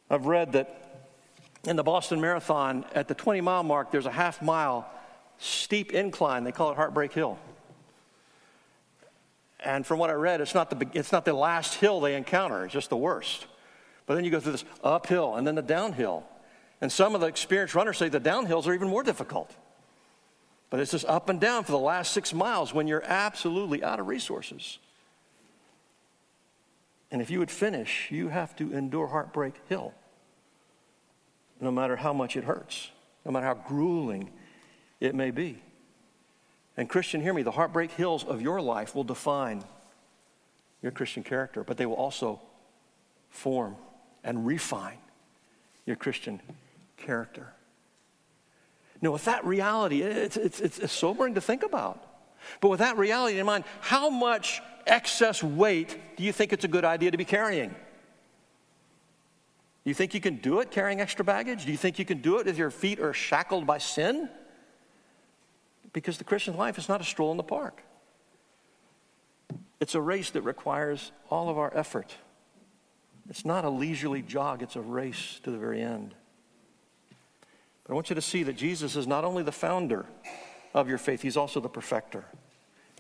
I've 0.09 0.27
read 0.27 0.53
that 0.53 1.13
in 1.65 1.77
the 1.77 1.83
Boston 1.83 2.21
Marathon, 2.21 2.85
at 2.95 3.09
the 3.09 3.15
20 3.15 3.43
mile 3.43 3.63
mark, 3.63 3.91
there's 3.91 4.07
a 4.07 4.11
half 4.11 4.41
mile 4.41 4.91
steep 5.39 5.93
incline. 5.93 6.45
They 6.45 6.53
call 6.53 6.71
it 6.71 6.77
Heartbreak 6.77 7.13
Hill. 7.13 7.39
And 9.65 9.87
from 9.87 9.99
what 9.99 10.11
I 10.11 10.13
read, 10.13 10.41
it's 10.41 10.55
not 10.55 10.71
the, 10.71 10.87
it's 10.93 11.11
not 11.11 11.25
the 11.25 11.33
last 11.33 11.75
hill 11.75 12.01
they 12.01 12.15
encounter, 12.15 12.65
it's 12.65 12.73
just 12.75 12.91
the 12.91 12.97
worst. 12.97 13.47
But 14.07 14.15
then 14.15 14.25
you 14.25 14.31
go 14.31 14.39
through 14.39 14.53
this 14.53 14.65
uphill 14.83 15.37
and 15.37 15.47
then 15.47 15.55
the 15.55 15.63
downhill. 15.63 16.25
And 16.81 16.93
some 16.93 17.15
of 17.15 17.23
the 17.23 17.27
experienced 17.27 17.75
runners 17.75 17.97
say 17.97 18.11
the 18.11 18.21
downhills 18.21 18.67
are 18.67 18.75
even 18.75 18.89
more 18.89 19.03
difficult. 19.03 19.51
But 20.69 20.81
it's 20.81 20.91
just 20.91 21.07
up 21.07 21.29
and 21.31 21.41
down 21.41 21.65
for 21.65 21.73
the 21.73 21.79
last 21.79 22.13
six 22.13 22.35
miles 22.35 22.75
when 22.75 22.87
you're 22.87 23.05
absolutely 23.05 23.83
out 23.83 24.01
of 24.01 24.07
resources. 24.07 24.79
And 27.11 27.23
if 27.23 27.31
you 27.31 27.39
would 27.39 27.51
finish, 27.51 28.11
you 28.11 28.29
have 28.29 28.55
to 28.57 28.75
endure 28.75 29.07
Heartbreak 29.07 29.55
Hill, 29.69 29.95
no 31.61 31.71
matter 31.71 31.97
how 31.97 32.13
much 32.13 32.37
it 32.37 32.45
hurts, 32.45 32.91
no 33.25 33.31
matter 33.31 33.47
how 33.47 33.55
grueling 33.55 34.31
it 35.01 35.15
may 35.15 35.31
be. 35.31 35.63
And, 36.77 36.89
Christian, 36.89 37.21
hear 37.21 37.33
me, 37.33 37.43
the 37.43 37.53
heartbreak 37.53 37.93
hills 37.93 38.25
of 38.25 38.43
your 38.43 38.61
life 38.61 38.95
will 38.95 39.05
define 39.05 39.63
your 40.83 40.93
Christian 40.93 41.23
character, 41.23 41.63
but 41.63 41.77
they 41.77 41.87
will 41.87 41.95
also 41.95 42.41
form 43.31 43.77
and 44.23 44.47
refine 44.47 44.99
your 45.87 45.97
Christian 45.97 46.41
character. 46.97 47.53
Now, 49.01 49.13
with 49.13 49.25
that 49.27 49.45
reality, 49.45 50.03
it's, 50.03 50.37
it's, 50.37 50.61
it's 50.61 50.93
sobering 50.93 51.35
to 51.35 51.41
think 51.41 51.63
about. 51.63 52.03
But 52.61 52.69
with 52.69 52.81
that 52.81 52.97
reality 52.97 53.39
in 53.39 53.47
mind, 53.47 53.65
how 53.81 54.11
much 54.11 54.63
excess 54.87 55.43
weight 55.43 55.99
do 56.17 56.25
you 56.25 56.33
think 56.33 56.53
it's 56.53 56.65
a 56.65 56.69
good 56.69 56.85
idea 56.85 57.11
to 57.11 57.17
be 57.17 57.25
carrying? 57.25 57.75
You 59.85 59.93
think 59.93 60.15
you 60.15 60.21
can 60.21 60.37
do 60.37 60.61
it 60.61 60.71
carrying 60.71 61.01
extra 61.01 61.25
baggage? 61.25 61.67
Do 61.67 61.71
you 61.71 61.77
think 61.77 61.99
you 61.99 62.05
can 62.05 62.23
do 62.23 62.39
it 62.39 62.47
if 62.47 62.57
your 62.57 62.71
feet 62.71 63.01
are 63.01 63.13
shackled 63.13 63.67
by 63.67 63.79
sin? 63.79 64.31
Because 65.95 66.19
the 66.19 66.25
Christian 66.25 66.59
life 66.59 66.77
is 66.77 66.89
not 66.89 67.01
a 67.01 67.05
stroll 67.05 67.31
in 67.31 67.39
the 67.39 67.43
park. 67.43 67.83
It's 69.81 69.95
a 69.95 70.01
race 70.01 70.31
that 70.31 70.43
requires 70.43 71.13
all 71.31 71.49
of 71.49 71.57
our 71.57 71.73
effort. 71.75 72.15
It's 73.31 73.45
not 73.45 73.65
a 73.65 73.71
leisurely 73.71 74.21
jog, 74.21 74.63
it's 74.63 74.77
a 74.77 74.81
race 74.81 75.41
to 75.45 75.51
the 75.51 75.57
very 75.57 75.81
end. 75.81 76.15
But 77.85 77.93
I 77.93 77.95
want 77.95 78.11
you 78.11 78.15
to 78.15 78.23
see 78.23 78.43
that 78.43 78.57
Jesus 78.57 78.97
is 78.97 79.07
not 79.07 79.25
only 79.25 79.43
the 79.43 79.53
founder 79.53 80.05
of 80.75 80.89
your 80.89 80.99
faith, 80.99 81.23
he's 81.23 81.37
also 81.37 81.61
the 81.61 81.69
perfecter. 81.69 82.25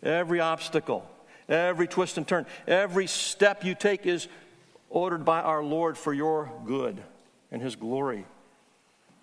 Every 0.03 0.40
obstacle, 0.40 1.09
every 1.49 1.88
twist 1.88 2.16
and 2.16 2.28
turn, 2.28 2.47
every 2.66 3.07
step 3.07 3.64
you 3.64 3.74
take 3.74 4.07
is 4.07 4.28
ordered 4.88 5.24
by 5.24 5.40
our 5.40 5.64
Lord 5.64 5.99
for 5.99 6.12
your 6.12 6.51
good 6.64 7.03
and 7.51 7.61
his 7.61 7.76
glory. 7.76 8.24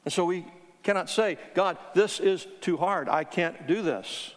And 0.03 0.13
so 0.13 0.25
we 0.25 0.45
cannot 0.83 1.09
say, 1.09 1.37
God, 1.53 1.77
this 1.93 2.19
is 2.19 2.47
too 2.61 2.77
hard. 2.77 3.09
I 3.09 3.23
can't 3.23 3.67
do 3.67 3.81
this. 3.81 4.33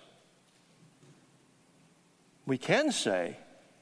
We 2.47 2.59
can 2.59 2.92
say, 2.92 3.36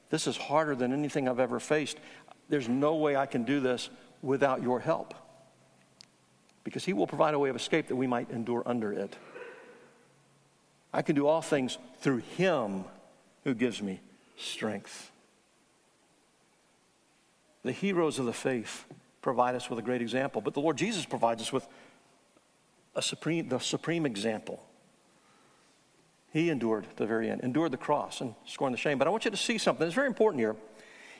this 0.09 0.27
is 0.27 0.37
harder 0.37 0.75
than 0.75 0.93
anything 0.93 1.27
I've 1.27 1.39
ever 1.39 1.59
faced. 1.59 1.97
There's 2.49 2.69
no 2.69 2.95
way 2.95 3.15
I 3.15 3.25
can 3.25 3.43
do 3.43 3.59
this 3.59 3.89
without 4.21 4.61
your 4.61 4.79
help. 4.79 5.13
Because 6.63 6.85
he 6.85 6.93
will 6.93 7.07
provide 7.07 7.33
a 7.33 7.39
way 7.39 7.49
of 7.49 7.55
escape 7.55 7.87
that 7.87 7.95
we 7.95 8.07
might 8.07 8.29
endure 8.29 8.63
under 8.65 8.93
it. 8.93 9.15
I 10.93 11.01
can 11.01 11.15
do 11.15 11.27
all 11.27 11.41
things 11.41 11.77
through 11.99 12.19
him 12.37 12.85
who 13.43 13.53
gives 13.53 13.81
me 13.81 13.99
strength. 14.37 15.11
The 17.63 17.71
heroes 17.71 18.19
of 18.19 18.25
the 18.25 18.33
faith 18.33 18.85
provide 19.21 19.55
us 19.55 19.69
with 19.69 19.79
a 19.79 19.81
great 19.81 20.01
example, 20.01 20.41
but 20.41 20.53
the 20.53 20.61
Lord 20.61 20.77
Jesus 20.77 21.05
provides 21.05 21.41
us 21.41 21.51
with 21.51 21.67
a 22.95 23.01
supreme, 23.01 23.49
the 23.49 23.59
supreme 23.59 24.05
example. 24.05 24.63
He 26.31 26.49
endured 26.49 26.87
the 26.95 27.05
very 27.05 27.29
end, 27.29 27.41
endured 27.41 27.71
the 27.71 27.77
cross 27.77 28.21
and 28.21 28.33
scorned 28.45 28.73
the 28.73 28.79
shame. 28.79 28.97
But 28.97 29.07
I 29.07 29.11
want 29.11 29.25
you 29.25 29.31
to 29.31 29.37
see 29.37 29.57
something. 29.57 29.85
It's 29.85 29.95
very 29.95 30.07
important 30.07 30.39
here. 30.39 30.55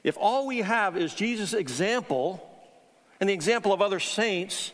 If 0.04 0.18
all 0.20 0.48
we 0.48 0.60
have 0.60 0.98
is 0.98 1.14
Jesus' 1.14 1.54
example 1.54 2.46
and 3.20 3.30
the 3.30 3.34
example 3.34 3.72
of 3.72 3.82
other 3.82 4.00
saints, 4.00 4.72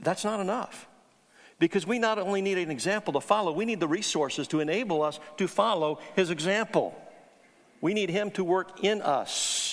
that's 0.00 0.24
not 0.24 0.40
enough. 0.40 0.88
Because 1.58 1.86
we 1.86 2.00
not 2.00 2.18
only 2.18 2.42
need 2.42 2.58
an 2.58 2.72
example 2.72 3.12
to 3.12 3.20
follow, 3.20 3.52
we 3.52 3.64
need 3.64 3.78
the 3.78 3.86
resources 3.86 4.48
to 4.48 4.58
enable 4.58 5.00
us 5.00 5.20
to 5.36 5.46
follow 5.46 6.00
his 6.16 6.30
example. 6.30 6.92
We 7.80 7.94
need 7.94 8.10
him 8.10 8.32
to 8.32 8.42
work 8.42 8.82
in 8.82 9.00
us. 9.00 9.71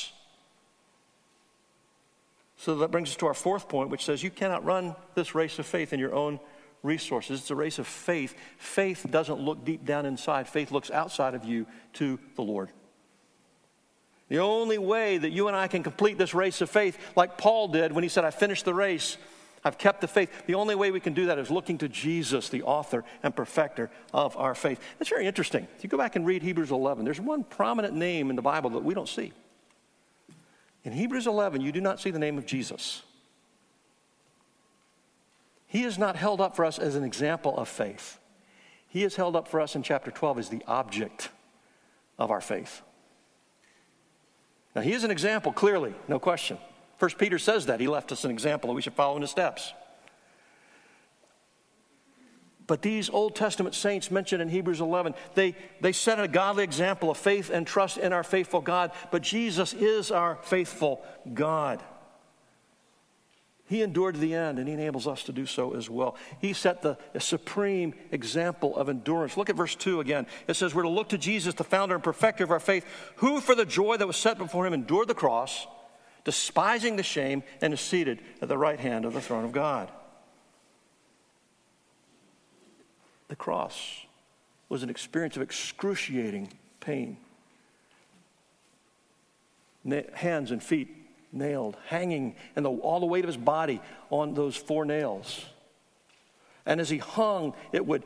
So 2.60 2.76
that 2.76 2.92
brings 2.92 3.10
us 3.10 3.16
to 3.18 3.28
our 3.28 3.34
fourth 3.34 3.70
point, 3.70 3.90
which 3.90 4.04
says 4.04 4.22
you 4.22 4.30
cannot 4.30 4.66
run 4.66 4.94
this 5.16 5.34
race 5.34 5.60
of 5.60 5.66
faith 5.66 5.94
in 5.94 6.00
your 6.00 6.14
own 6.14 6.42
resources. 6.84 7.40
It's 7.40 7.52
a 7.52 7.56
race 7.56 7.80
of 7.80 7.88
faith. 7.88 8.36
Faith 8.58 9.06
doesn't 9.10 9.40
look 9.40 9.64
deep 9.64 9.86
down 9.86 10.06
inside, 10.06 10.46
faith 10.46 10.70
looks 10.70 10.92
outside 10.92 11.36
of 11.36 11.46
you 11.46 11.66
to 11.94 12.20
the 12.36 12.42
Lord. 12.42 12.70
The 14.28 14.40
only 14.40 14.78
way 14.78 15.18
that 15.18 15.30
you 15.30 15.48
and 15.48 15.56
I 15.56 15.70
can 15.70 15.84
complete 15.84 16.18
this 16.18 16.34
race 16.34 16.60
of 16.60 16.70
faith, 16.70 16.98
like 17.16 17.38
Paul 17.38 17.70
did 17.70 17.94
when 17.94 18.04
he 18.04 18.10
said, 18.10 18.26
I 18.26 18.30
finished 18.30 18.66
the 18.66 18.74
race, 18.74 19.18
I've 19.64 19.78
kept 19.78 20.02
the 20.02 20.10
faith. 20.10 20.30
The 20.46 20.56
only 20.56 20.76
way 20.76 20.92
we 20.92 21.00
can 21.00 21.14
do 21.14 21.28
that 21.28 21.40
is 21.40 21.50
looking 21.50 21.78
to 21.78 21.88
Jesus, 21.88 22.50
the 22.50 22.64
author 22.64 23.06
and 23.24 23.34
perfecter 23.34 23.90
of 24.14 24.36
our 24.36 24.54
faith. 24.54 24.82
That's 25.00 25.10
very 25.10 25.28
interesting. 25.28 25.66
If 25.78 25.84
you 25.86 25.90
go 25.90 25.98
back 25.98 26.18
and 26.18 26.26
read 26.26 26.44
Hebrews 26.44 26.72
11, 26.72 27.06
there's 27.06 27.22
one 27.22 27.46
prominent 27.46 27.96
name 27.96 28.30
in 28.30 28.36
the 28.36 28.42
Bible 28.42 28.72
that 28.72 28.84
we 28.84 28.94
don't 28.94 29.08
see. 29.08 29.32
In 30.84 30.94
Hebrews 30.94 31.28
11, 31.28 31.62
you 31.62 31.72
do 31.72 31.82
not 31.82 32.00
see 32.00 32.12
the 32.12 32.20
name 32.20 32.38
of 32.38 32.46
Jesus. 32.46 33.04
He 35.68 35.84
is 35.84 35.98
not 35.98 36.16
held 36.16 36.42
up 36.42 36.56
for 36.56 36.66
us 36.66 36.80
as 36.80 36.96
an 36.96 37.04
example 37.04 37.56
of 37.58 37.68
faith. 37.68 38.20
He 38.88 39.04
is 39.04 39.16
held 39.16 39.36
up 39.36 39.48
for 39.48 39.62
us 39.62 39.76
in 39.76 39.84
chapter 39.84 40.10
12 40.10 40.40
as 40.40 40.50
the 40.50 40.64
object 40.68 41.30
of 42.18 42.32
our 42.32 42.42
faith. 42.42 42.82
Now, 44.76 44.82
he 44.82 44.94
is 44.94 45.04
an 45.04 45.12
example, 45.12 45.52
clearly, 45.52 45.94
no 46.08 46.20
question. 46.20 46.58
First 46.98 47.18
Peter 47.18 47.38
says 47.40 47.66
that. 47.68 47.80
He 47.80 47.88
left 47.88 48.12
us 48.12 48.24
an 48.24 48.32
example 48.32 48.70
that 48.70 48.74
we 48.74 48.82
should 48.82 48.94
follow 48.94 49.16
in 49.16 49.22
his 49.22 49.32
steps. 49.32 49.74
But 52.70 52.84
these 52.84 53.10
Old 53.10 53.36
Testament 53.36 53.74
saints 53.74 54.12
mentioned 54.12 54.44
in 54.44 54.48
Hebrews 54.48 54.80
11, 54.80 55.16
they, 55.34 55.56
they 55.82 55.92
set 55.92 56.20
a 56.20 56.28
godly 56.28 56.64
example 56.64 57.10
of 57.10 57.18
faith 57.18 57.50
and 57.50 57.66
trust 57.66 57.98
in 57.98 58.14
our 58.14 58.24
faithful 58.24 58.62
God. 58.62 58.92
But 59.10 59.24
Jesus 59.24 59.74
is 59.74 60.12
our 60.12 60.36
faithful 60.44 61.04
God. 61.34 61.82
He 63.66 63.82
endured 63.82 64.14
to 64.14 64.22
the 64.22 64.36
end, 64.36 64.60
and 64.60 64.68
He 64.68 64.76
enables 64.76 65.08
us 65.08 65.24
to 65.24 65.32
do 65.32 65.48
so 65.48 65.74
as 65.74 65.90
well. 65.90 66.16
He 66.42 66.54
set 66.54 66.84
the 66.84 67.00
supreme 67.18 67.96
example 68.12 68.78
of 68.78 68.88
endurance. 68.88 69.36
Look 69.36 69.50
at 69.50 69.56
verse 69.56 69.74
2 69.74 70.00
again. 70.00 70.28
It 70.48 70.54
says, 70.54 70.76
We're 70.76 70.84
to 70.84 70.90
look 70.90 71.10
to 71.10 71.18
Jesus, 71.18 71.56
the 71.56 71.64
founder 71.64 71.96
and 71.96 72.04
perfecter 72.04 72.44
of 72.44 72.52
our 72.52 72.60
faith, 72.60 72.86
who 73.16 73.42
for 73.42 73.56
the 73.56 73.66
joy 73.66 73.98
that 73.98 74.06
was 74.06 74.16
set 74.16 74.38
before 74.38 74.68
Him 74.68 74.76
endured 74.76 75.08
the 75.08 75.16
cross, 75.16 75.66
despising 76.24 76.98
the 76.98 77.04
shame, 77.04 77.42
and 77.64 77.74
is 77.74 77.82
seated 77.82 78.20
at 78.44 78.48
the 78.48 78.60
right 78.60 78.80
hand 78.80 79.06
of 79.06 79.14
the 79.14 79.22
throne 79.22 79.44
of 79.44 79.54
God. 79.54 79.90
The 83.30 83.36
cross 83.36 84.06
was 84.68 84.84
an 84.84 84.90
experience 84.90 85.36
of 85.36 85.42
excruciating 85.42 86.52
pain. 86.80 87.18
Hands 90.14 90.52
and 90.52 90.62
feet 90.62 90.96
nailed, 91.32 91.78
hanging, 91.88 92.36
and 92.56 92.66
the, 92.66 92.70
all 92.70 93.00
the 93.00 93.06
weight 93.06 93.24
of 93.24 93.28
his 93.28 93.38
body 93.38 93.82
on 94.10 94.34
those 94.34 94.56
four 94.56 94.84
nails. 94.84 95.46
And 96.66 96.82
as 96.82 96.90
he 96.90 96.98
hung, 96.98 97.54
it 97.72 97.86
would 97.86 98.04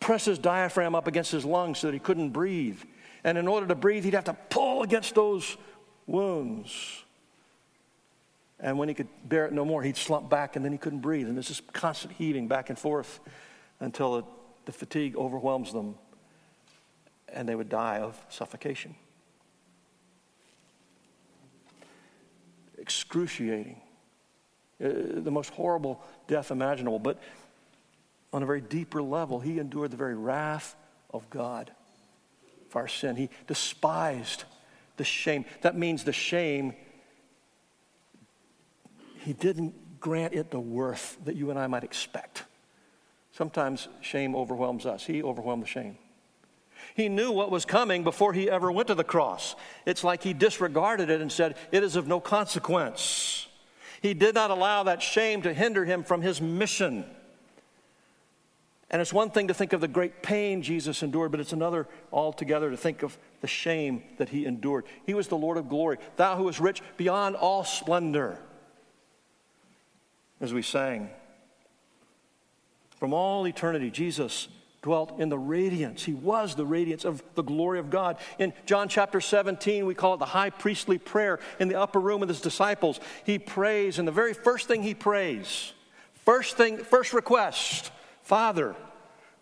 press 0.00 0.24
his 0.24 0.38
diaphragm 0.38 0.94
up 0.94 1.06
against 1.06 1.32
his 1.32 1.44
lungs 1.44 1.78
so 1.78 1.88
that 1.88 1.94
he 1.94 2.00
couldn't 2.00 2.30
breathe. 2.30 2.80
And 3.22 3.38
in 3.38 3.48
order 3.48 3.66
to 3.66 3.74
breathe, 3.74 4.04
he'd 4.04 4.14
have 4.14 4.24
to 4.24 4.36
pull 4.50 4.82
against 4.82 5.14
those 5.14 5.56
wounds. 6.06 7.04
And 8.60 8.78
when 8.78 8.88
he 8.88 8.94
could 8.94 9.08
bear 9.24 9.46
it 9.46 9.52
no 9.52 9.64
more, 9.64 9.82
he'd 9.82 9.96
slump 9.96 10.30
back 10.30 10.56
and 10.56 10.64
then 10.64 10.72
he 10.72 10.78
couldn't 10.78 11.00
breathe. 11.00 11.26
And 11.26 11.36
there's 11.36 11.48
this 11.48 11.62
constant 11.72 12.14
heaving 12.14 12.48
back 12.48 12.70
and 12.70 12.78
forth 12.78 13.20
until 13.80 14.16
it 14.18 14.24
the 14.66 14.72
fatigue 14.72 15.16
overwhelms 15.16 15.72
them 15.72 15.96
and 17.28 17.48
they 17.48 17.54
would 17.54 17.68
die 17.68 17.98
of 17.98 18.18
suffocation. 18.28 18.94
Excruciating. 22.78 23.80
Uh, 24.82 24.88
the 25.16 25.30
most 25.30 25.50
horrible 25.50 26.02
death 26.28 26.50
imaginable. 26.50 26.98
But 26.98 27.20
on 28.32 28.42
a 28.42 28.46
very 28.46 28.60
deeper 28.60 29.02
level, 29.02 29.40
he 29.40 29.58
endured 29.58 29.90
the 29.90 29.96
very 29.96 30.14
wrath 30.14 30.76
of 31.12 31.28
God 31.30 31.70
for 32.68 32.80
our 32.80 32.88
sin. 32.88 33.16
He 33.16 33.30
despised 33.46 34.44
the 34.96 35.04
shame. 35.04 35.44
That 35.62 35.76
means 35.76 36.04
the 36.04 36.12
shame, 36.12 36.74
he 39.20 39.32
didn't 39.32 40.00
grant 40.00 40.34
it 40.34 40.50
the 40.50 40.60
worth 40.60 41.16
that 41.24 41.36
you 41.36 41.50
and 41.50 41.58
I 41.58 41.66
might 41.66 41.84
expect. 41.84 42.44
Sometimes 43.36 43.88
shame 44.00 44.36
overwhelms 44.36 44.86
us. 44.86 45.04
He 45.04 45.20
overwhelmed 45.20 45.64
the 45.64 45.68
shame. 45.68 45.98
He 46.94 47.08
knew 47.08 47.32
what 47.32 47.50
was 47.50 47.64
coming 47.64 48.04
before 48.04 48.32
he 48.32 48.48
ever 48.48 48.70
went 48.70 48.86
to 48.88 48.94
the 48.94 49.02
cross. 49.02 49.56
It's 49.84 50.04
like 50.04 50.22
he 50.22 50.32
disregarded 50.32 51.10
it 51.10 51.20
and 51.20 51.32
said, 51.32 51.56
It 51.72 51.82
is 51.82 51.96
of 51.96 52.06
no 52.06 52.20
consequence. 52.20 53.48
He 54.00 54.14
did 54.14 54.36
not 54.36 54.52
allow 54.52 54.84
that 54.84 55.02
shame 55.02 55.42
to 55.42 55.52
hinder 55.52 55.84
him 55.84 56.04
from 56.04 56.22
his 56.22 56.40
mission. 56.40 57.04
And 58.88 59.02
it's 59.02 59.12
one 59.12 59.30
thing 59.30 59.48
to 59.48 59.54
think 59.54 59.72
of 59.72 59.80
the 59.80 59.88
great 59.88 60.22
pain 60.22 60.62
Jesus 60.62 61.02
endured, 61.02 61.32
but 61.32 61.40
it's 61.40 61.52
another 61.52 61.88
altogether 62.12 62.70
to 62.70 62.76
think 62.76 63.02
of 63.02 63.18
the 63.40 63.48
shame 63.48 64.04
that 64.18 64.28
he 64.28 64.46
endured. 64.46 64.84
He 65.06 65.14
was 65.14 65.26
the 65.26 65.36
Lord 65.36 65.56
of 65.56 65.68
glory, 65.68 65.98
thou 66.14 66.36
who 66.36 66.48
is 66.48 66.60
rich 66.60 66.82
beyond 66.96 67.34
all 67.34 67.64
splendor. 67.64 68.38
As 70.40 70.54
we 70.54 70.62
sang, 70.62 71.10
from 73.04 73.12
all 73.12 73.46
eternity, 73.46 73.90
Jesus 73.90 74.48
dwelt 74.80 75.20
in 75.20 75.28
the 75.28 75.38
radiance. 75.38 76.04
He 76.04 76.14
was 76.14 76.54
the 76.54 76.64
radiance 76.64 77.04
of 77.04 77.22
the 77.34 77.42
glory 77.42 77.78
of 77.78 77.90
God. 77.90 78.16
In 78.38 78.54
John 78.64 78.88
chapter 78.88 79.20
17, 79.20 79.84
we 79.84 79.94
call 79.94 80.14
it 80.14 80.20
the 80.20 80.24
high 80.24 80.48
priestly 80.48 80.96
prayer 80.96 81.38
in 81.60 81.68
the 81.68 81.78
upper 81.78 82.00
room 82.00 82.20
with 82.20 82.30
his 82.30 82.40
disciples. 82.40 83.00
He 83.24 83.38
prays, 83.38 83.98
and 83.98 84.08
the 84.08 84.12
very 84.12 84.32
first 84.32 84.68
thing 84.68 84.82
he 84.82 84.94
prays, 84.94 85.74
first 86.24 86.56
thing, 86.56 86.78
first 86.78 87.12
request, 87.12 87.92
Father, 88.22 88.74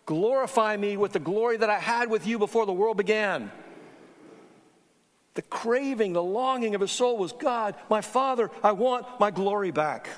Glorify 0.05 0.75
me 0.75 0.97
with 0.97 1.13
the 1.13 1.19
glory 1.19 1.55
that 1.55 1.69
I 1.69 1.79
had 1.79 2.09
with 2.09 2.27
you 2.27 2.37
before 2.37 2.65
the 2.65 2.73
world 2.73 2.97
began. 2.97 3.51
The 5.35 5.41
craving, 5.43 6.11
the 6.11 6.21
longing 6.21 6.75
of 6.75 6.81
his 6.81 6.91
soul 6.91 7.17
was 7.17 7.31
God, 7.31 7.75
my 7.89 8.01
Father, 8.01 8.51
I 8.61 8.73
want 8.73 9.05
my 9.19 9.31
glory 9.31 9.71
back. 9.71 10.09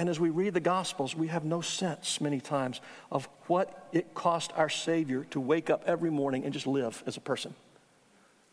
And 0.00 0.08
as 0.08 0.18
we 0.18 0.30
read 0.30 0.54
the 0.54 0.60
Gospels, 0.60 1.14
we 1.14 1.26
have 1.26 1.44
no 1.44 1.60
sense 1.60 2.22
many 2.22 2.40
times 2.40 2.80
of 3.12 3.28
what 3.48 3.86
it 3.92 4.14
cost 4.14 4.50
our 4.56 4.70
Savior 4.70 5.24
to 5.24 5.38
wake 5.38 5.68
up 5.68 5.82
every 5.84 6.08
morning 6.08 6.42
and 6.42 6.54
just 6.54 6.66
live 6.66 7.02
as 7.04 7.18
a 7.18 7.20
person 7.20 7.54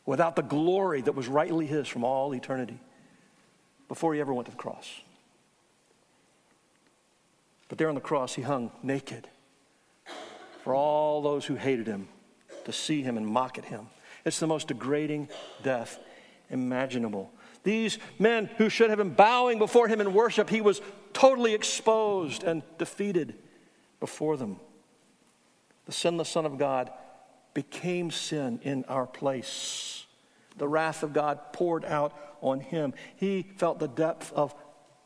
without 0.05 0.35
the 0.35 0.41
glory 0.41 0.99
that 0.99 1.15
was 1.15 1.29
rightly 1.29 1.65
his 1.65 1.87
from 1.87 2.03
all 2.03 2.35
eternity 2.35 2.77
before 3.87 4.13
he 4.13 4.19
ever 4.19 4.33
went 4.33 4.47
to 4.47 4.51
the 4.51 4.57
cross. 4.57 4.89
But 7.69 7.77
there 7.77 7.87
on 7.87 7.95
the 7.95 8.01
cross, 8.01 8.33
he 8.33 8.41
hung 8.41 8.69
naked 8.83 9.29
for 10.65 10.75
all 10.75 11.21
those 11.21 11.45
who 11.45 11.55
hated 11.55 11.87
him 11.87 12.09
to 12.65 12.73
see 12.73 13.03
him 13.03 13.15
and 13.15 13.25
mock 13.25 13.57
at 13.57 13.63
him. 13.63 13.87
It's 14.25 14.41
the 14.41 14.47
most 14.47 14.67
degrading 14.67 15.29
death 15.63 15.97
imaginable. 16.49 17.31
These 17.63 17.99
men 18.19 18.49
who 18.57 18.69
should 18.69 18.89
have 18.89 18.97
been 18.97 19.13
bowing 19.13 19.59
before 19.59 19.87
him 19.87 20.01
in 20.01 20.13
worship, 20.13 20.49
he 20.49 20.61
was 20.61 20.81
totally 21.17 21.55
exposed 21.55 22.43
and 22.43 22.61
defeated 22.77 23.33
before 23.99 24.37
them. 24.37 24.59
The 25.87 25.91
sinless 25.91 26.29
Son 26.29 26.45
of 26.45 26.59
God 26.59 26.91
became 27.55 28.11
sin 28.11 28.59
in 28.61 28.85
our 28.85 29.07
place. 29.07 30.05
The 30.57 30.67
wrath 30.67 31.01
of 31.01 31.13
God 31.13 31.39
poured 31.53 31.85
out 31.85 32.13
on 32.41 32.59
him. 32.59 32.93
He 33.15 33.41
felt 33.57 33.79
the 33.79 33.87
depth 33.87 34.31
of 34.33 34.53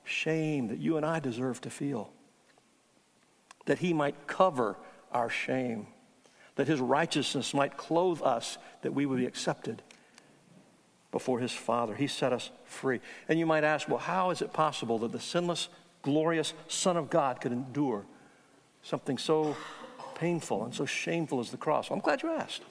shame 0.03 0.67
that 0.67 0.79
you 0.79 0.97
and 0.97 1.05
I 1.05 1.21
deserve 1.21 1.61
to 1.61 1.69
feel 1.69 2.11
that 3.65 3.79
he 3.79 3.93
might 3.93 4.27
cover 4.27 4.75
our 5.13 5.29
shame, 5.29 5.87
that 6.55 6.67
his 6.67 6.81
righteousness 6.81 7.53
might 7.53 7.77
clothe 7.77 8.21
us, 8.21 8.57
that 8.81 8.93
we 8.93 9.05
would 9.05 9.19
be 9.19 9.25
accepted 9.25 9.81
before 11.13 11.39
his 11.39 11.53
Father. 11.53 11.95
He 11.95 12.07
set 12.07 12.33
us 12.33 12.51
free. 12.65 12.99
And 13.29 13.39
you 13.39 13.45
might 13.45 13.63
ask, 13.63 13.87
well, 13.87 13.99
how 13.99 14.31
is 14.31 14.41
it 14.41 14.51
possible 14.51 14.99
that 14.99 15.13
the 15.13 15.19
sinless, 15.21 15.69
glorious 16.01 16.53
Son 16.67 16.97
of 16.97 17.09
God 17.09 17.41
could 17.41 17.51
endure 17.51 18.05
something 18.83 19.17
so 19.17 19.55
painful 20.15 20.63
and 20.63 20.73
so 20.73 20.85
shameful 20.85 21.39
as 21.39 21.51
the 21.51 21.57
cross? 21.57 21.89
Well, 21.89 21.97
I'm 21.97 22.03
glad 22.03 22.23
you 22.23 22.31
asked. 22.31 22.61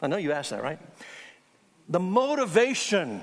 I 0.00 0.06
know 0.06 0.16
you 0.16 0.32
asked 0.32 0.50
that, 0.50 0.62
right? 0.62 0.78
The 1.88 2.00
motivation 2.00 3.22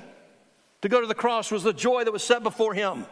to 0.82 0.90
go 0.90 1.02
to 1.02 1.08
the 1.08 1.16
cross 1.16 1.52
was 1.52 1.64
the 1.64 1.74
joy 1.74 2.04
that 2.04 2.12
was 2.12 2.24
set 2.24 2.44
before 2.44 2.74
him. 2.74 3.06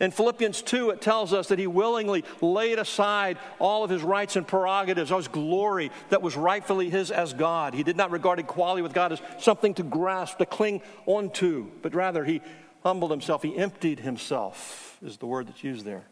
In 0.00 0.10
Philippians 0.10 0.62
2, 0.62 0.90
it 0.90 1.00
tells 1.00 1.32
us 1.32 1.48
that 1.48 1.58
he 1.58 1.66
willingly 1.66 2.24
laid 2.40 2.78
aside 2.78 3.38
all 3.58 3.84
of 3.84 3.90
his 3.90 4.02
rights 4.02 4.36
and 4.36 4.46
prerogatives, 4.46 5.10
all 5.10 5.18
his 5.18 5.28
glory 5.28 5.90
that 6.10 6.22
was 6.22 6.36
rightfully 6.36 6.90
his 6.90 7.10
as 7.10 7.32
God. 7.32 7.72
He 7.72 7.82
did 7.82 7.96
not 7.96 8.10
regard 8.10 8.38
equality 8.38 8.82
with 8.82 8.92
God 8.92 9.12
as 9.12 9.20
something 9.38 9.74
to 9.74 9.82
grasp, 9.82 10.38
to 10.38 10.46
cling 10.46 10.82
onto, 11.06 11.68
but 11.82 11.94
rather 11.94 12.24
he 12.24 12.42
humbled 12.86 13.10
himself. 13.10 13.42
He 13.42 13.56
emptied 13.56 13.98
himself, 13.98 14.96
is 15.04 15.16
the 15.16 15.26
word 15.26 15.48
that's 15.48 15.64
used 15.64 15.84
there. 15.84 16.04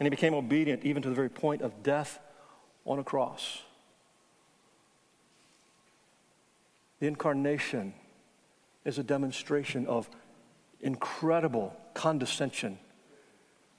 And 0.00 0.06
he 0.06 0.08
became 0.08 0.32
obedient 0.32 0.82
even 0.82 1.02
to 1.02 1.10
the 1.10 1.14
very 1.14 1.28
point 1.28 1.60
of 1.60 1.82
death 1.82 2.20
on 2.86 2.98
a 2.98 3.04
cross. 3.04 3.60
The 7.00 7.06
incarnation 7.06 7.92
is 8.86 8.98
a 8.98 9.02
demonstration 9.02 9.86
of 9.86 10.08
incredible 10.80 11.76
condescension. 11.92 12.78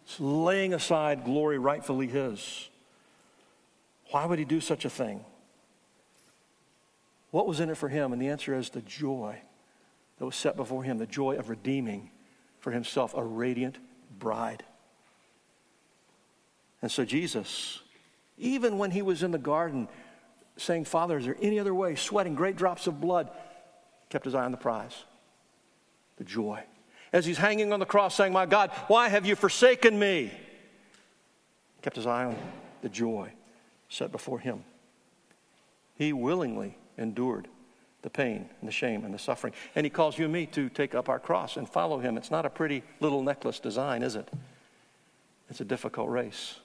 It's 0.05 0.19
laying 0.19 0.76
aside 0.76 1.26
glory 1.26 1.57
rightfully 1.57 2.05
his. 2.05 2.69
Why 4.11 4.28
would 4.28 4.38
he 4.38 4.45
do 4.45 4.61
such 4.61 4.86
a 4.86 4.91
thing? 4.91 5.26
What 7.32 7.47
was 7.47 7.59
in 7.59 7.71
it 7.71 7.78
for 7.78 7.89
him? 7.89 8.13
And 8.13 8.21
the 8.21 8.28
answer 8.28 8.53
is 8.53 8.69
the 8.69 8.82
joy 8.82 9.41
that 10.24 10.28
was 10.28 10.38
set 10.38 10.55
before 10.55 10.84
him, 10.84 10.99
the 10.99 11.05
joy 11.05 11.36
of 11.36 11.49
redeeming 11.49 12.09
for 12.61 12.71
himself 12.71 13.13
a 13.13 13.21
radiant 13.21 13.78
bride. 14.19 14.63
And 16.82 16.89
so 16.89 17.03
Jesus, 17.03 17.82
even 18.38 18.78
when 18.78 18.91
he 18.91 19.01
was 19.01 19.21
in 19.21 19.32
the 19.32 19.38
garden 19.38 19.89
saying, 20.55 20.86
Father, 20.86 21.17
is 21.17 21.26
there 21.26 21.36
any 21.41 21.59
other 21.59 21.76
way, 21.76 21.95
sweating 21.95 22.36
great 22.36 22.55
drops 22.55 22.88
of 22.88 23.01
blood, 23.01 23.32
kept 24.07 24.24
his 24.24 24.34
eye 24.34 24.45
on 24.45 24.51
the 24.51 24.57
prize, 24.57 25.03
the 26.15 26.24
joy 26.24 26.63
as 27.11 27.26
he's 27.26 27.38
hanging 27.38 27.74
on 27.74 27.82
the 27.82 27.86
cross 27.86 28.15
saying, 28.15 28.32
My 28.32 28.45
God, 28.45 28.71
why 28.88 29.09
have 29.09 29.26
you 29.26 29.36
forsaken 29.36 29.99
me? 29.99 30.32
Kept 31.82 31.97
his 31.97 32.07
eye 32.07 32.24
on 32.24 32.38
the 32.82 32.88
joy 32.88 33.34
set 33.89 34.09
before 34.09 34.39
him. 34.39 34.63
He 35.95 36.13
willingly 36.13 36.78
endured 36.97 37.49
the 38.03 38.09
pain 38.09 38.49
and 38.59 38.67
the 38.67 38.71
shame 38.71 39.03
and 39.03 39.13
the 39.13 39.19
suffering. 39.19 39.53
And 39.75 39.85
he 39.85 39.89
calls 39.89 40.17
you 40.17 40.25
and 40.25 40.33
me 40.33 40.45
to 40.47 40.69
take 40.69 40.93
up 40.93 41.09
our 41.09 41.19
cross 41.19 41.57
and 41.57 41.67
follow 41.67 41.99
him. 41.99 42.17
It's 42.17 42.29
not 42.29 42.45
a 42.45 42.49
pretty 42.49 42.83
little 42.99 43.23
necklace 43.23 43.59
design, 43.59 44.03
is 44.03 44.15
it? 44.15 44.29
It's 45.49 45.61
a 45.61 45.65
difficult 45.65 46.09
race. 46.09 46.59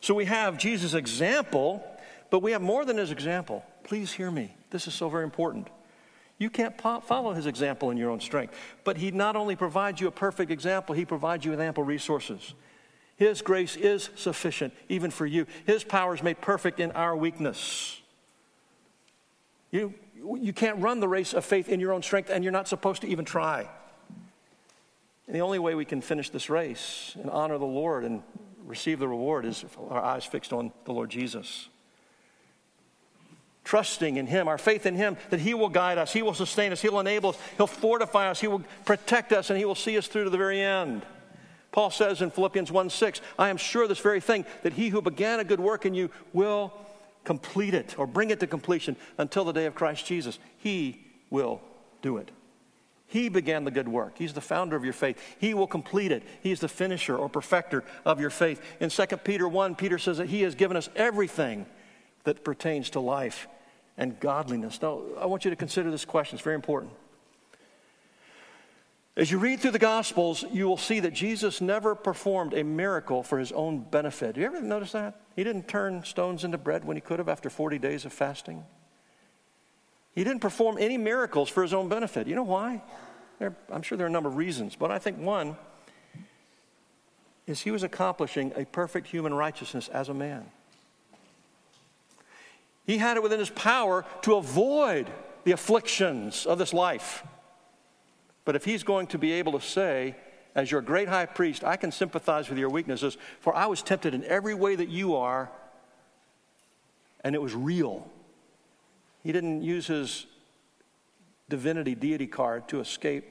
So 0.00 0.14
we 0.14 0.26
have 0.26 0.58
Jesus' 0.58 0.94
example, 0.94 1.84
but 2.30 2.40
we 2.40 2.52
have 2.52 2.62
more 2.62 2.84
than 2.84 2.98
his 2.98 3.10
example. 3.10 3.64
Please 3.82 4.12
hear 4.12 4.30
me. 4.30 4.54
This 4.70 4.86
is 4.86 4.94
so 4.94 5.08
very 5.08 5.24
important. 5.24 5.68
You 6.36 6.50
can't 6.50 6.80
follow 6.80 7.32
his 7.32 7.46
example 7.46 7.90
in 7.90 7.96
your 7.96 8.10
own 8.10 8.20
strength. 8.20 8.54
But 8.84 8.98
he 8.98 9.10
not 9.10 9.34
only 9.34 9.56
provides 9.56 10.00
you 10.00 10.06
a 10.06 10.12
perfect 10.12 10.52
example, 10.52 10.94
he 10.94 11.04
provides 11.04 11.44
you 11.44 11.50
with 11.50 11.60
ample 11.60 11.82
resources. 11.82 12.54
His 13.16 13.42
grace 13.42 13.74
is 13.74 14.10
sufficient 14.14 14.72
even 14.88 15.10
for 15.10 15.26
you. 15.26 15.46
His 15.66 15.82
power 15.82 16.14
is 16.14 16.22
made 16.22 16.40
perfect 16.40 16.78
in 16.78 16.92
our 16.92 17.16
weakness. 17.16 18.00
You, 19.70 19.94
you 20.14 20.52
can't 20.52 20.80
run 20.80 21.00
the 21.00 21.08
race 21.08 21.34
of 21.34 21.44
faith 21.44 21.68
in 21.68 21.80
your 21.80 21.92
own 21.92 22.02
strength, 22.02 22.30
and 22.30 22.42
you're 22.42 22.52
not 22.52 22.68
supposed 22.68 23.02
to 23.02 23.08
even 23.08 23.24
try. 23.24 23.68
And 25.26 25.36
the 25.36 25.40
only 25.40 25.58
way 25.58 25.74
we 25.74 25.84
can 25.84 26.00
finish 26.00 26.30
this 26.30 26.48
race 26.48 27.14
and 27.20 27.30
honor 27.30 27.58
the 27.58 27.66
Lord 27.66 28.04
and 28.04 28.22
receive 28.64 28.98
the 28.98 29.08
reward 29.08 29.44
is 29.44 29.64
our 29.90 30.02
eyes 30.02 30.24
fixed 30.24 30.52
on 30.52 30.72
the 30.84 30.92
Lord 30.92 31.10
Jesus 31.10 31.68
trusting 33.68 34.16
in 34.16 34.26
Him, 34.26 34.48
our 34.48 34.56
faith 34.56 34.86
in 34.86 34.94
Him, 34.94 35.18
that 35.28 35.40
He 35.40 35.52
will 35.52 35.68
guide 35.68 35.98
us, 35.98 36.10
He 36.10 36.22
will 36.22 36.32
sustain 36.32 36.72
us, 36.72 36.80
He'll 36.80 37.00
enable 37.00 37.30
us, 37.30 37.38
He'll 37.58 37.66
fortify 37.66 38.30
us, 38.30 38.40
He 38.40 38.48
will 38.48 38.62
protect 38.86 39.30
us, 39.30 39.50
and 39.50 39.58
He 39.58 39.66
will 39.66 39.74
see 39.74 39.98
us 39.98 40.06
through 40.06 40.24
to 40.24 40.30
the 40.30 40.38
very 40.38 40.62
end. 40.62 41.04
Paul 41.70 41.90
says 41.90 42.22
in 42.22 42.30
Philippians 42.30 42.72
1 42.72 42.88
6, 42.88 43.20
I 43.38 43.50
am 43.50 43.58
sure 43.58 43.86
this 43.86 43.98
very 43.98 44.22
thing, 44.22 44.46
that 44.62 44.72
He 44.72 44.88
who 44.88 45.02
began 45.02 45.38
a 45.38 45.44
good 45.44 45.60
work 45.60 45.84
in 45.84 45.92
you 45.92 46.10
will 46.32 46.72
complete 47.28 47.74
it 47.74 47.98
or 47.98 48.06
bring 48.06 48.30
it 48.30 48.40
to 48.40 48.46
completion 48.46 48.96
until 49.18 49.44
the 49.44 49.52
day 49.52 49.66
of 49.66 49.74
Christ 49.74 50.06
Jesus. 50.06 50.38
He 50.56 51.04
will 51.28 51.60
do 52.00 52.16
it. 52.16 52.30
He 53.06 53.28
began 53.28 53.64
the 53.64 53.70
good 53.70 53.86
work. 53.86 54.14
He's 54.16 54.32
the 54.32 54.40
founder 54.40 54.76
of 54.76 54.82
your 54.82 54.94
faith. 54.94 55.20
He 55.38 55.52
will 55.52 55.66
complete 55.66 56.10
it. 56.10 56.22
He's 56.42 56.60
the 56.60 56.68
finisher 56.68 57.14
or 57.14 57.28
perfecter 57.28 57.84
of 58.06 58.18
your 58.18 58.30
faith. 58.30 58.62
In 58.80 58.88
2 58.88 59.04
Peter 59.18 59.46
1, 59.46 59.74
Peter 59.74 59.98
says 59.98 60.16
that 60.16 60.30
He 60.30 60.40
has 60.40 60.54
given 60.54 60.74
us 60.74 60.88
everything 60.96 61.66
that 62.24 62.44
pertains 62.44 62.88
to 62.90 63.00
life 63.00 63.46
and 63.98 64.18
godliness. 64.20 64.80
Now, 64.80 65.02
I 65.20 65.26
want 65.26 65.44
you 65.44 65.50
to 65.50 65.56
consider 65.56 65.90
this 65.90 66.06
question, 66.06 66.36
it's 66.36 66.44
very 66.44 66.56
important. 66.56 66.92
As 69.18 69.32
you 69.32 69.38
read 69.38 69.58
through 69.58 69.72
the 69.72 69.80
Gospels, 69.80 70.44
you 70.52 70.68
will 70.68 70.76
see 70.76 71.00
that 71.00 71.12
Jesus 71.12 71.60
never 71.60 71.96
performed 71.96 72.54
a 72.54 72.62
miracle 72.62 73.24
for 73.24 73.40
his 73.40 73.50
own 73.50 73.80
benefit. 73.80 74.36
Do 74.36 74.40
you 74.40 74.46
ever 74.46 74.60
notice 74.60 74.92
that? 74.92 75.20
He 75.34 75.42
didn't 75.42 75.66
turn 75.66 76.04
stones 76.04 76.44
into 76.44 76.56
bread 76.56 76.84
when 76.84 76.96
he 76.96 77.00
could 77.00 77.18
have 77.18 77.28
after 77.28 77.50
40 77.50 77.80
days 77.80 78.04
of 78.04 78.12
fasting. 78.12 78.64
He 80.14 80.22
didn't 80.22 80.38
perform 80.38 80.78
any 80.78 80.96
miracles 80.96 81.48
for 81.48 81.64
his 81.64 81.74
own 81.74 81.88
benefit. 81.88 82.28
You 82.28 82.36
know 82.36 82.44
why? 82.44 82.80
There, 83.40 83.56
I'm 83.72 83.82
sure 83.82 83.98
there 83.98 84.06
are 84.06 84.08
a 84.08 84.12
number 84.12 84.28
of 84.28 84.36
reasons, 84.36 84.76
but 84.76 84.92
I 84.92 85.00
think 85.00 85.18
one 85.18 85.56
is 87.48 87.62
he 87.62 87.72
was 87.72 87.82
accomplishing 87.82 88.52
a 88.54 88.66
perfect 88.66 89.08
human 89.08 89.34
righteousness 89.34 89.88
as 89.88 90.08
a 90.08 90.14
man. 90.14 90.44
He 92.86 92.98
had 92.98 93.16
it 93.16 93.22
within 93.24 93.40
his 93.40 93.50
power 93.50 94.04
to 94.22 94.36
avoid 94.36 95.10
the 95.42 95.50
afflictions 95.50 96.46
of 96.46 96.58
this 96.58 96.72
life. 96.72 97.24
But 98.48 98.56
if 98.56 98.64
he's 98.64 98.82
going 98.82 99.08
to 99.08 99.18
be 99.18 99.32
able 99.32 99.52
to 99.52 99.60
say, 99.60 100.16
as 100.54 100.70
your 100.70 100.80
great 100.80 101.06
high 101.06 101.26
priest, 101.26 101.64
I 101.64 101.76
can 101.76 101.92
sympathize 101.92 102.48
with 102.48 102.56
your 102.56 102.70
weaknesses, 102.70 103.18
for 103.40 103.54
I 103.54 103.66
was 103.66 103.82
tempted 103.82 104.14
in 104.14 104.24
every 104.24 104.54
way 104.54 104.74
that 104.74 104.88
you 104.88 105.16
are, 105.16 105.50
and 107.20 107.34
it 107.34 107.42
was 107.42 107.54
real. 107.54 108.10
He 109.22 109.32
didn't 109.32 109.60
use 109.60 109.88
his 109.88 110.24
divinity, 111.50 111.94
deity 111.94 112.26
card 112.26 112.66
to 112.68 112.80
escape 112.80 113.26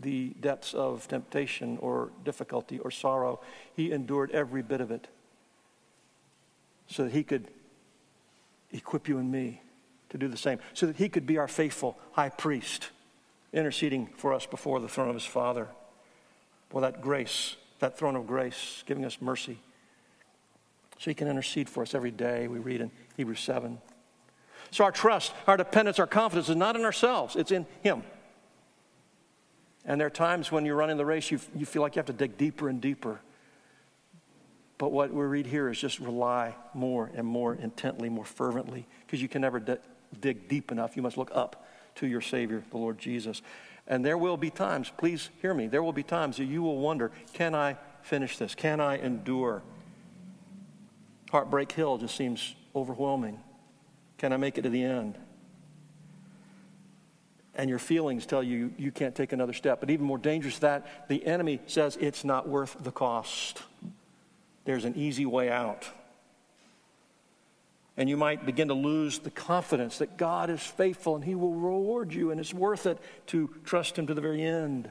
the 0.00 0.30
depths 0.40 0.74
of 0.74 1.06
temptation 1.06 1.78
or 1.80 2.10
difficulty 2.24 2.80
or 2.80 2.90
sorrow. 2.90 3.38
He 3.76 3.92
endured 3.92 4.32
every 4.32 4.62
bit 4.62 4.80
of 4.80 4.90
it 4.90 5.06
so 6.88 7.04
that 7.04 7.12
he 7.12 7.22
could 7.22 7.46
equip 8.72 9.06
you 9.06 9.18
and 9.18 9.30
me 9.30 9.62
to 10.08 10.18
do 10.18 10.26
the 10.26 10.36
same, 10.36 10.58
so 10.74 10.86
that 10.86 10.96
he 10.96 11.08
could 11.08 11.28
be 11.28 11.38
our 11.38 11.46
faithful 11.46 11.96
high 12.10 12.30
priest, 12.30 12.88
interceding 13.52 14.08
for 14.16 14.32
us 14.32 14.46
before 14.46 14.80
the 14.80 14.88
throne 14.88 15.08
of 15.08 15.14
his 15.14 15.24
Father. 15.24 15.68
Well, 16.72 16.82
that 16.82 17.00
grace 17.00 17.56
that 17.78 17.96
throne 17.96 18.16
of 18.16 18.26
grace, 18.26 18.82
giving 18.86 19.04
us 19.04 19.18
mercy. 19.20 19.58
So 20.98 21.10
he 21.10 21.14
can 21.14 21.28
intercede 21.28 21.68
for 21.68 21.82
us 21.82 21.94
every 21.94 22.10
day, 22.10 22.48
we 22.48 22.58
read 22.58 22.80
in 22.80 22.90
Hebrews 23.16 23.40
7. 23.40 23.78
So 24.70 24.84
our 24.84 24.92
trust, 24.92 25.32
our 25.46 25.56
dependence, 25.56 25.98
our 25.98 26.06
confidence 26.06 26.48
is 26.48 26.56
not 26.56 26.76
in 26.76 26.84
ourselves, 26.84 27.36
it's 27.36 27.52
in 27.52 27.66
him. 27.82 28.02
And 29.84 30.00
there 30.00 30.08
are 30.08 30.10
times 30.10 30.52
when 30.52 30.66
you're 30.66 30.76
running 30.76 30.96
the 30.96 31.06
race, 31.06 31.30
you, 31.30 31.40
you 31.56 31.64
feel 31.64 31.82
like 31.82 31.94
you 31.94 32.00
have 32.00 32.06
to 32.06 32.12
dig 32.12 32.36
deeper 32.36 32.68
and 32.68 32.80
deeper. 32.80 33.20
But 34.76 34.92
what 34.92 35.12
we 35.12 35.24
read 35.24 35.46
here 35.46 35.68
is 35.70 35.78
just 35.78 35.98
rely 35.98 36.54
more 36.74 37.10
and 37.14 37.26
more 37.26 37.54
intently, 37.54 38.08
more 38.08 38.24
fervently, 38.24 38.86
because 39.06 39.22
you 39.22 39.28
can 39.28 39.40
never 39.40 39.60
de- 39.60 39.78
dig 40.20 40.48
deep 40.48 40.70
enough. 40.70 40.96
You 40.96 41.02
must 41.02 41.16
look 41.16 41.30
up 41.32 41.66
to 41.98 42.06
your 42.06 42.20
Savior, 42.20 42.62
the 42.70 42.78
Lord 42.78 42.98
Jesus. 42.98 43.42
And 43.86 44.04
there 44.04 44.18
will 44.18 44.36
be 44.36 44.50
times, 44.50 44.92
please 44.96 45.30
hear 45.40 45.54
me, 45.54 45.66
there 45.66 45.82
will 45.82 45.92
be 45.92 46.02
times 46.02 46.36
that 46.36 46.44
you 46.44 46.62
will 46.62 46.78
wonder 46.78 47.10
can 47.32 47.54
I 47.54 47.76
finish 48.02 48.38
this? 48.38 48.54
Can 48.54 48.80
I 48.80 48.98
endure? 48.98 49.62
Heartbreak 51.30 51.72
Hill 51.72 51.98
just 51.98 52.16
seems 52.16 52.54
overwhelming. 52.74 53.38
Can 54.18 54.32
I 54.32 54.36
make 54.36 54.58
it 54.58 54.62
to 54.62 54.70
the 54.70 54.82
end? 54.82 55.18
And 57.54 57.68
your 57.68 57.78
feelings 57.78 58.24
tell 58.24 58.42
you 58.42 58.72
you 58.78 58.92
can't 58.92 59.14
take 59.14 59.32
another 59.32 59.52
step. 59.52 59.80
But 59.80 59.90
even 59.90 60.06
more 60.06 60.18
dangerous 60.18 60.58
that, 60.60 61.08
the 61.08 61.24
enemy 61.26 61.60
says 61.66 61.98
it's 62.00 62.24
not 62.24 62.48
worth 62.48 62.76
the 62.80 62.92
cost. 62.92 63.62
There's 64.64 64.84
an 64.84 64.94
easy 64.96 65.26
way 65.26 65.50
out 65.50 65.88
and 67.98 68.08
you 68.08 68.16
might 68.16 68.46
begin 68.46 68.68
to 68.68 68.74
lose 68.74 69.18
the 69.18 69.30
confidence 69.30 69.98
that 69.98 70.16
God 70.16 70.50
is 70.50 70.62
faithful 70.62 71.16
and 71.16 71.24
He 71.24 71.34
will 71.34 71.52
reward 71.52 72.14
you, 72.14 72.30
and 72.30 72.40
it's 72.40 72.54
worth 72.54 72.86
it 72.86 72.96
to 73.26 73.50
trust 73.64 73.98
Him 73.98 74.06
to 74.06 74.14
the 74.14 74.20
very 74.20 74.42
end. 74.42 74.88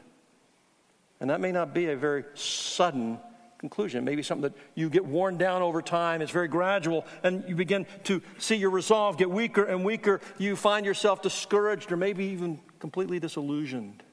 And 1.22 1.30
that 1.30 1.39
may 1.39 1.53
not 1.53 1.74
be 1.74 1.88
a 1.88 1.95
very 1.95 2.26
sudden 2.34 3.18
conclusion. 3.60 3.99
It 3.99 4.03
may 4.03 4.16
be 4.16 4.24
something 4.24 4.51
that 4.51 4.60
you 4.76 4.89
get 4.89 5.05
worn 5.05 5.38
down 5.38 5.62
over 5.62 5.82
time. 5.82 6.22
It's 6.22 6.34
very 6.34 6.49
gradual, 6.49 7.05
and 7.24 7.45
you 7.47 7.55
begin 7.55 7.88
to 8.03 8.22
see 8.39 8.55
your 8.55 8.72
resolve 8.72 9.18
get 9.18 9.32
weaker 9.32 9.64
and 9.64 9.86
weaker. 9.86 10.20
You 10.38 10.58
find 10.58 10.86
yourself 10.86 11.22
discouraged 11.22 11.93
or 11.93 11.97
maybe 11.97 12.26
even 12.26 12.60
completely 12.80 13.22
disillusioned, 13.22 14.03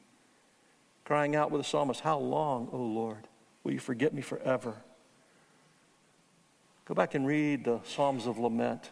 crying 1.04 1.34
out 1.34 1.50
with 1.50 1.60
the 1.60 1.68
psalmist, 1.68 2.00
How 2.00 2.20
long, 2.20 2.68
O 2.72 2.78
Lord, 2.78 3.26
will 3.64 3.72
you 3.72 3.80
forget 3.80 4.14
me 4.14 4.22
forever? 4.22 4.76
Go 6.86 6.94
back 6.94 7.14
and 7.14 7.26
read 7.26 7.64
the 7.64 7.80
Psalms 7.84 8.26
of 8.26 8.38
Lament 8.38 8.90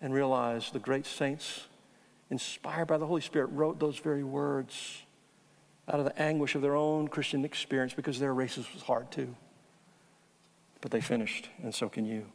and 0.00 0.12
realize 0.12 0.70
the 0.70 0.78
great 0.78 1.06
saints, 1.06 1.66
inspired 2.30 2.86
by 2.86 2.98
the 2.98 3.06
Holy 3.06 3.22
Spirit, 3.22 3.46
wrote 3.46 3.80
those 3.80 3.98
very 3.98 4.22
words 4.22 5.02
out 5.88 5.98
of 5.98 6.04
the 6.04 6.20
anguish 6.20 6.54
of 6.54 6.60
their 6.60 6.76
own 6.76 7.08
Christian 7.08 7.44
experience 7.44 7.94
because 7.94 8.20
their 8.20 8.34
races 8.34 8.66
was 8.74 8.82
hard 8.82 9.10
too. 9.10 9.34
But 10.82 10.90
they 10.90 11.00
finished, 11.00 11.48
and 11.62 11.74
so 11.74 11.88
can 11.88 12.04
you. 12.04 12.26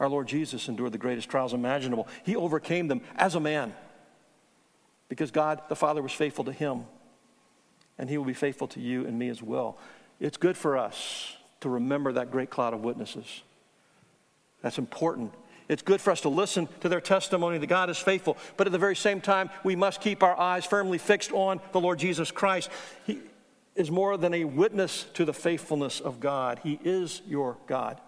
Our 0.00 0.08
Lord 0.08 0.26
Jesus 0.26 0.68
endured 0.68 0.92
the 0.92 0.98
greatest 0.98 1.28
trials 1.28 1.54
imaginable. 1.54 2.08
He 2.24 2.34
overcame 2.34 2.88
them 2.88 3.00
as 3.16 3.36
a 3.36 3.40
man 3.40 3.72
because 5.08 5.30
God 5.30 5.62
the 5.68 5.76
Father 5.76 6.02
was 6.02 6.12
faithful 6.12 6.44
to 6.44 6.52
him, 6.52 6.84
and 7.96 8.10
He 8.10 8.18
will 8.18 8.24
be 8.24 8.34
faithful 8.34 8.66
to 8.68 8.80
you 8.80 9.06
and 9.06 9.18
me 9.18 9.28
as 9.28 9.42
well. 9.42 9.78
It's 10.20 10.36
good 10.36 10.56
for 10.56 10.76
us 10.76 11.37
to 11.60 11.68
remember 11.68 12.12
that 12.12 12.30
great 12.30 12.50
cloud 12.50 12.74
of 12.74 12.82
witnesses. 12.82 13.42
That's 14.62 14.78
important. 14.78 15.32
It's 15.68 15.82
good 15.82 16.00
for 16.00 16.10
us 16.10 16.22
to 16.22 16.28
listen 16.28 16.68
to 16.80 16.88
their 16.88 17.00
testimony 17.00 17.58
that 17.58 17.66
God 17.66 17.90
is 17.90 17.98
faithful, 17.98 18.38
but 18.56 18.66
at 18.66 18.72
the 18.72 18.78
very 18.78 18.96
same 18.96 19.20
time, 19.20 19.50
we 19.64 19.76
must 19.76 20.00
keep 20.00 20.22
our 20.22 20.38
eyes 20.38 20.64
firmly 20.64 20.98
fixed 20.98 21.30
on 21.32 21.60
the 21.72 21.80
Lord 21.80 21.98
Jesus 21.98 22.30
Christ. 22.30 22.70
He 23.04 23.18
is 23.74 23.90
more 23.90 24.16
than 24.16 24.34
a 24.34 24.44
witness 24.44 25.06
to 25.14 25.24
the 25.24 25.34
faithfulness 25.34 26.00
of 26.00 26.20
God, 26.20 26.60
He 26.62 26.80
is 26.84 27.22
your 27.26 27.58
God. 27.66 28.00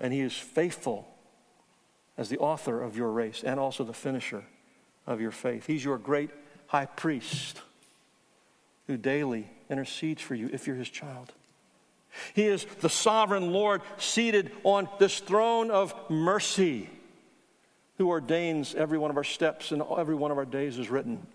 And 0.00 0.12
He 0.12 0.20
is 0.20 0.34
faithful 0.34 1.06
as 2.18 2.28
the 2.28 2.38
author 2.38 2.82
of 2.82 2.96
your 2.96 3.10
race 3.10 3.42
and 3.44 3.60
also 3.60 3.84
the 3.84 3.94
finisher 3.94 4.44
of 5.06 5.20
your 5.20 5.30
faith. 5.30 5.66
He's 5.66 5.84
your 5.84 5.96
great 5.96 6.30
high 6.66 6.86
priest 6.86 7.60
who 8.86 8.96
daily 8.96 9.48
intercedes 9.70 10.20
for 10.20 10.34
you 10.34 10.50
if 10.52 10.66
you're 10.66 10.76
his 10.76 10.88
child. 10.88 11.32
He 12.34 12.46
is 12.46 12.66
the 12.80 12.88
sovereign 12.88 13.52
Lord 13.52 13.82
seated 13.96 14.50
on 14.64 14.88
this 14.98 15.20
throne 15.20 15.70
of 15.70 15.94
mercy 16.10 16.90
who 17.98 18.08
ordains 18.08 18.74
every 18.74 18.98
one 18.98 19.10
of 19.10 19.16
our 19.16 19.24
steps 19.24 19.72
and 19.72 19.82
every 19.96 20.14
one 20.14 20.30
of 20.30 20.38
our 20.38 20.44
days 20.44 20.78
is 20.78 20.90
written 20.90 21.26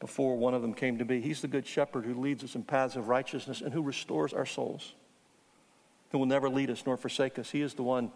before 0.00 0.36
one 0.36 0.54
of 0.54 0.62
them 0.62 0.74
came 0.74 0.98
to 0.98 1.04
be. 1.04 1.20
He's 1.20 1.42
the 1.42 1.48
good 1.48 1.66
shepherd 1.66 2.04
who 2.04 2.14
leads 2.14 2.42
us 2.42 2.54
in 2.54 2.64
paths 2.64 2.96
of 2.96 3.08
righteousness 3.08 3.60
and 3.60 3.72
who 3.72 3.82
restores 3.82 4.32
our 4.32 4.46
souls, 4.46 4.94
who 6.10 6.18
will 6.18 6.26
never 6.26 6.48
lead 6.48 6.70
us 6.70 6.82
nor 6.84 6.96
forsake 6.96 7.38
us. 7.38 7.50
He 7.50 7.62
is 7.62 7.74
the 7.74 7.82
one 7.82 8.10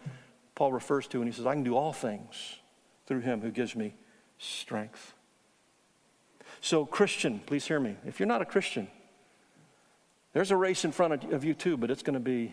Paul 0.55 0.73
refers 0.73 1.07
to 1.09 1.19
and 1.19 1.29
he 1.29 1.37
says, 1.37 1.47
I 1.47 1.53
can 1.53 1.63
do 1.63 1.77
all 1.77 1.93
things 1.93 2.57
through 3.07 3.21
him 3.21 3.41
who 3.41 3.51
gives 3.51 3.77
me 3.77 3.95
strength. 4.39 5.15
So, 6.61 6.85
Christian, 6.85 7.41
please 7.47 7.67
hear 7.67 7.79
me. 7.79 7.97
If 8.07 8.19
you're 8.19 8.27
not 8.27 8.43
a 8.43 8.47
Christian, 8.47 8.89
there's 10.37 10.51
a 10.51 10.57
race 10.57 10.85
in 10.85 10.93
front 10.93 11.25
of 11.33 11.45
you 11.45 11.55
too, 11.55 11.79
but 11.79 11.91
it's 11.91 12.03
going 12.03 12.13
to 12.13 12.21
be 12.21 12.53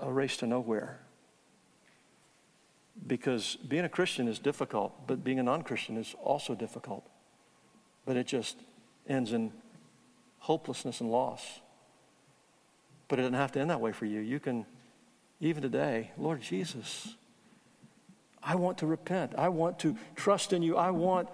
a 0.00 0.12
race 0.12 0.36
to 0.38 0.48
nowhere. 0.48 0.98
Because 3.06 3.54
being 3.54 3.84
a 3.84 3.88
Christian 3.88 4.26
is 4.26 4.40
difficult, 4.40 5.06
but 5.06 5.22
being 5.22 5.38
a 5.38 5.44
non 5.44 5.62
Christian 5.62 5.96
is 5.96 6.16
also 6.20 6.56
difficult. 6.56 7.08
But 8.04 8.16
it 8.16 8.26
just 8.26 8.56
ends 9.08 9.32
in 9.32 9.52
hopelessness 10.40 11.00
and 11.00 11.08
loss. 11.08 11.60
But 13.06 13.20
it 13.20 13.22
doesn't 13.22 13.34
have 13.34 13.52
to 13.52 13.60
end 13.60 13.70
that 13.70 13.80
way 13.80 13.92
for 13.92 14.04
you. 14.04 14.18
You 14.18 14.40
can, 14.40 14.66
even 15.38 15.62
today, 15.62 16.10
Lord 16.18 16.40
Jesus, 16.40 17.14
I 18.42 18.56
want 18.56 18.78
to 18.78 18.88
repent. 18.88 19.34
I 19.38 19.50
want 19.50 19.78
to 19.78 19.96
trust 20.16 20.52
in 20.52 20.62
you. 20.62 20.76
I 20.76 20.90
want 20.90 21.28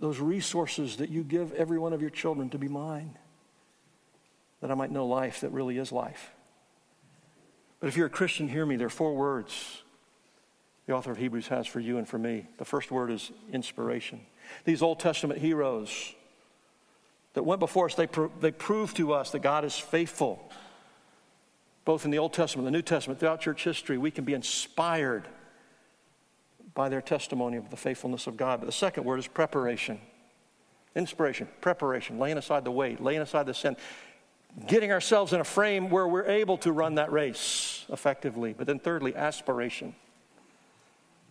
those 0.00 0.20
resources 0.20 0.96
that 0.96 1.10
you 1.10 1.22
give 1.22 1.52
every 1.52 1.78
one 1.78 1.92
of 1.92 2.00
your 2.00 2.08
children 2.08 2.48
to 2.48 2.56
be 2.56 2.68
mine 2.68 3.18
that 4.62 4.70
I 4.70 4.74
might 4.74 4.90
know 4.90 5.06
life 5.06 5.42
that 5.42 5.50
really 5.50 5.76
is 5.76 5.92
life. 5.92 6.30
But 7.80 7.88
if 7.88 7.96
you're 7.96 8.06
a 8.06 8.10
Christian, 8.10 8.48
hear 8.48 8.64
me. 8.64 8.76
There 8.76 8.86
are 8.86 8.90
four 8.90 9.14
words 9.14 9.82
the 10.86 10.94
author 10.94 11.12
of 11.12 11.18
Hebrews 11.18 11.48
has 11.48 11.66
for 11.66 11.80
you 11.80 11.98
and 11.98 12.08
for 12.08 12.18
me. 12.18 12.46
The 12.58 12.64
first 12.64 12.90
word 12.90 13.10
is 13.10 13.30
inspiration. 13.52 14.20
These 14.64 14.82
Old 14.82 14.98
Testament 14.98 15.40
heroes 15.40 16.14
that 17.34 17.44
went 17.44 17.60
before 17.60 17.86
us, 17.86 17.94
they, 17.94 18.06
pro- 18.06 18.32
they 18.40 18.50
prove 18.50 18.92
to 18.94 19.12
us 19.12 19.30
that 19.30 19.40
God 19.40 19.64
is 19.64 19.76
faithful. 19.76 20.50
Both 21.84 22.04
in 22.04 22.10
the 22.10 22.18
Old 22.18 22.32
Testament, 22.32 22.66
the 22.66 22.72
New 22.72 22.82
Testament, 22.82 23.20
throughout 23.20 23.40
church 23.40 23.64
history, 23.64 23.96
we 23.96 24.10
can 24.10 24.24
be 24.24 24.34
inspired 24.34 25.26
by 26.74 26.88
their 26.88 27.00
testimony 27.00 27.56
of 27.56 27.70
the 27.70 27.76
faithfulness 27.76 28.26
of 28.26 28.36
God. 28.36 28.60
But 28.60 28.66
the 28.66 28.72
second 28.72 29.04
word 29.04 29.18
is 29.18 29.26
preparation. 29.26 30.00
Inspiration, 30.94 31.48
preparation, 31.60 32.18
laying 32.18 32.38
aside 32.38 32.64
the 32.64 32.70
weight, 32.70 33.00
laying 33.00 33.20
aside 33.22 33.46
the 33.46 33.54
sin 33.54 33.76
getting 34.66 34.92
ourselves 34.92 35.32
in 35.32 35.40
a 35.40 35.44
frame 35.44 35.90
where 35.90 36.06
we're 36.06 36.26
able 36.26 36.58
to 36.58 36.72
run 36.72 36.96
that 36.96 37.12
race 37.12 37.84
effectively. 37.88 38.54
But 38.56 38.66
then, 38.66 38.78
thirdly, 38.78 39.14
aspiration. 39.14 39.94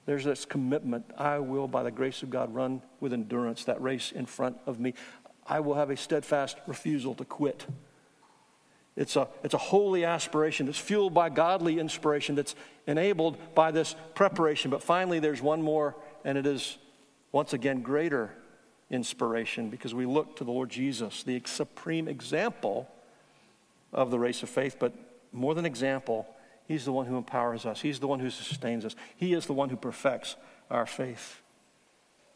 There's 0.06 0.24
this 0.24 0.46
commitment. 0.46 1.06
I 1.18 1.40
will, 1.40 1.68
by 1.68 1.84
the 1.84 1.92
grace 1.92 2.24
of 2.24 2.30
God, 2.30 2.54
run 2.54 2.82
with 3.00 3.14
endurance 3.14 3.66
that 3.66 3.82
race 3.82 4.12
in 4.12 4.26
front 4.26 4.58
of 4.66 4.80
me. 4.80 4.94
I 5.46 5.60
will 5.60 5.76
have 5.76 5.90
a 5.90 5.98
steadfast 5.98 6.58
refusal 6.66 7.14
to 7.16 7.26
quit. 7.26 7.66
It's 8.96 9.16
a, 9.16 9.28
it's 9.44 9.54
a 9.54 9.60
holy 9.60 10.04
aspiration 10.04 10.66
that's 10.66 10.78
fueled 10.78 11.14
by 11.14 11.30
godly 11.30 11.80
inspiration 11.80 12.36
that's 12.36 12.56
enabled 12.88 13.38
by 13.56 13.72
this 13.72 13.96
preparation. 14.16 14.72
But 14.72 14.84
finally, 14.84 15.20
there's 15.20 15.42
one 15.42 15.62
more, 15.62 15.96
and 16.26 16.38
it 16.38 16.46
is 16.46 16.78
once 17.32 17.54
again 17.54 17.82
greater 17.82 18.32
inspiration 18.90 19.70
because 19.70 19.94
we 19.94 20.06
look 20.06 20.36
to 20.38 20.44
the 20.44 20.52
Lord 20.52 20.70
Jesus, 20.70 21.24
the 21.24 21.42
supreme 21.46 22.08
example 22.08 22.90
of 23.94 24.12
the 24.12 24.20
race 24.20 24.44
of 24.44 24.50
faith, 24.50 24.78
but 24.80 24.94
more 25.32 25.54
than 25.54 25.66
example, 25.66 26.28
He's 26.68 26.86
the 26.86 26.94
one 26.94 27.06
who 27.06 27.18
empowers 27.18 27.66
us. 27.66 27.82
He's 27.82 28.00
the 28.00 28.08
one 28.08 28.20
who 28.20 28.30
sustains 28.30 28.86
us. 28.86 28.96
He 29.18 29.34
is 29.34 29.46
the 29.46 29.54
one 29.54 29.70
who 29.70 29.76
perfects 29.76 30.38
our 30.70 30.86
faith. 30.86 31.42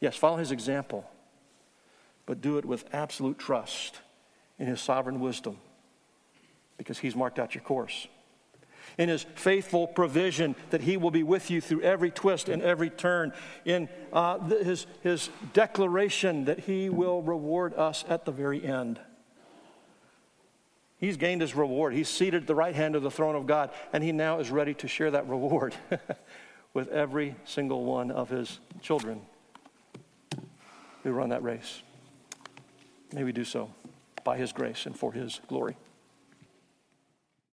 Yes, 0.00 0.16
follow 0.16 0.36
His 0.36 0.52
example, 0.52 1.08
but 2.26 2.40
do 2.40 2.58
it 2.58 2.64
with 2.64 2.84
absolute 2.92 3.38
trust 3.38 4.00
in 4.58 4.66
His 4.66 4.80
sovereign 4.80 5.20
wisdom 5.20 5.58
because 6.76 6.98
He's 6.98 7.16
marked 7.16 7.38
out 7.38 7.54
your 7.54 7.64
course. 7.64 8.08
In 8.98 9.08
His 9.08 9.24
faithful 9.36 9.86
provision 9.86 10.54
that 10.70 10.82
He 10.82 10.96
will 10.96 11.10
be 11.10 11.22
with 11.22 11.50
you 11.50 11.60
through 11.60 11.82
every 11.82 12.10
twist 12.10 12.48
and 12.48 12.62
every 12.62 12.90
turn. 12.90 13.32
In 13.64 13.88
uh, 14.12 14.38
his, 14.38 14.86
his 15.02 15.30
declaration 15.54 16.44
that 16.44 16.60
He 16.60 16.90
will 16.90 17.22
reward 17.22 17.72
us 17.74 18.04
at 18.08 18.26
the 18.26 18.32
very 18.32 18.62
end. 18.64 19.00
He's 20.98 21.16
gained 21.16 21.42
his 21.42 21.54
reward. 21.54 21.92
He's 21.92 22.08
seated 22.08 22.42
at 22.42 22.46
the 22.46 22.54
right 22.54 22.74
hand 22.74 22.96
of 22.96 23.02
the 23.02 23.10
throne 23.10 23.36
of 23.36 23.46
God, 23.46 23.70
and 23.92 24.02
he 24.02 24.12
now 24.12 24.38
is 24.38 24.50
ready 24.50 24.74
to 24.74 24.88
share 24.88 25.10
that 25.10 25.28
reward 25.28 25.74
with 26.74 26.88
every 26.88 27.36
single 27.44 27.84
one 27.84 28.10
of 28.10 28.30
his 28.30 28.60
children 28.80 29.20
who 31.02 31.12
run 31.12 31.28
that 31.28 31.42
race. 31.42 31.82
May 33.12 33.24
we 33.24 33.32
do 33.32 33.44
so. 33.44 33.70
by 34.24 34.36
His 34.36 34.52
grace 34.52 34.86
and 34.86 34.98
for 34.98 35.12
His 35.12 35.40
glory. 35.46 35.76